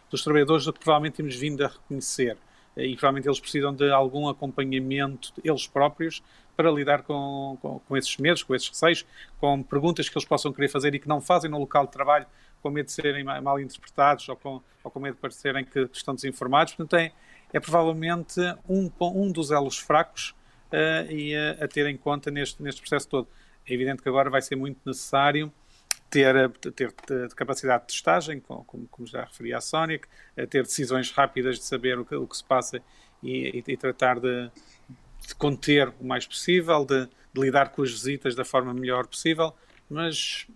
dos 0.10 0.24
trabalhadores 0.24 0.64
do 0.64 0.72
que 0.72 0.80
provavelmente 0.80 1.16
temos 1.16 1.36
vindo 1.36 1.66
a 1.66 1.68
reconhecer 1.68 2.38
e 2.78 2.96
provavelmente 2.96 3.28
eles 3.28 3.40
precisam 3.40 3.74
de 3.74 3.92
algum 3.92 4.30
acompanhamento, 4.30 5.34
eles 5.44 5.68
próprios, 5.68 6.24
para 6.56 6.70
lidar 6.72 7.04
com, 7.04 7.58
com, 7.62 7.80
com, 7.80 7.98
esses 7.98 8.16
medos, 8.18 8.44
com 8.44 8.54
esses 8.54 8.70
receios, 8.70 9.06
com 9.40 9.64
perguntas 9.64 10.08
que 10.08 10.18
eles 10.18 10.28
possam 10.28 10.54
querer 10.54 10.68
fazer 10.68 10.94
e 10.94 11.00
que 11.00 11.08
não 11.08 11.20
fazem 11.20 11.50
no 11.50 11.58
local 11.58 11.86
de 11.86 11.92
trabalho, 11.92 12.26
com 12.62 12.70
medo 12.70 12.86
de 12.86 12.92
serem 12.92 13.24
mal 13.24 13.60
interpretados 13.60 14.30
ou 14.30 14.36
com, 14.36 14.62
ou 14.84 14.92
com 14.92 15.00
medo 15.00 15.16
de 15.16 15.22
parecerem 15.22 15.66
que, 15.66 15.90
estão 15.92 16.14
desinformados. 16.14 16.74
Portanto, 16.74 17.00
é, 17.00 17.12
é 17.52 17.60
provavelmente 17.60 18.40
um, 18.70 18.90
um 19.02 19.32
dos 19.32 19.50
elos 19.52 19.78
fracos 19.78 20.36
uh, 20.72 21.12
e 21.12 21.36
a, 21.36 21.64
a, 21.66 21.68
ter 21.68 21.88
em 21.88 21.98
conta 21.98 22.30
neste, 22.30 22.62
neste 22.62 22.82
processo 22.82 23.08
todo. 23.08 23.28
É 23.68 23.74
evidente 23.74 24.02
que 24.02 24.10
agora 24.10 24.30
vai 24.30 24.42
ser 24.42 24.56
muito 24.56 24.80
necessário 24.86 25.52
ter, 26.12 26.50
ter, 26.76 26.92
ter 26.92 27.34
capacidade 27.34 27.84
de 27.84 27.94
testagem, 27.94 28.42
como, 28.42 28.66
como, 28.66 29.08
já 29.08 29.24
referi 29.24 29.54
à 29.54 29.62
Sónia, 29.62 30.00
ter 30.50 30.64
decisões 30.64 31.10
rápidas 31.10 31.58
de 31.58 31.64
saber 31.64 31.98
o 31.98 32.06
que, 32.06 32.14
o 32.14 32.28
que 32.28 32.36
se 32.36 32.44
passa 32.44 32.82
e, 33.24 33.64
e, 33.66 33.72
e 33.74 33.78
tratar 33.78 34.20
de, 34.20 34.52
de 35.26 35.34
conter 35.36 35.88
o 36.00 36.06
mais 36.06 36.28
possível, 36.28 36.84
de, 36.84 37.06
de, 37.06 37.42
lidar 37.42 37.70
com 37.70 37.82
as 37.82 37.92
visitas 37.92 38.36
da 38.36 38.44
forma 38.44 38.74
melhor 38.74 39.08
possível, 39.08 39.56
mas 39.90 40.48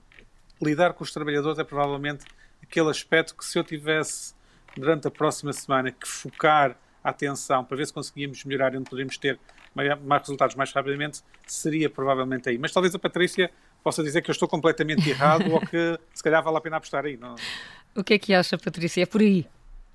lidar 0.61 0.93
com 0.93 1.05
os 1.05 1.11
trabalhadores 1.13 1.57
é 1.57 1.63
provavelmente 1.63 2.25
aquele 2.61 2.89
aspecto 2.89 3.33
que 3.33 3.45
se 3.45 3.57
eu 3.57 3.63
tivesse 3.63 4.35
durante 4.75 5.07
a 5.07 5.11
próxima 5.11 5.53
semana 5.53 5.89
que 5.89 6.05
focar 6.05 6.77
a 7.01 7.11
atenção 7.11 7.63
para 7.63 7.77
ver 7.77 7.87
se 7.87 7.93
conseguimos 7.93 8.43
melhorar 8.43 8.73
e 8.73 8.77
onde 8.77 8.89
poderíamos 8.89 9.17
ter 9.17 9.39
mais 9.73 10.21
resultados 10.21 10.55
mais 10.55 10.71
rapidamente, 10.71 11.21
seria 11.45 11.89
provavelmente 11.89 12.49
aí. 12.49 12.57
Mas 12.57 12.71
talvez 12.71 12.95
a 12.95 12.99
Patrícia 12.99 13.51
possa 13.85 14.01
dizer 14.01 14.23
que 14.23 14.31
eu 14.31 14.33
estou 14.33 14.47
completamente 14.47 15.07
errado 15.07 15.49
ou 15.53 15.61
que 15.61 15.99
se 16.11 16.23
calhar 16.23 16.43
vale 16.43 16.57
a 16.57 16.61
pena 16.61 16.77
apostar 16.77 17.05
aí. 17.05 17.15
Não? 17.15 17.35
O 17.95 18.03
que 18.03 18.15
é 18.15 18.19
que 18.19 18.33
acha, 18.33 18.57
Patrícia? 18.57 19.03
É 19.03 19.05
por 19.05 19.21
aí? 19.21 19.47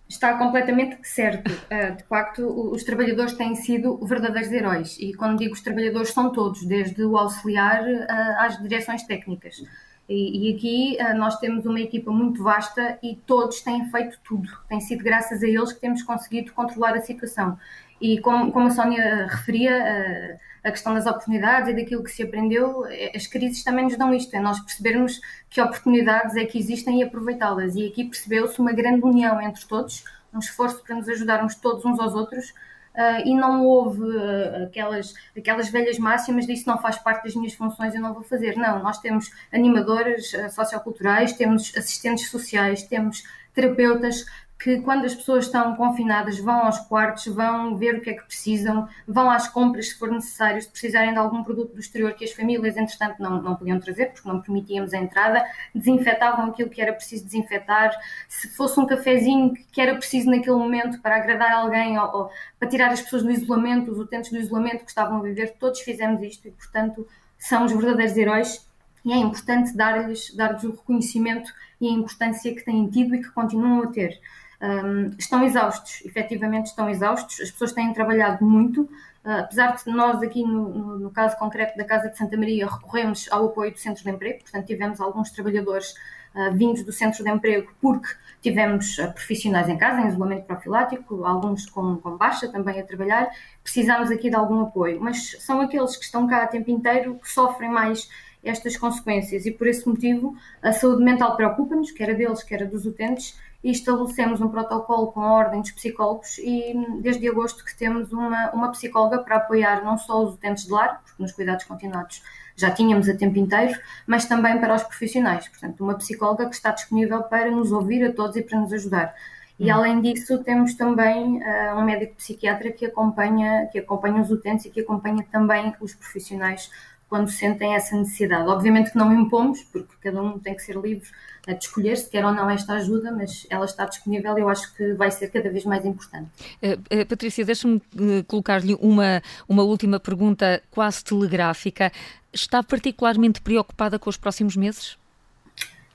está 0.09 0.37
completamente 0.37 0.99
certo. 1.05 1.49
Uh, 1.49 1.97
de 1.97 2.03
facto, 2.03 2.73
os 2.73 2.83
trabalhadores 2.83 3.33
têm 3.35 3.55
sido 3.55 3.97
verdadeiros 4.05 4.51
heróis. 4.51 4.97
E 4.99 5.15
quando 5.15 5.39
digo 5.39 5.55
os 5.55 5.61
trabalhadores, 5.61 6.11
são 6.11 6.33
todos, 6.33 6.67
desde 6.67 7.05
o 7.05 7.17
auxiliar 7.17 7.83
uh, 7.85 8.07
às 8.41 8.61
direções 8.61 9.05
técnicas. 9.05 9.63
E, 10.09 10.53
aqui 10.53 10.99
uh, 11.01 11.17
nós 11.17 11.39
temos 11.39 11.65
uma 11.65 11.79
equipa 11.79 12.11
muito 12.11 12.43
vasta 12.43 12.99
e 13.01 13.15
todos 13.25 13.61
têm 13.61 13.89
feito 13.89 14.19
tudo. 14.25 14.51
Tem 14.69 14.81
sido 14.81 15.05
graças 15.05 15.45
a 15.45 15.47
eles 15.47 15.73
que 15.73 15.81
temos 15.81 16.03
conseguido 16.03 16.53
controlar 16.53 16.95
a 16.95 17.01
situação. 17.01 17.57
E 18.01 18.19
como, 18.19 18.51
como 18.51 18.67
a 18.67 18.71
Sónia 18.71 19.29
referia, 19.31 20.41
a 20.63 20.71
questão 20.71 20.95
das 20.95 21.07
oportunidades 21.07 21.69
e 21.71 21.75
daquilo 21.75 22.03
que 22.03 22.11
se 22.11 22.23
aprendeu, 22.23 22.85
é, 22.87 23.13
as 23.15 23.27
crises 23.27 23.65
também 23.65 23.85
nos 23.85 23.97
dão 23.97 24.13
isto, 24.15 24.35
é 24.35 24.41
nós 24.41 24.61
percebermos 24.61 25.21
que 25.49 25.61
oportunidades 25.61 26.37
é 26.37 26.45
que 26.45 26.59
existem 26.59 27.01
e 27.01 27.03
aproveitá-las. 27.03 27.75
E 27.75 27.87
aqui 27.87 28.05
percebeu-se 28.05 28.59
uma 28.61 28.73
grande 28.73 29.05
união 29.05 29.41
entre 29.41 29.65
todos, 29.67 30.05
um 30.33 30.39
esforço 30.39 30.83
para 30.83 30.97
nos 30.97 31.09
ajudarmos 31.09 31.55
todos 31.57 31.85
uns 31.85 31.99
aos 31.99 32.15
outros. 32.15 32.53
Uh, 32.93 33.23
e 33.25 33.35
não 33.37 33.65
houve 33.65 34.03
uh, 34.03 34.65
aquelas, 34.65 35.15
aquelas 35.37 35.69
velhas 35.69 35.97
máximas 35.97 36.45
de 36.45 36.55
isso 36.55 36.69
não 36.69 36.77
faz 36.77 36.99
parte 36.99 37.23
das 37.23 37.37
minhas 37.37 37.55
funções, 37.55 37.95
eu 37.95 38.01
não 38.01 38.13
vou 38.13 38.25
fazer. 38.25 38.57
Não, 38.57 38.83
nós 38.83 38.99
temos 38.99 39.31
animadoras 39.53 40.33
uh, 40.33 40.51
socioculturais, 40.51 41.33
temos 41.35 41.73
assistentes 41.77 42.29
sociais, 42.29 42.83
temos 42.83 43.23
terapeutas, 43.55 44.27
que 44.61 44.79
quando 44.83 45.07
as 45.07 45.15
pessoas 45.15 45.47
estão 45.47 45.75
confinadas 45.75 46.39
vão 46.39 46.67
aos 46.67 46.79
quartos, 46.81 47.27
vão 47.35 47.79
ver 47.79 47.95
o 47.95 48.01
que 48.03 48.11
é 48.11 48.13
que 48.13 48.25
precisam, 48.25 48.87
vão 49.09 49.31
às 49.31 49.49
compras 49.49 49.89
se 49.89 49.99
for 49.99 50.11
necessário, 50.11 50.61
se 50.61 50.69
precisarem 50.69 51.13
de 51.13 51.19
algum 51.19 51.43
produto 51.43 51.73
do 51.73 51.81
exterior 51.81 52.13
que 52.13 52.27
as 52.27 52.33
famílias, 52.33 52.77
entretanto, 52.77 53.23
não, 53.23 53.41
não 53.41 53.57
podiam 53.57 53.81
trazer, 53.81 54.13
porque 54.13 54.29
não 54.29 54.43
permitíamos 54.43 54.93
a 54.93 54.99
entrada, 54.99 55.43
desinfetavam 55.75 56.51
aquilo 56.51 56.69
que 56.69 56.83
era 56.83 56.93
preciso 56.93 57.25
desinfetar, 57.25 57.91
se 58.29 58.49
fosse 58.49 58.79
um 58.79 58.87
cafezinho 58.87 59.55
que 59.73 59.81
era 59.81 59.95
preciso 59.95 60.31
naquele 60.31 60.57
momento 60.57 61.01
para 61.01 61.17
agradar 61.17 61.53
alguém 61.53 61.99
ou, 61.99 62.15
ou 62.15 62.31
para 62.59 62.69
tirar 62.69 62.93
as 62.93 63.01
pessoas 63.01 63.23
do 63.23 63.31
isolamento, 63.31 63.91
os 63.91 63.99
utentes 63.99 64.31
do 64.31 64.39
isolamento 64.39 64.85
que 64.85 64.91
estavam 64.91 65.21
a 65.21 65.23
viver, 65.23 65.55
todos 65.59 65.81
fizemos 65.81 66.23
isto 66.23 66.49
e, 66.49 66.51
portanto, 66.51 67.09
são 67.39 67.65
os 67.65 67.73
verdadeiros 67.73 68.15
heróis. 68.15 68.69
E 69.03 69.15
é 69.15 69.17
importante 69.17 69.75
dar-lhes 69.75 70.35
dar, 70.37 70.55
o 70.63 70.73
reconhecimento 70.73 71.51
e 71.81 71.89
a 71.89 71.91
importância 71.91 72.55
que 72.55 72.63
têm 72.63 72.87
tido 72.91 73.15
e 73.15 73.23
que 73.23 73.31
continuam 73.31 73.85
a 73.85 73.87
ter 73.87 74.21
um, 74.61 75.11
estão 75.19 75.43
exaustos, 75.43 76.03
efetivamente 76.05 76.67
estão 76.67 76.89
exaustos, 76.89 77.41
as 77.41 77.51
pessoas 77.51 77.73
têm 77.73 77.93
trabalhado 77.93 78.45
muito, 78.45 78.83
uh, 78.83 79.41
apesar 79.41 79.75
de 79.77 79.91
nós 79.91 80.23
aqui 80.23 80.43
no, 80.43 80.99
no, 80.99 81.11
caso 81.11 81.37
concreto 81.39 81.77
da 81.79 81.85
Casa 81.85 82.11
de 82.11 82.19
Santa 82.19 82.37
Maria 82.37 82.67
recorremos 82.67 83.27
ao 83.31 83.47
apoio 83.47 83.73
do 83.73 83.79
Centro 83.79 84.03
de 84.05 84.11
Emprego, 84.11 84.41
portanto 84.43 84.67
tivemos 84.67 85.01
alguns 85.01 85.31
trabalhadores 85.31 85.95
uh, 86.35 86.53
vindos 86.53 86.85
do 86.85 86.93
centro 86.93 87.25
de 87.25 87.31
emprego, 87.31 87.73
porque 87.81 88.09
tivemos 88.43 88.99
uh, 88.99 89.13
profissionais 89.13 89.69
em 89.69 89.79
casa, 89.79 90.03
em 90.03 90.09
isolamento 90.09 90.45
profilático, 90.45 91.25
alguns 91.25 91.65
com, 91.67 91.97
com 91.97 92.17
baixa 92.17 92.47
também 92.49 92.79
a 92.79 92.85
trabalhar, 92.85 93.31
precisamos 93.63 94.11
aqui 94.11 94.29
de 94.29 94.37
algum 94.37 94.61
apoio, 94.61 95.01
mas 95.01 95.37
são 95.41 95.61
aqueles 95.61 95.97
que 95.97 96.05
estão 96.05 96.27
cá 96.27 96.43
a 96.43 96.47
tempo 96.47 96.71
inteiro 96.71 97.19
que 97.19 97.29
sofrem 97.31 97.71
mais 97.71 98.09
estas 98.43 98.77
consequências 98.77 99.45
e 99.45 99.51
por 99.51 99.67
esse 99.67 99.87
motivo 99.87 100.35
a 100.63 100.73
saúde 100.73 101.03
mental 101.03 101.37
preocupa-nos, 101.37 101.91
quer 101.91 102.11
a 102.11 102.15
deles, 102.15 102.43
quer 102.43 102.63
a 102.63 102.67
dos 102.67 102.87
utentes, 102.87 103.39
e 103.63 103.71
estabelecemos 103.71 104.41
um 104.41 104.49
protocolo 104.49 105.13
com 105.13 105.21
a 105.21 105.33
Ordem 105.33 105.61
dos 105.61 105.71
Psicólogos 105.73 106.39
e 106.39 106.75
desde 107.01 107.29
agosto 107.29 107.65
que 107.65 107.77
temos 107.77 108.13
uma, 108.13 108.51
uma 108.53 108.71
psicóloga 108.71 109.19
para 109.19 109.37
apoiar 109.37 109.85
não 109.85 109.99
só 109.99 110.25
os 110.25 110.35
utentes 110.35 110.65
de 110.65 110.73
lar, 110.73 111.03
porque 111.05 111.23
nos 111.23 111.33
cuidados 111.33 111.65
continuados 111.65 112.23
já 112.57 112.71
tínhamos 112.71 113.09
a 113.09 113.17
tempo 113.17 113.39
inteiro, 113.39 113.79
mas 114.07 114.27
também 114.27 114.59
para 114.59 114.75
os 114.75 114.83
profissionais. 114.83 115.49
Portanto, 115.49 115.83
uma 115.83 115.95
psicóloga 115.95 116.49
que 116.49 116.55
está 116.55 116.71
disponível 116.71 117.23
para 117.23 117.51
nos 117.51 117.73
ouvir 117.73 118.05
a 118.05 118.13
todos 118.13 118.37
e 118.37 118.43
para 118.43 118.61
nos 118.61 118.73
ajudar. 118.73 119.15
E 119.59 119.71
hum. 119.71 119.75
além 119.75 120.01
disso, 120.01 120.43
temos 120.43 120.75
também 120.75 121.39
uh, 121.39 121.77
um 121.77 121.83
médico 121.83 122.17
psiquiatra 122.17 122.71
que 122.71 122.87
acompanha, 122.87 123.67
que 123.73 123.79
acompanha 123.79 124.21
os 124.21 124.31
utentes 124.31 124.67
e 124.67 124.71
que 124.71 124.81
acompanha 124.81 125.25
também 125.31 125.75
os 125.81 125.95
profissionais 125.95 126.71
quando 127.11 127.29
sentem 127.29 127.75
essa 127.75 127.97
necessidade. 127.97 128.49
Obviamente 128.49 128.93
que 128.93 128.97
não 128.97 129.13
impomos, 129.13 129.63
porque 129.65 129.93
cada 130.01 130.23
um 130.23 130.39
tem 130.39 130.55
que 130.55 130.63
ser 130.63 130.77
livre 130.77 131.07
de 131.47 131.65
escolher 131.65 131.97
se 131.97 132.09
quer 132.09 132.25
ou 132.25 132.33
não 132.33 132.49
esta 132.49 132.75
ajuda, 132.75 133.11
mas 133.11 133.47
ela 133.51 133.65
está 133.65 133.85
disponível 133.85 134.39
e 134.39 134.41
eu 134.43 134.49
acho 134.49 134.73
que 134.77 134.93
vai 134.95 135.11
ser 135.11 135.29
cada 135.29 135.51
vez 135.51 135.65
mais 135.65 135.85
importante. 135.85 136.31
Uh, 136.63 137.01
uh, 137.01 137.07
Patrícia, 137.07 137.45
deixa-me 137.45 137.77
uh, 137.77 138.25
colocar-lhe 138.29 138.77
uma, 138.81 139.21
uma 139.49 139.65
última 139.65 139.99
pergunta 139.99 140.63
quase 140.71 141.03
telegráfica. 141.03 141.91
Está 142.33 142.63
particularmente 142.63 143.41
preocupada 143.41 143.99
com 143.99 144.09
os 144.09 144.17
próximos 144.17 144.55
meses? 144.55 145.00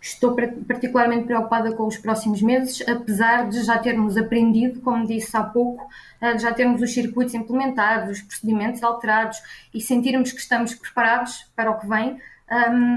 Estou 0.06 0.36
particularmente 0.68 1.26
preocupada 1.26 1.74
com 1.74 1.88
os 1.88 1.98
próximos 1.98 2.40
meses, 2.40 2.88
apesar 2.88 3.50
de 3.50 3.64
já 3.64 3.80
termos 3.80 4.16
aprendido, 4.16 4.80
como 4.82 5.08
disse 5.08 5.36
há 5.36 5.42
pouco, 5.42 5.90
de 6.22 6.38
já 6.38 6.54
termos 6.54 6.80
os 6.80 6.94
circuitos 6.94 7.34
implementados, 7.34 8.20
os 8.20 8.22
procedimentos 8.22 8.84
alterados 8.84 9.42
e 9.74 9.82
sentirmos 9.82 10.32
que 10.32 10.40
estamos 10.40 10.76
preparados 10.76 11.50
para 11.56 11.72
o 11.72 11.80
que 11.80 11.88
vem, 11.88 12.22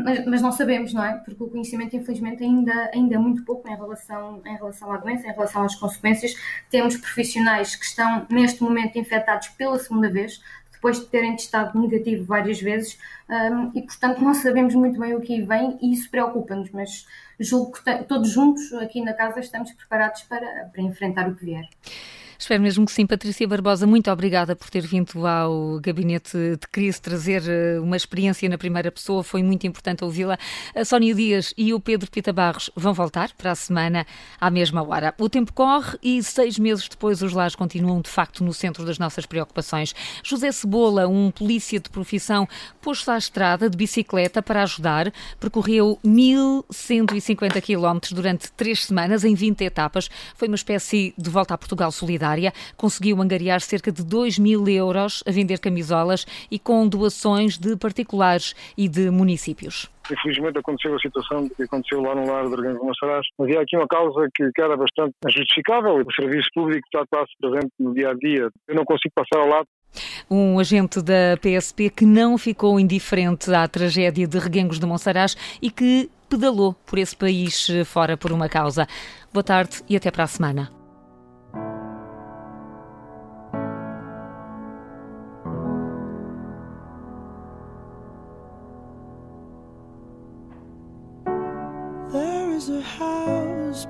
mas, 0.04 0.26
mas, 0.26 0.42
não 0.42 0.52
sabemos, 0.52 0.92
não 0.92 1.02
é? 1.02 1.14
Porque 1.24 1.42
o 1.42 1.48
conhecimento, 1.48 1.96
infelizmente, 1.96 2.44
ainda, 2.44 2.90
ainda 2.92 3.14
é 3.14 3.18
muito 3.18 3.42
pouco 3.44 3.66
em 3.66 3.74
relação, 3.74 4.42
em 4.44 4.56
relação 4.56 4.92
à 4.92 4.98
doença, 4.98 5.26
em 5.26 5.32
relação 5.32 5.62
às 5.62 5.74
consequências. 5.74 6.34
Temos 6.70 6.98
profissionais 6.98 7.74
que 7.74 7.86
estão, 7.86 8.26
neste 8.28 8.62
momento, 8.62 8.98
infectados 8.98 9.48
pela 9.48 9.78
segunda 9.78 10.10
vez, 10.10 10.42
depois 10.78 11.00
de 11.00 11.06
terem 11.06 11.34
testado 11.34 11.78
negativo 11.78 12.24
várias 12.24 12.60
vezes, 12.60 12.98
um, 13.28 13.72
e, 13.74 13.82
portanto, 13.82 14.22
não 14.22 14.32
sabemos 14.32 14.74
muito 14.74 14.98
bem 14.98 15.14
o 15.14 15.20
que 15.20 15.42
vem 15.42 15.76
e 15.82 15.92
isso 15.92 16.08
preocupa-nos, 16.10 16.70
mas 16.70 17.04
julgo 17.38 17.72
que 17.72 18.04
todos 18.04 18.30
juntos, 18.30 18.72
aqui 18.74 19.02
na 19.02 19.12
casa, 19.12 19.40
estamos 19.40 19.72
preparados 19.72 20.22
para, 20.22 20.70
para 20.72 20.82
enfrentar 20.82 21.28
o 21.28 21.34
que 21.34 21.44
vier. 21.44 21.68
Espero 22.38 22.62
mesmo 22.62 22.86
que 22.86 22.92
sim. 22.92 23.04
Patrícia 23.04 23.48
Barbosa, 23.48 23.84
muito 23.84 24.08
obrigada 24.12 24.54
por 24.54 24.70
ter 24.70 24.86
vindo 24.86 25.26
ao 25.26 25.80
gabinete 25.80 26.38
de 26.38 26.68
crise 26.70 27.00
trazer 27.00 27.42
eh, 27.48 27.80
uma 27.80 27.96
experiência 27.96 28.48
na 28.48 28.56
primeira 28.56 28.92
pessoa. 28.92 29.24
Foi 29.24 29.42
muito 29.42 29.66
importante 29.66 30.04
ouvi-la. 30.04 30.38
A 30.72 30.84
Sónia 30.84 31.12
Dias 31.16 31.52
e 31.58 31.74
o 31.74 31.80
Pedro 31.80 32.08
Pita 32.08 32.32
Barros 32.32 32.70
vão 32.76 32.94
voltar 32.94 33.32
para 33.36 33.50
a 33.50 33.54
semana 33.56 34.06
à 34.40 34.52
mesma 34.52 34.86
hora. 34.86 35.12
O 35.18 35.28
tempo 35.28 35.52
corre 35.52 35.98
e 36.00 36.22
seis 36.22 36.60
meses 36.60 36.88
depois 36.88 37.22
os 37.22 37.32
lares 37.32 37.56
continuam 37.56 38.00
de 38.00 38.08
facto 38.08 38.44
no 38.44 38.54
centro 38.54 38.84
das 38.84 39.00
nossas 39.00 39.26
preocupações. 39.26 39.92
José 40.22 40.52
Cebola, 40.52 41.08
um 41.08 41.32
polícia 41.32 41.80
de 41.80 41.90
profissão, 41.90 42.48
pôs-se 42.80 43.10
à 43.10 43.18
estrada 43.18 43.68
de 43.68 43.76
bicicleta 43.76 44.40
para 44.40 44.62
ajudar. 44.62 45.12
Percorreu 45.40 45.98
1.150 46.06 47.60
quilómetros 47.60 48.12
durante 48.12 48.52
três 48.52 48.84
semanas 48.84 49.24
em 49.24 49.34
20 49.34 49.62
etapas. 49.62 50.08
Foi 50.36 50.46
uma 50.46 50.54
espécie 50.54 51.12
de 51.18 51.28
volta 51.28 51.54
a 51.54 51.58
Portugal 51.58 51.90
solidário 51.90 52.27
solidária, 52.28 52.52
conseguiu 52.76 53.20
angariar 53.20 53.60
cerca 53.60 53.90
de 53.90 54.04
2 54.04 54.38
mil 54.38 54.68
euros 54.68 55.22
a 55.26 55.30
vender 55.30 55.58
camisolas 55.58 56.26
e 56.50 56.58
com 56.58 56.86
doações 56.86 57.58
de 57.58 57.76
particulares 57.76 58.54
e 58.76 58.88
de 58.88 59.10
municípios. 59.10 59.88
Infelizmente 60.10 60.58
aconteceu 60.58 60.94
a 60.94 60.98
situação 60.98 61.48
que 61.48 61.62
aconteceu 61.62 62.00
lá 62.00 62.14
no 62.14 62.26
lar 62.26 62.46
de 62.46 62.54
Argães 62.54 62.78
de 62.78 62.86
Massaraz. 62.86 63.26
Havia 63.38 63.60
aqui 63.60 63.76
uma 63.76 63.86
causa 63.86 64.26
que, 64.34 64.50
que 64.54 64.62
era 64.62 64.74
bastante 64.74 65.12
justificável. 65.28 65.96
O 65.96 66.14
serviço 66.14 66.48
público 66.54 66.80
está 66.86 67.04
quase 67.10 67.30
presente 67.38 67.72
no 67.78 67.92
dia 67.92 68.10
a 68.10 68.14
dia. 68.14 68.48
Eu 68.66 68.74
não 68.74 68.84
consigo 68.84 69.12
passar 69.14 69.42
ao 69.42 69.48
lado 69.48 69.66
um 70.30 70.58
agente 70.58 71.00
da 71.00 71.38
PSP 71.40 71.88
que 71.88 72.04
não 72.04 72.36
ficou 72.36 72.78
indiferente 72.78 73.52
à 73.52 73.66
tragédia 73.66 74.28
de 74.28 74.38
Reguengos 74.38 74.78
de 74.78 74.84
Monsaraz 74.84 75.34
e 75.62 75.70
que 75.70 76.10
pedalou 76.28 76.74
por 76.74 76.98
esse 76.98 77.16
país 77.16 77.68
fora 77.86 78.14
por 78.16 78.30
uma 78.30 78.50
causa. 78.50 78.86
Boa 79.32 79.42
tarde 79.42 79.82
e 79.88 79.96
até 79.96 80.10
para 80.10 80.24
a 80.24 80.26
semana. 80.26 80.77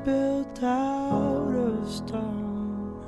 Built 0.05 0.62
out 0.62 1.55
of 1.55 1.90
stone. 1.90 3.05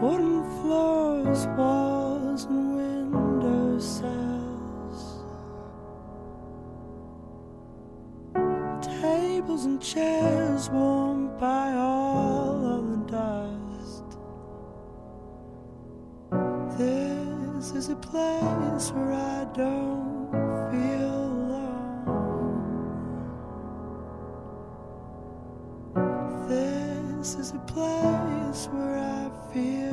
Wooden 0.00 0.44
floors, 0.62 1.46
walls, 1.56 2.44
and 2.44 2.76
window 2.76 3.78
sills. 3.78 5.24
Tables 9.00 9.64
and 9.64 9.80
chairs 9.80 10.70
warmed 10.70 11.38
by 11.38 11.72
all 11.72 12.64
of 12.64 12.90
the 12.90 12.98
dust. 13.12 14.18
This 16.78 17.72
is 17.72 17.88
a 17.88 17.96
place 17.96 18.92
where 18.92 19.12
I 19.12 19.44
don't 19.52 20.47
where 28.66 28.98
I 28.98 29.52
feel 29.52 29.87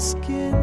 skin, 0.00 0.59